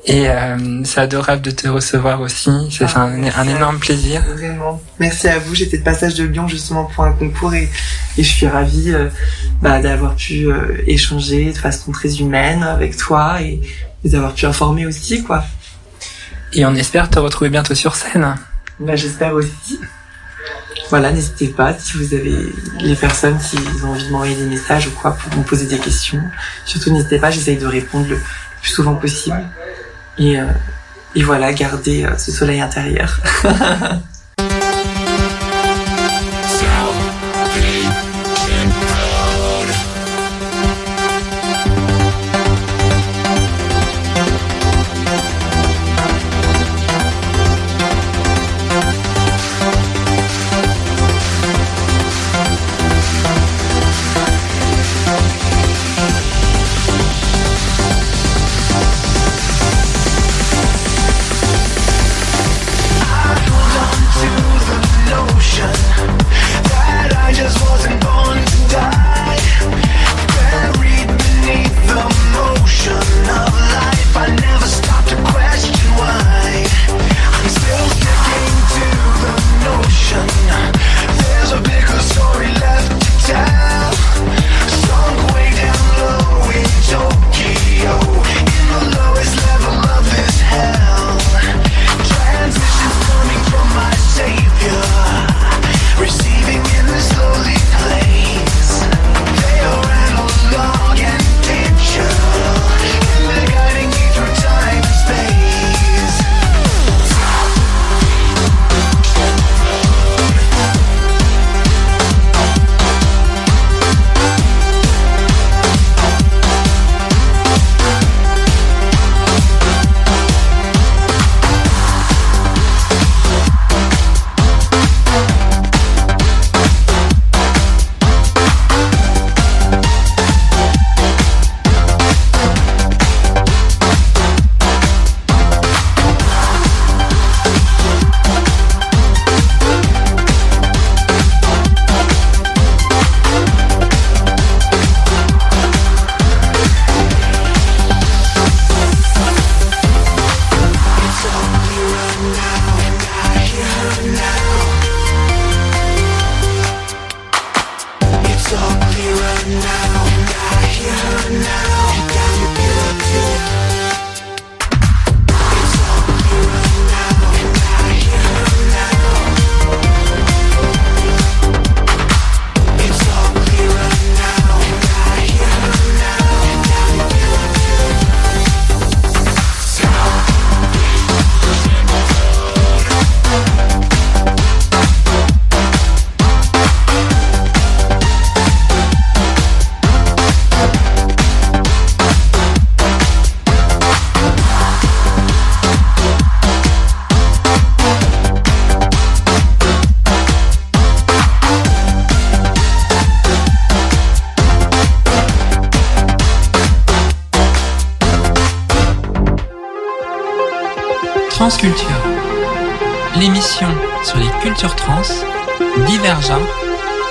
[0.06, 2.50] Et euh, c'est adorable de te recevoir aussi.
[2.70, 4.22] C'est Ah, un, un énorme plaisir.
[4.36, 4.80] Vraiment.
[5.00, 5.54] Merci à vous.
[5.54, 7.68] J'étais de passage de Lyon justement pour un concours et,
[8.16, 9.08] et je suis ravie euh,
[9.60, 13.60] bah, d'avoir pu euh, échanger de façon très humaine avec toi et,
[14.04, 15.44] et d'avoir pu informer aussi, quoi.
[16.52, 18.36] Et on espère te retrouver bientôt sur scène.
[18.78, 19.80] Bah, j'espère aussi.
[20.88, 22.36] Voilà, n'hésitez pas si vous avez
[22.80, 25.78] les personnes qui ont envie de m'envoyer des messages ou quoi pour me poser des
[25.78, 26.22] questions.
[26.64, 28.20] Surtout n'hésitez pas, j'essaye de répondre le
[28.62, 29.42] plus souvent possible.
[30.18, 30.46] Et, euh,
[31.14, 33.20] et voilà, garder euh, ce soleil intérieur.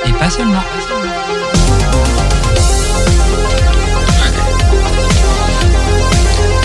[0.07, 0.64] et pas seulement.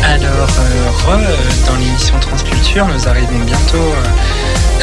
[0.05, 4.05] Alors, euh, re, euh, dans l'émission Transculture, nous arrivons bientôt euh,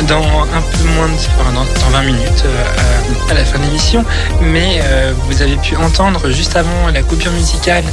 [0.04, 3.64] dans un peu moins de enfin, dans, dans 20 minutes euh, à, la fin de
[3.66, 4.04] l'émission.
[4.42, 7.84] Mais euh, vous avez pu entendre juste avant la coupure musicale,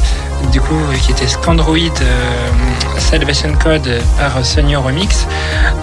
[0.52, 5.26] du coup, qui était Scandroid euh, Salvation Code par Sonio Remix.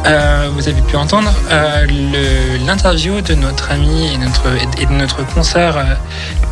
[0.05, 1.87] Euh, vous avez pu entendre euh,
[2.65, 4.47] l'interview de notre ami et, notre,
[4.81, 5.83] et de notre consoeur euh,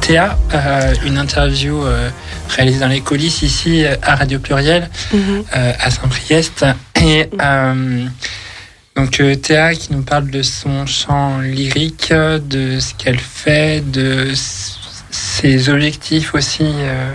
[0.02, 2.10] Théa, euh, une interview euh,
[2.50, 6.66] réalisée dans les coulisses ici à Radio Pluriel euh, à Saint-Priest.
[7.02, 8.06] Et euh,
[8.96, 14.32] donc euh, Théa qui nous parle de son chant lyrique, de ce qu'elle fait, de
[15.12, 17.14] ses objectifs aussi euh,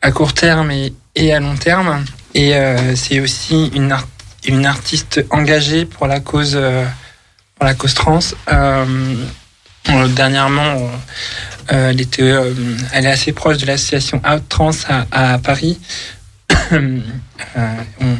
[0.00, 2.04] à court terme et, à long terme.
[2.34, 4.08] Et euh, c'est aussi une, art-
[4.46, 6.58] une artiste engagée pour la cause,
[7.56, 8.20] pour la cause trans.
[10.16, 10.90] Dernièrement,
[11.68, 12.32] elle, était,
[12.92, 14.70] elle est assez proche de l'association Out Trans
[15.10, 15.78] à Paris.
[17.56, 18.16] Euh, on-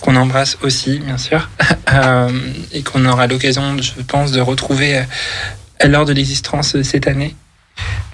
[0.00, 1.48] qu'on embrasse aussi, bien sûr,
[1.92, 2.30] Euh,
[2.72, 7.34] et qu'on aura l'occasion, je pense, de retrouver euh, lors de l'existence cette année,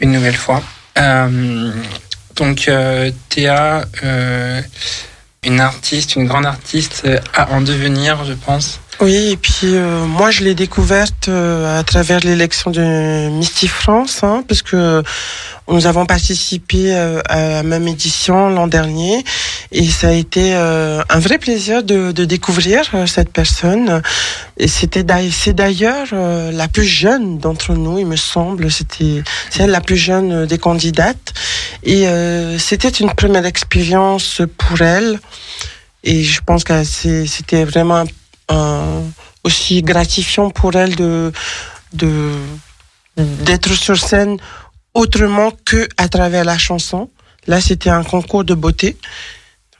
[0.00, 0.62] une nouvelle fois.
[2.36, 2.70] Donc,
[3.28, 3.84] Théa,
[5.44, 8.80] une artiste, une grande artiste à en devenir, je pense.
[9.02, 14.22] Oui, et puis euh, moi je l'ai découverte euh, à travers l'élection de Misty France,
[14.22, 15.02] hein, parce que
[15.68, 19.24] nous avons participé euh, à la même édition l'an dernier,
[19.72, 24.02] et ça a été euh, un vrai plaisir de, de découvrir euh, cette personne.
[24.58, 28.70] Et c'était c'est d'ailleurs la plus jeune d'entre nous, il me semble.
[28.70, 31.32] C'était c'est elle la plus jeune des candidates,
[31.84, 32.04] et
[32.58, 35.18] c'était une première expérience pour elle.
[36.04, 38.06] Et je pense que c'était vraiment un
[39.44, 41.32] aussi gratifiant pour elle de
[43.16, 44.36] d'être sur scène
[44.94, 47.10] autrement que à travers la chanson.
[47.46, 48.96] Là, c'était un concours de beauté.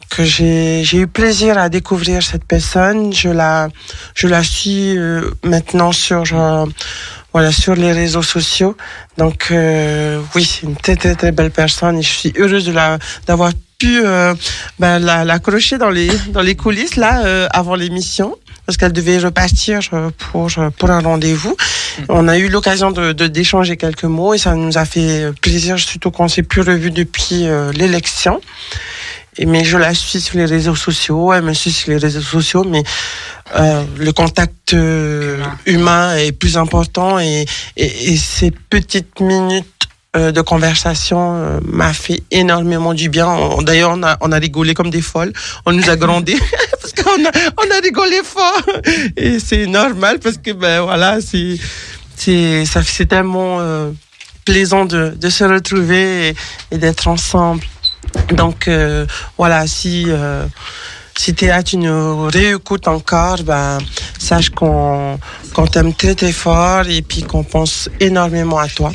[0.09, 3.13] Que j'ai eu plaisir à découvrir cette personne.
[3.13, 3.69] Je la
[4.17, 6.67] je la suis euh, maintenant sur euh,
[7.33, 8.77] voilà sur les réseaux sociaux.
[9.19, 12.73] Donc euh, oui, c'est une très très très belle personne et je suis heureuse de
[12.73, 12.99] la
[13.29, 14.35] d'avoir pu euh,
[14.79, 18.37] ben, la l'accrocher dans les dans les coulisses là euh, avant l'émission
[18.67, 21.57] parce qu'elle devait repartir euh, pour euh, pour un rendez-vous.
[22.09, 26.11] On a eu l'occasion de d'échanger quelques mots et ça nous a fait plaisir surtout
[26.11, 28.41] qu'on s'est plus revu depuis euh, l'élection.
[29.39, 32.21] Et mais je la suis sur les réseaux sociaux, elle me suit sur les réseaux
[32.21, 32.83] sociaux, mais
[33.57, 37.47] euh, le contact euh, humain est plus important et,
[37.77, 39.80] et, et ces petites minutes
[40.17, 43.39] euh, de conversation euh, m'a fait énormément du bien.
[43.63, 45.33] D'ailleurs, on a, on a rigolé comme des folles.
[45.67, 46.37] On nous a grondé
[46.81, 48.63] parce qu'on a, on a rigolé fort.
[49.17, 51.57] Et c'est normal parce que, ben voilà, c'est,
[52.17, 53.93] c'est, c'est tellement euh,
[54.45, 56.37] plaisant de, de se retrouver et,
[56.73, 57.63] et d'être ensemble.
[58.33, 59.07] Donc, euh,
[59.39, 60.45] voilà, si, euh,
[61.23, 63.77] si Théa, tu nous réécoutes encore, ben,
[64.19, 65.21] sache qu'on,
[65.53, 68.91] qu'on t'aime très très fort et puis qu'on pense énormément à toi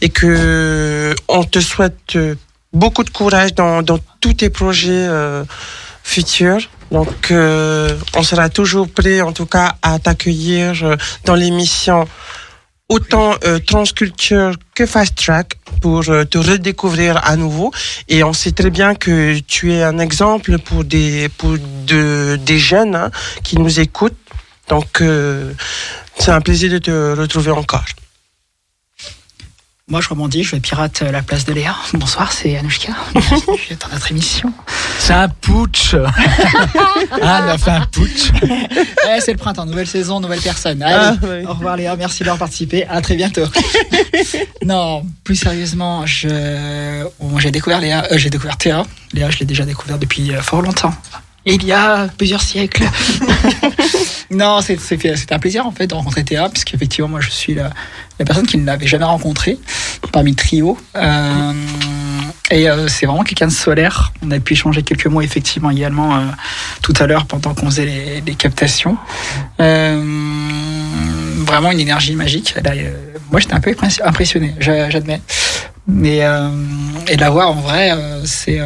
[0.00, 2.16] et que on te souhaite
[2.72, 5.44] beaucoup de courage dans, dans tous tes projets euh,
[6.02, 6.62] futurs.
[6.90, 10.96] Donc, euh, on sera toujours prêt, en tout cas, à t'accueillir euh,
[11.26, 12.08] dans l'émission
[12.90, 17.72] autant euh, Transculture que Fast Track pour euh, te redécouvrir à nouveau.
[18.08, 21.56] Et on sait très bien que tu es un exemple pour des pour
[21.86, 23.10] de, des jeunes hein,
[23.42, 24.18] qui nous écoutent.
[24.68, 25.52] Donc, euh,
[26.18, 27.84] c'est un plaisir de te retrouver encore.
[29.90, 31.74] Moi, je rebondis, je pirate la place de Léa.
[31.94, 32.92] Bonsoir, c'est Anouchka.
[33.12, 34.52] Bienvenue dans notre émission.
[35.00, 35.94] C'est un putsch.
[37.20, 38.30] ah, elle a fait un putsch.
[39.12, 40.80] Eh, c'est le printemps, nouvelle saison, nouvelle personne.
[40.82, 41.44] Allez, Ah, oui.
[41.44, 42.86] au revoir Léa, merci d'avoir participé.
[42.86, 43.42] À très bientôt.
[44.64, 47.04] non, plus sérieusement, je,
[47.38, 48.84] j'ai découvert Léa, euh, j'ai découvert Théa.
[49.12, 50.94] Léa, je l'ai déjà découvert depuis euh, fort longtemps.
[51.44, 52.84] Il y a plusieurs siècles.
[54.30, 57.70] Non, c'est un plaisir en fait de rencontrer Théa, puisqu'effectivement, moi, je suis la,
[58.18, 59.58] la personne qui ne l'avait jamais rencontrée
[60.12, 60.78] parmi trio.
[60.96, 61.52] Euh,
[62.50, 64.12] et euh, c'est vraiment quelqu'un de solaire.
[64.24, 66.20] On a pu échanger quelques mots effectivement également euh,
[66.82, 68.96] tout à l'heure pendant qu'on faisait les, les captations.
[69.60, 70.02] Euh,
[71.46, 72.54] vraiment une énergie magique.
[72.66, 72.90] Euh,
[73.30, 75.20] moi, j'étais un peu impressi- impressionné, j'a- j'admets.
[75.86, 76.48] Mais euh,
[77.08, 77.92] et la voir en vrai,
[78.24, 78.60] c'est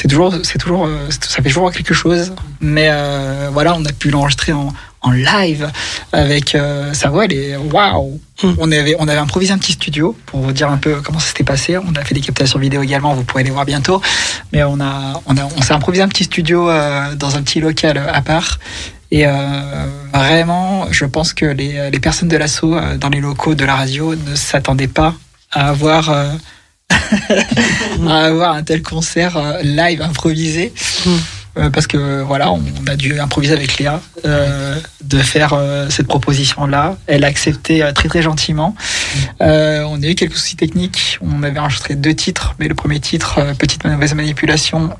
[0.00, 2.32] c'est toujours, c'est toujours, euh, ça fait toujours quelque chose.
[2.60, 4.72] Mais euh, voilà, on a pu l'enregistrer en,
[5.10, 5.72] live
[6.12, 7.24] avec euh, sa voix.
[7.24, 8.20] Elle est waouh.
[8.44, 11.28] On avait on avait improvisé un petit studio pour vous dire un peu comment ça
[11.28, 11.78] s'était passé.
[11.78, 13.14] On a fait des captations vidéo également.
[13.14, 14.00] Vous pourrez les voir bientôt.
[14.52, 17.58] Mais on a on a on s'est improvisé un petit studio euh, dans un petit
[17.58, 18.60] local à part.
[19.10, 19.32] Et euh,
[20.12, 24.14] vraiment, je pense que les, les personnes de l'assaut dans les locaux de la radio
[24.14, 25.14] ne s'attendaient pas
[25.50, 26.12] à avoir
[28.08, 30.72] à avoir un tel concert euh, live improvisé.
[31.58, 36.06] Euh, parce que voilà, on a dû improviser avec Léa euh, de faire euh, cette
[36.06, 36.96] proposition-là.
[37.06, 38.74] Elle a accepté très très gentiment.
[39.40, 41.18] On a eu quelques soucis techniques.
[41.20, 44.90] On avait enregistré deux titres, mais le premier titre, Petite mauvaise manipulation,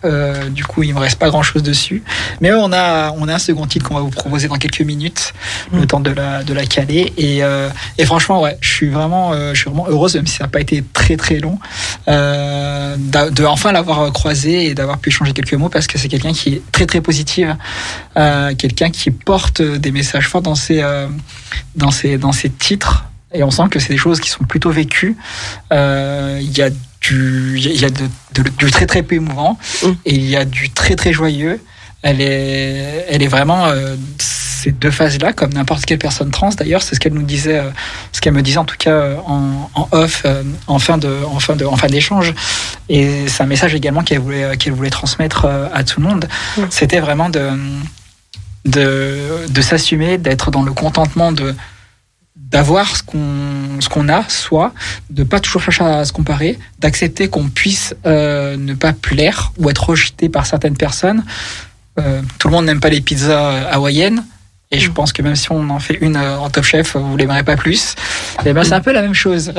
[0.51, 2.03] du coup, il me reste pas grand-chose dessus.
[2.41, 5.35] Mais on a on a un second titre qu'on va vous proposer dans quelques minutes,
[5.73, 7.13] le temps de la de la caler.
[7.19, 10.61] Et, franchement, ouais, je suis vraiment je suis vraiment heureuse, même si ça n'a pas
[10.61, 11.59] été très très long,
[12.07, 16.48] de enfin l'avoir croisé et d'avoir pu échanger quelques mots parce que c'est quelqu'un qui
[16.55, 17.57] est très très positive,
[18.17, 21.07] euh, quelqu'un qui porte des messages forts dans ses euh,
[21.77, 24.71] dans ses dans ses titres et on sent que c'est des choses qui sont plutôt
[24.71, 25.17] vécues.
[25.73, 26.71] Euh, Il y a
[27.01, 29.59] du il y a de, de- du très très peu émouvant
[30.05, 31.61] et il y a du très très joyeux.
[32.03, 33.67] Elle est elle est vraiment
[34.59, 37.59] ces deux phases là comme n'importe quelle personne trans d'ailleurs c'est ce qu'elle nous disait
[37.59, 37.71] euh,
[38.13, 41.13] ce qu'elle me disait en tout cas euh, en, en off euh, en fin de
[41.27, 42.35] en fin de en fin d'échange.
[42.89, 46.29] Et c'est un message également qu'elle voulait qu'elle voulait transmettre à tout le monde.
[46.71, 47.51] C'était vraiment de
[48.65, 51.55] de, de s'assumer, d'être dans le contentement de
[52.37, 54.73] d'avoir ce qu'on ce qu'on a soi
[55.11, 59.69] de pas toujours chercher à se comparer d'accepter qu'on puisse euh, ne pas plaire ou
[59.71, 61.25] être rejeté par certaines personnes.
[61.99, 64.25] Euh, tout le monde n'aime pas les pizzas hawaïennes
[64.71, 67.17] et je pense que même si on en fait une euh, en top chef vous
[67.17, 67.95] l'aimerez pas plus.
[68.45, 69.53] Et ben c'est un peu la même chose.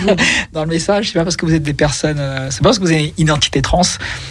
[0.52, 2.78] Dans le message c'est pas parce que vous êtes des personnes euh, c'est pas parce
[2.78, 3.82] que vous avez une identité trans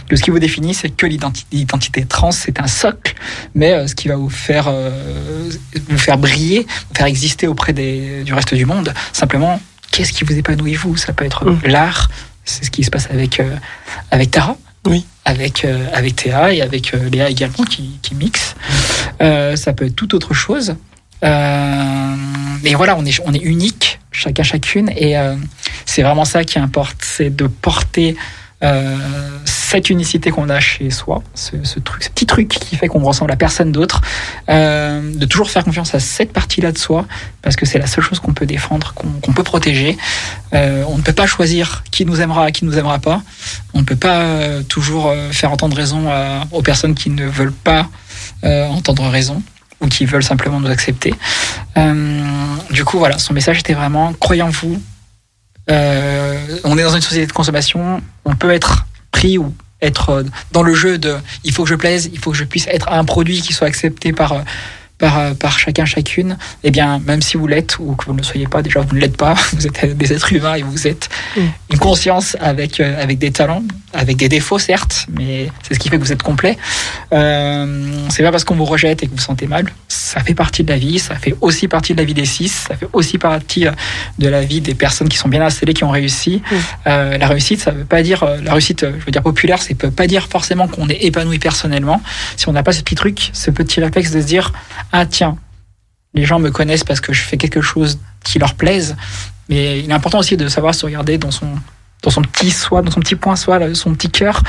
[0.10, 3.14] que ce qui vous définit c'est que l'identi- l'identité trans c'est un socle.
[3.54, 4.72] Mais euh, ce qui va vous faire
[5.90, 8.94] vous faire briller vous faire exister auprès des, du reste du monde.
[9.14, 9.62] Simplement
[9.92, 10.98] qu'est-ce qui vous épanouit vous?
[10.98, 12.10] Ça peut être l'art.
[12.46, 13.56] C'est ce qui se passe avec euh,
[14.12, 14.58] avec Tara
[15.26, 18.56] avec euh, avec Théa et avec euh, Léa également qui, qui mixe.
[19.22, 20.76] Euh, ça peut être tout autre chose.
[21.22, 24.90] Mais voilà on est on est unique chacun chacune.
[24.90, 25.16] Et
[25.86, 28.18] c'est vraiment ça qui importe c'est de porter
[29.74, 33.72] cette unicité qu'on a chez soi, ce, petit truc qui fait qu'on ressemble à personne
[33.72, 34.02] d'autre,
[34.48, 37.08] euh, de toujours faire confiance à cette partie-là de soi,
[37.42, 39.98] parce que c'est la seule chose qu'on peut défendre, qu'on peut protéger.
[40.54, 43.24] Euh, on ne peut pas choisir qui nous aimera, qui nous aimera pas.
[43.74, 46.08] On ne peut pas euh, toujours faire entendre raison
[46.52, 47.90] aux personnes qui ne veulent pas
[48.44, 49.42] entendre raison
[49.82, 51.16] ou qui veulent simplement nous accepter.
[52.70, 54.80] Du coup, voilà, son message était vraiment croyez en vous.
[55.68, 58.04] On est dans une société de consommation.
[58.24, 59.52] On peut être pris ou
[59.84, 62.44] être euh, dans le jeu de il faut que je plaise, il faut que je
[62.44, 64.42] puisse être un produit qui soit accepté par euh,
[65.04, 66.38] par, euh, par chacun chacune.
[66.64, 68.96] Eh bien, même si vous l'êtes ou que vous ne le soyez pas, déjà vous
[68.96, 69.36] ne l'êtes pas.
[69.54, 71.10] Vous êtes des êtres humains et vous êtes
[71.70, 73.64] une conscience avec euh, avec des talents,
[73.94, 76.58] avec des défauts certes, mais c'est ce qui fait que vous êtes complet.
[77.14, 79.66] Euh, c'est pas parce qu'on vous rejette et que vous vous sentez mal.
[79.88, 81.00] Ça fait partie de la vie.
[81.00, 82.66] Ça fait aussi partie de la vie des six.
[82.68, 83.72] Ça fait aussi partie euh,
[84.18, 86.42] de la vie des personnes qui sont bien installées, qui ont réussi.
[86.88, 88.82] Euh, la réussite, ça veut pas dire la réussite.
[88.82, 92.02] Je veux dire populaire, ça peut pas dire forcément qu'on est épanoui personnellement.
[92.36, 94.52] Si on n'a pas ce petit truc, ce petit réflexe de se dire
[94.94, 95.38] ah tiens,
[96.14, 98.96] les gens me connaissent parce que je fais quelque chose qui leur plaise.
[99.50, 101.50] Mais il est important aussi de savoir se regarder dans son
[102.04, 104.44] dans son petit soi, dans son petit point soi, là, son petit cœur,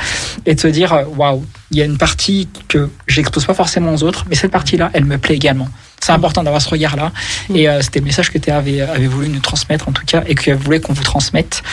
[0.45, 3.93] et de se dire euh, waouh, il y a une partie que j'expose pas forcément
[3.93, 5.69] aux autres, mais cette partie-là, elle me plaît également.
[6.01, 7.11] C'est important d'avoir ce regard-là,
[7.53, 10.23] et euh, c'était le message que Théa avait, avait voulu nous transmettre en tout cas,
[10.27, 11.63] et qu'elle voulait qu'on vous transmette.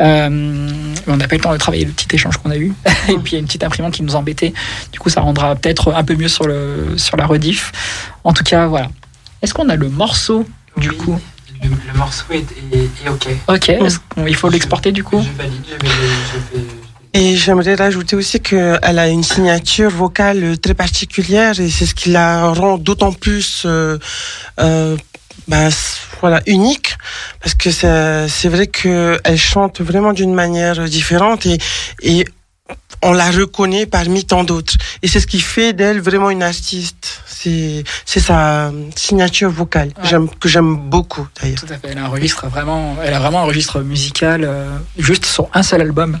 [0.00, 0.70] Euh,
[1.08, 2.72] on n'a pas eu le temps de travailler le petit échange qu'on a eu,
[3.08, 4.54] et puis il y a une petite imprimante qui nous embêtait.
[4.92, 7.72] Du coup, ça rendra peut-être un peu mieux sur le sur la rediff.
[8.22, 8.88] En tout cas, voilà.
[9.42, 10.46] Est-ce qu'on a le morceau
[10.76, 11.18] du coup?
[11.62, 12.38] Le, le morceau est,
[12.72, 13.28] est- est ok.
[13.48, 15.92] Ok, est-ce qu'il faut l'exporter du coup Je valide, je vais,
[16.52, 16.64] je vais-
[17.14, 22.10] Et j'aimerais rajouter aussi qu'elle a une signature vocale très particulière et c'est ce qui
[22.10, 23.98] la rend d'autant plus euh,
[24.60, 24.96] euh,
[25.46, 25.68] bah,
[26.20, 26.96] voilà, unique
[27.40, 31.58] parce que c'est vrai qu'elle chante vraiment d'une manière différente et,
[32.02, 32.24] et
[33.02, 34.74] on la reconnaît parmi tant d'autres.
[35.02, 37.21] Et c'est ce qui fait d'elle vraiment une artiste.
[38.04, 39.92] C'est sa signature vocale
[40.40, 41.58] que j'aime beaucoup d'ailleurs.
[41.60, 41.88] Tout à fait.
[41.90, 45.62] Elle a un registre vraiment, elle a vraiment un registre musical euh, juste sur un
[45.62, 46.18] seul album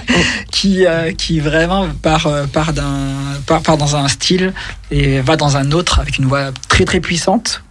[0.50, 3.08] qui euh, qui vraiment part euh, part d'un
[3.46, 4.52] part, part dans un style
[4.90, 7.62] et va dans un autre avec une voix très très puissante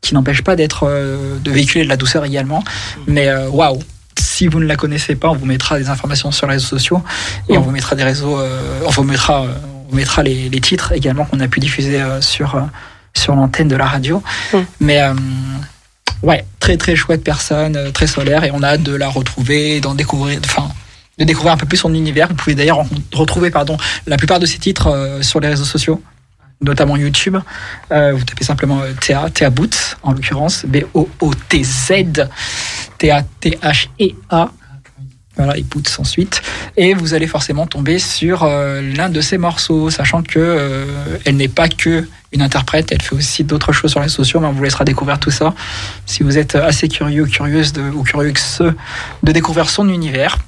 [0.00, 2.62] qui n'empêche pas d'être euh, de véhiculer de la douceur également.
[3.06, 3.78] Mais euh, waouh.
[4.18, 7.02] Si vous ne la connaissez pas, on vous mettra des informations sur les réseaux sociaux
[7.48, 8.38] et on vous mettra des réseaux,
[8.84, 12.20] on vous mettra, on vous mettra les, les titres également qu'on a pu diffuser euh,
[12.20, 12.62] sur euh,
[13.14, 14.22] sur l'antenne de la radio.
[14.80, 15.12] Mais euh,
[16.22, 19.94] ouais, très très chouette personne, très solaire, et on a hâte de la retrouver, d'en
[19.94, 20.70] découvrir, enfin,
[21.18, 22.28] de découvrir un peu plus son univers.
[22.28, 26.02] Vous pouvez d'ailleurs retrouver pardon, la plupart de ses titres euh, sur les réseaux sociaux,
[26.60, 27.36] notamment YouTube.
[27.90, 32.28] Euh, vous tapez simplement euh, Théa, Théa Boots en l'occurrence, B-O-O-T-Z,
[32.98, 34.50] T-A-T-H-E-A.
[35.36, 36.42] Voilà, et Boots ensuite.
[36.76, 40.84] Et vous allez forcément tomber sur euh, l'un de ses morceaux, sachant que euh,
[41.24, 44.46] elle n'est pas que une interprète, elle fait aussi d'autres choses sur les sociaux, mais
[44.46, 45.54] on vous laissera découvrir tout ça.
[46.06, 48.32] Si vous êtes assez curieux, curieuse de, ou curieux
[49.22, 50.38] de découvrir son univers,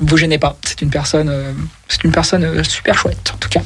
[0.00, 0.56] vous gênez pas.
[0.64, 1.52] C'est une personne, euh,
[1.88, 3.62] c'est une personne super chouette, en tout cas.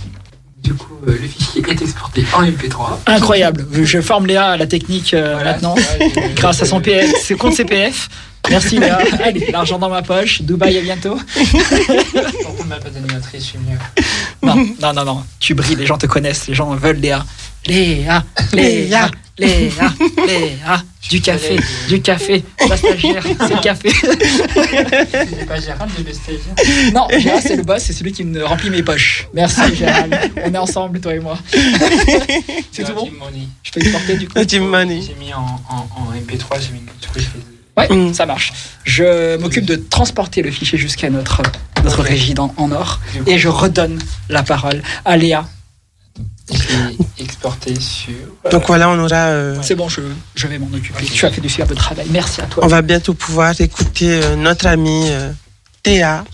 [0.62, 3.00] Du coup, le fichier est exporté en MP3.
[3.06, 3.66] Incroyable.
[3.82, 5.74] Je forme Léa à la technique Voilà, maintenant,
[6.36, 8.08] grâce à son PF, ses comptes CPF.
[8.50, 8.98] Merci Léa.
[9.22, 10.42] Allez, l'argent dans ma poche.
[10.42, 11.16] Dubaï à bientôt.
[11.34, 13.78] Pourquoi on m'a pas d'animatrice, je suis mieux.
[14.42, 15.24] Non, non, non, non.
[15.40, 17.24] Tu brilles, les gens te connaissent, les gens veulent Léa.
[17.66, 19.08] Léa, Léa,
[19.38, 19.94] Léa,
[20.26, 20.82] Léa.
[21.08, 21.56] Du café,
[21.88, 22.42] du café.
[22.68, 23.90] La stagiaire, c'est le café.
[23.92, 28.70] C'est pas Gérald de Bestévia Non, Gérald, c'est le boss, c'est celui qui me remplit
[28.70, 29.28] mes poches.
[29.34, 30.16] Merci Gérald.
[30.44, 31.38] On est ensemble, toi et moi.
[32.72, 33.08] C'est tout bon
[33.62, 35.00] Je peux exporter du coup Team Money.
[35.02, 36.80] J'ai mis en, en, en MP3, j'ai mis.
[37.00, 37.38] Du coup, je fais.
[37.76, 38.52] Ouais, ça marche.
[38.84, 41.40] Je m'occupe de transporter le fichier jusqu'à notre,
[41.84, 45.46] notre régie dans- en or et je redonne la parole à Léa.
[47.18, 48.12] Exporté sur.
[48.50, 49.16] Donc voilà, on aura.
[49.28, 50.00] euh, C'est bon, je,
[50.34, 51.04] je vais m'en occuper.
[51.06, 52.06] Tu as fait du superbe travail.
[52.10, 52.64] Merci à toi.
[52.64, 55.30] on va bientôt pouvoir écouter euh, notre amie euh,
[55.82, 56.24] Théa.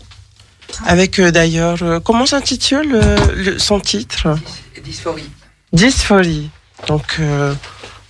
[0.86, 1.78] Avec euh, d'ailleurs.
[1.82, 4.36] euh, comment s'intitule euh, le- son titre?
[4.82, 5.28] Dysphorie.
[5.72, 6.50] Dysphorie.
[6.86, 7.54] Donc euh,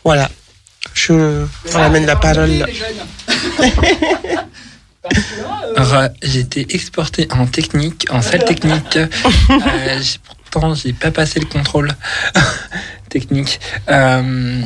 [0.05, 0.29] voilà.
[0.99, 2.51] Je ramène la parole.
[6.23, 8.97] J'ai été exporté en technique, en salle technique.
[8.97, 10.03] Euh,
[10.51, 11.93] pourtant, j'ai pas passé le contrôle
[13.09, 13.61] technique.
[13.89, 14.63] Euh,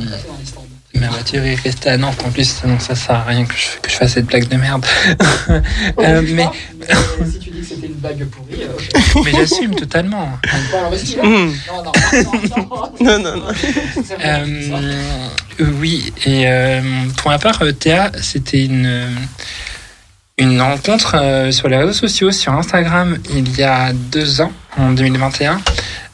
[0.99, 3.79] ma voiture est restée à Nantes en plus, donc ça sert à rien que je,
[3.81, 4.85] que je fasse cette blague de merde.
[5.99, 6.47] Euh, mais,
[7.25, 8.63] si tu dis que c'était une bague pourrie.
[9.25, 10.39] mais j'assume totalement.
[11.21, 11.51] Hmm.
[11.67, 11.91] Non, non,
[12.99, 13.47] Non, non, non.
[14.25, 16.81] Euh, oui, et euh,
[17.17, 19.15] pour ma part, euh, Théa, c'était une,
[20.37, 24.91] une rencontre euh, sur les réseaux sociaux, sur Instagram, il y a deux ans, en
[24.91, 25.61] 2021,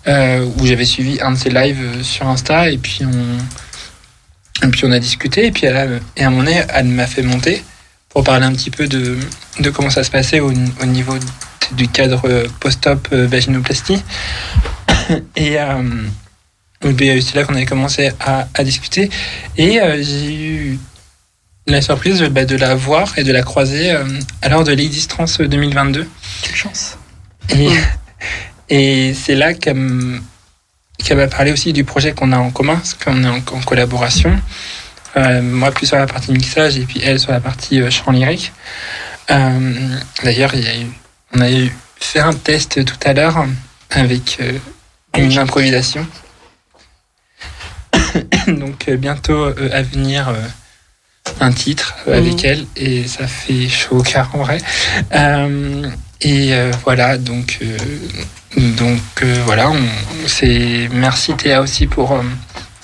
[0.07, 3.37] euh, où j'avais suivi un de ses lives euh, sur Insta, et puis on,
[4.63, 5.87] et puis on a discuté, et puis elle a-
[6.17, 7.63] et à un moment donné, elle m'a fait monter
[8.09, 9.17] pour parler un petit peu de,
[9.59, 11.15] de comment ça se passait au, au niveau
[11.73, 14.01] du cadre post-op euh, vaginoplastie.
[15.35, 15.81] Et, euh,
[16.81, 19.09] c'est là qu'on avait commencé à, à discuter.
[19.57, 20.79] Et euh, j'ai eu
[21.67, 24.03] la surprise bah, de la voir et de la croiser euh,
[24.41, 26.07] à l'heure de l'Existrance 2022.
[26.41, 26.97] Quelle chance.
[27.49, 27.67] Et,
[28.69, 30.19] et c'est là qu'elle
[31.03, 33.61] qu'elle m'a parlé aussi du projet qu'on a en commun, parce qu'on est en, en
[33.61, 34.39] collaboration.
[35.17, 38.11] Euh, moi plus sur la partie mixage et puis elle sur la partie euh, chant
[38.11, 38.53] lyrique.
[39.31, 40.53] Euh, D'ailleurs,
[41.33, 43.45] on a eu fait un test tout à l'heure
[43.89, 44.39] avec
[45.17, 46.05] une improvisation.
[48.47, 50.33] Donc bientôt à venir
[51.39, 54.59] un titre avec elle et ça fait chaud au cœur en vrai.
[56.21, 56.53] Et
[56.83, 57.59] voilà, donc,
[58.57, 59.79] donc euh, voilà, on,
[60.27, 62.21] c'est merci Théa aussi pour, euh,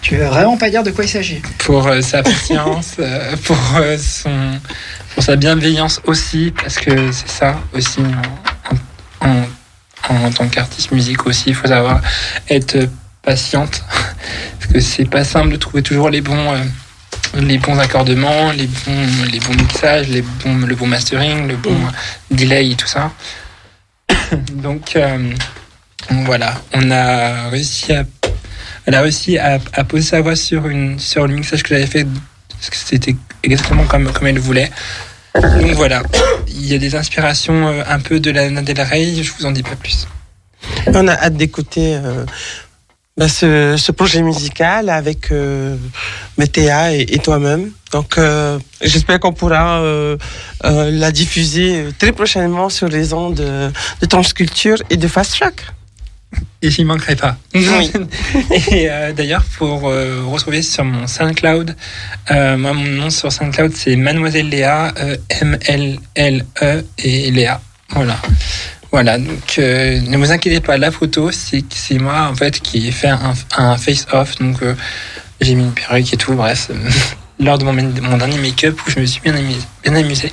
[0.02, 3.58] Tu veux vraiment pas dire de quoi il s'agit pour euh, sa patience, euh, pour,
[3.78, 4.60] euh, son,
[5.14, 8.02] pour sa bienveillance aussi, parce que c'est ça aussi
[9.22, 12.00] en, en, en tant qu'artiste musique aussi, il faut savoir
[12.50, 12.88] être
[13.24, 13.84] patiente,
[14.60, 16.64] parce que c'est pas simple de trouver toujours les bons, euh,
[17.42, 21.76] les bons accordements, les bons, les bons mixages, les bons, le bon mastering, le bon
[22.30, 23.12] delay et tout ça.
[24.54, 25.32] Donc euh,
[26.26, 28.04] voilà, on a réussi à
[28.86, 32.06] elle a réussi à, poser sa voix sur, une, sur le mixage que j'avais fait,
[32.50, 34.70] parce que c'était exactement comme, comme elle voulait.
[35.34, 36.04] Donc voilà,
[36.48, 39.52] il y a des inspirations euh, un peu de la Del Rey, je vous en
[39.52, 40.08] dis pas plus.
[40.88, 42.26] On a hâte d'écouter euh,
[43.18, 45.76] bah, ce, ce projet musical avec euh,
[46.38, 47.72] et toi-même.
[47.96, 50.18] Donc, euh, j'espère qu'on pourra euh,
[50.66, 55.32] euh, la diffuser très prochainement sur les ondes de, de Temps Culture et de Fast
[55.38, 55.66] Track.
[56.62, 57.38] Et j'y manquerai pas.
[57.54, 57.94] Oui.
[58.72, 61.74] et d'ailleurs, pour retrouver sur mon SoundCloud,
[62.30, 64.94] moi, mon nom sur SoundCloud, c'est Mademoiselle Léa,
[65.30, 67.62] M-L-L-E et Léa.
[67.92, 68.20] Voilà.
[68.96, 72.92] Voilà, donc euh, ne vous inquiétez pas, la photo, c'est moi en fait qui ai
[72.92, 74.74] fait un, un face-off, donc euh,
[75.42, 76.72] j'ai mis une perruque et tout, bref,
[77.40, 79.60] lors de mon, mon dernier make-up où je me suis bien amusé.
[79.84, 80.32] Bien amusé.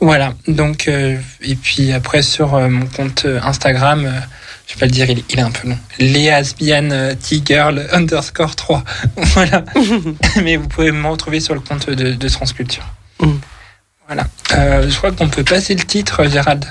[0.00, 4.20] Voilà, donc, euh, et puis après sur euh, mon compte euh, Instagram, euh,
[4.66, 5.78] je vais pas le dire, il, il est un peu long.
[5.98, 8.84] Léasbian T-Girl underscore 3.
[9.16, 9.64] voilà.
[10.42, 12.84] Mais vous pouvez me retrouver sur le compte de, de Transculture.
[13.20, 13.32] Mm.
[14.06, 14.26] Voilà.
[14.52, 16.64] Euh, je crois qu'on peut passer le titre, Gérald.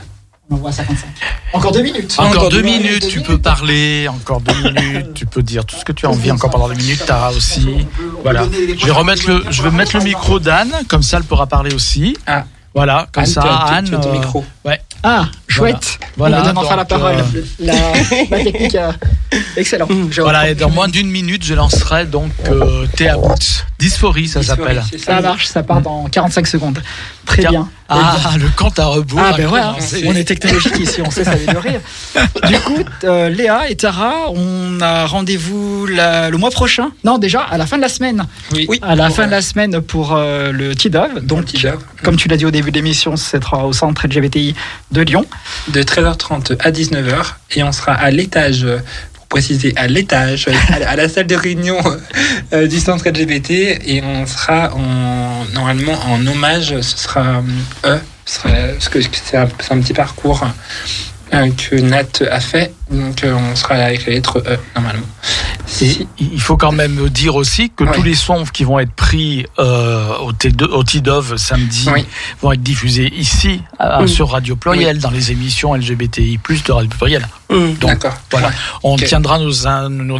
[0.49, 1.05] On voit 55.
[1.53, 2.15] Encore deux minutes.
[2.17, 5.91] Encore deux minutes, tu peux parler, encore deux minutes, tu peux dire tout ce que
[5.93, 7.87] tu as envie encore pendant deux minutes, Tara aussi.
[8.23, 8.45] Voilà.
[8.77, 11.73] Je vais remettre le, je vais mettre le micro d'Anne, comme ça elle pourra parler
[11.73, 12.17] aussi.
[12.27, 12.43] Ah.
[12.75, 13.85] Voilà, comme Anne, ça, tu as- tu- Anne.
[13.85, 14.45] tu as ton euh, micro.
[14.65, 14.81] Ouais.
[15.03, 15.99] Ah, chouette.
[16.17, 17.17] Voilà, On donne enfin la donc, parole.
[17.35, 17.73] euh, La,
[18.37, 18.91] la technique, euh,
[19.57, 19.87] excellent.
[20.09, 23.65] Je Voilà, et dans moins d'une minute, je lancerai donc euh, Théa Boots.
[23.77, 24.81] Dysphorie, ça s'appelle.
[24.97, 26.81] Ça marche, ça part dans 45 secondes.
[27.25, 27.51] Très Tiens.
[27.51, 27.69] bien.
[27.89, 29.19] Ah, le compte à rebours.
[29.23, 29.61] Ah ben ouais,
[30.05, 31.79] on est technologique ici, on sait s'améliorer.
[32.47, 36.91] Du coup, euh, Léa et Tara, on a rendez-vous le mois prochain.
[37.03, 38.25] Non, déjà à la fin de la semaine.
[38.51, 38.79] Oui.
[38.81, 41.21] À la fin de la semaine pour euh, le T-Dove.
[41.21, 41.45] Donc,
[42.03, 44.55] comme tu l'as dit au début de l'émission, ce sera au centre LGBTI
[44.91, 45.25] de Lyon.
[45.69, 47.35] De 13h30 à 19h.
[47.55, 48.79] Et on sera à l'étage, euh,
[49.33, 50.47] préciser, à l'étage,
[50.85, 51.77] à la- salle de réunion
[52.53, 53.49] euh, du centre LGBT.
[53.93, 57.41] Et on sera en, normalement en hommage, ce sera
[57.85, 57.99] eux.
[58.25, 59.47] parce que c'est un,
[59.81, 60.45] petit parcours
[61.57, 62.73] que Nat a fait.
[62.91, 65.05] Donc euh, on sera avec la lettre E, normalement.
[66.19, 70.15] Il faut quand même dire aussi que tous les sons qui vont être pris euh,
[70.17, 71.89] au T2 au T-Dove samedi
[72.41, 73.61] vont être diffusés ici
[74.05, 77.27] sur Radio Pluriel dans les émissions LGBTI+ de Radio Pluriel.
[77.49, 78.13] Donc D'accord.
[78.31, 78.51] voilà,
[78.83, 80.19] on tiendra nos, nos,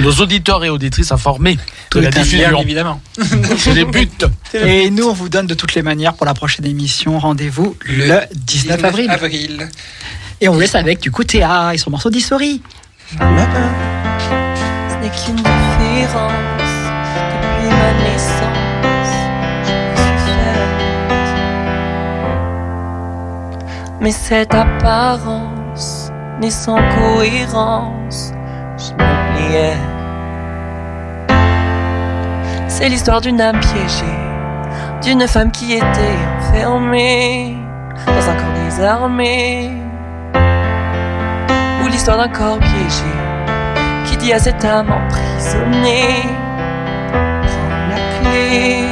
[0.00, 1.58] nos auditeurs et auditrices informés
[1.92, 2.60] de la Bien diffusion.
[2.60, 3.00] évidemment.
[3.58, 4.08] C'est les buts.
[4.54, 7.18] Et nous, on vous donne de toutes les manières pour la prochaine émission.
[7.18, 9.10] Rendez-vous le, 19 avril.
[9.10, 9.68] avril.
[10.44, 12.60] Et on laisse avec du coup Théa et son morceau d'Histori.
[13.12, 16.32] Ce n'est qu'une différence
[17.30, 19.12] depuis ma naissance.
[19.94, 20.34] Je suis.
[24.00, 26.10] Mais cette apparence
[26.40, 28.32] n'est sans cohérence.
[28.78, 29.76] Je m'oubliais.
[32.66, 34.18] C'est l'histoire d'une âme piégée,
[35.04, 37.56] d'une femme qui était enfermée
[38.08, 39.81] dans un corps désarmé.
[42.04, 43.12] L'histoire d'un corps piégé
[44.06, 46.24] qui dit à cette âme emprisonnée
[47.46, 48.84] Prends la clé.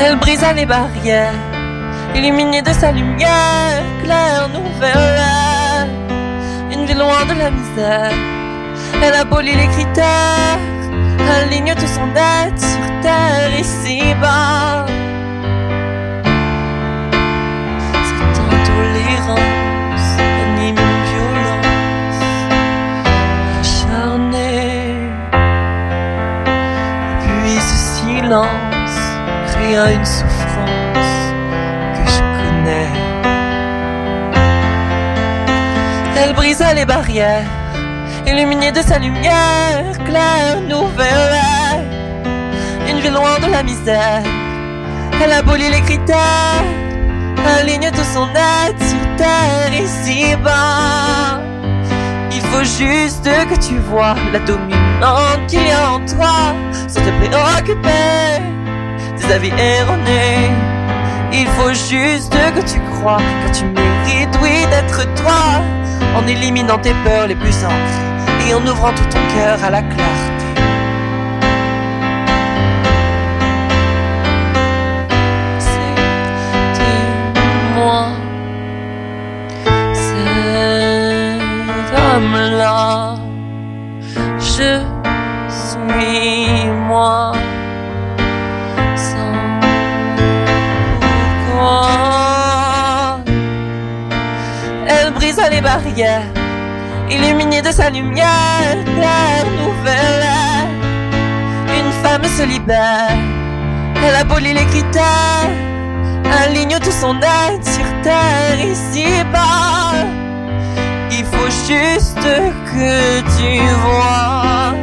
[0.00, 1.34] Elle brisa les barrières,
[2.14, 5.90] illuminée de sa lumière, claire nouvelle.
[6.70, 8.12] Une vie loin de la misère,
[9.02, 10.60] elle abolit les critères,
[11.42, 14.86] aligne tout son être sur terre ici-bas.
[28.28, 31.12] Créa une souffrance
[31.94, 32.90] que je connais.
[36.20, 37.46] Elle brisa les barrières,
[38.26, 41.84] illuminée de sa lumière, claire, nouvelle.
[42.90, 44.22] Une vie loin de la misère,
[45.22, 46.64] elle abolit les critères,
[47.60, 51.40] aligne tout son être sur terre ici-bas.
[52.30, 56.54] Il faut juste que tu vois la dominante qu'il y a en toi,
[56.88, 58.42] sans te préoccuper
[59.16, 60.50] des avis erronés.
[61.32, 65.62] Il faut juste que tu crois que tu mérites, oui, d'être toi,
[66.16, 69.82] en éliminant tes peurs les plus ancrées et en ouvrant tout ton cœur à la
[69.82, 70.37] clarté.
[94.88, 96.22] Elle brisa les barrières,
[97.08, 100.26] illuminée de sa lumière, claire, nouvelle.
[101.78, 103.16] Une femme se libère,
[104.04, 105.52] elle abolit les critères,
[106.42, 110.04] aligne tout son être sur terre ici-bas.
[111.12, 112.28] Il faut juste
[112.72, 114.74] que tu vois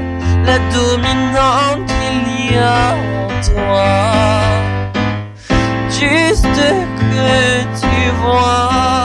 [0.45, 1.94] la dominante
[2.51, 3.95] toi.
[5.89, 9.04] Juste que tu vois.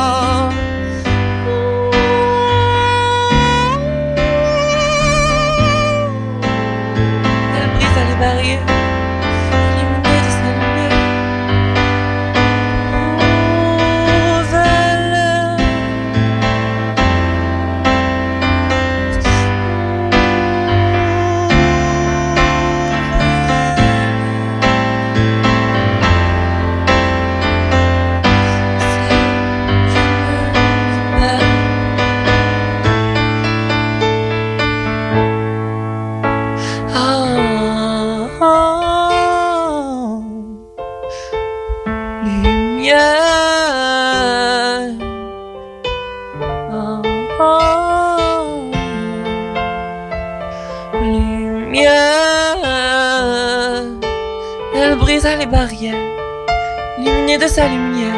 [55.69, 58.15] Illuminée de sa lumière.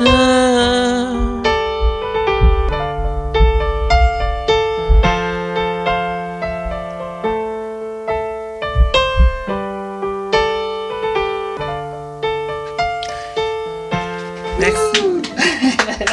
[0.00, 1.42] Ah.
[14.60, 15.22] Merci.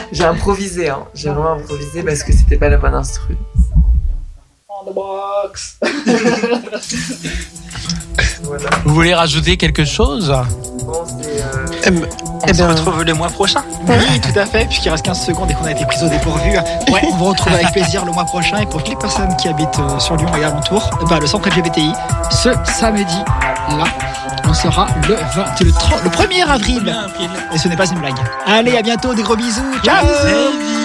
[0.12, 1.06] J'ai improvisé, hein.
[1.14, 3.36] J'ai vraiment improvisé parce que c'était pas la bonne instru.
[8.86, 10.34] Vous voulez rajouter quelque chose?
[10.86, 11.42] Bon, c'est.
[11.42, 11.92] euh,
[12.48, 13.62] Eh On se retrouve le mois prochain.
[13.88, 16.52] Oui, tout à fait, puisqu'il reste 15 secondes et qu'on a été pris au dépourvu.
[16.92, 18.58] Ouais, on vous retrouve avec plaisir le mois prochain.
[18.60, 21.50] Et pour toutes les personnes qui habitent euh, sur Lyon et alentours, bah, le centre
[21.50, 21.94] LGBTI,
[22.32, 23.84] ce samedi-là,
[24.48, 26.96] on sera le, 20 le, 30 le 1er avril.
[27.54, 28.16] Et ce n'est pas une blague.
[28.48, 29.62] Allez, à bientôt, des gros bisous.
[29.84, 30.81] Ciao Salut.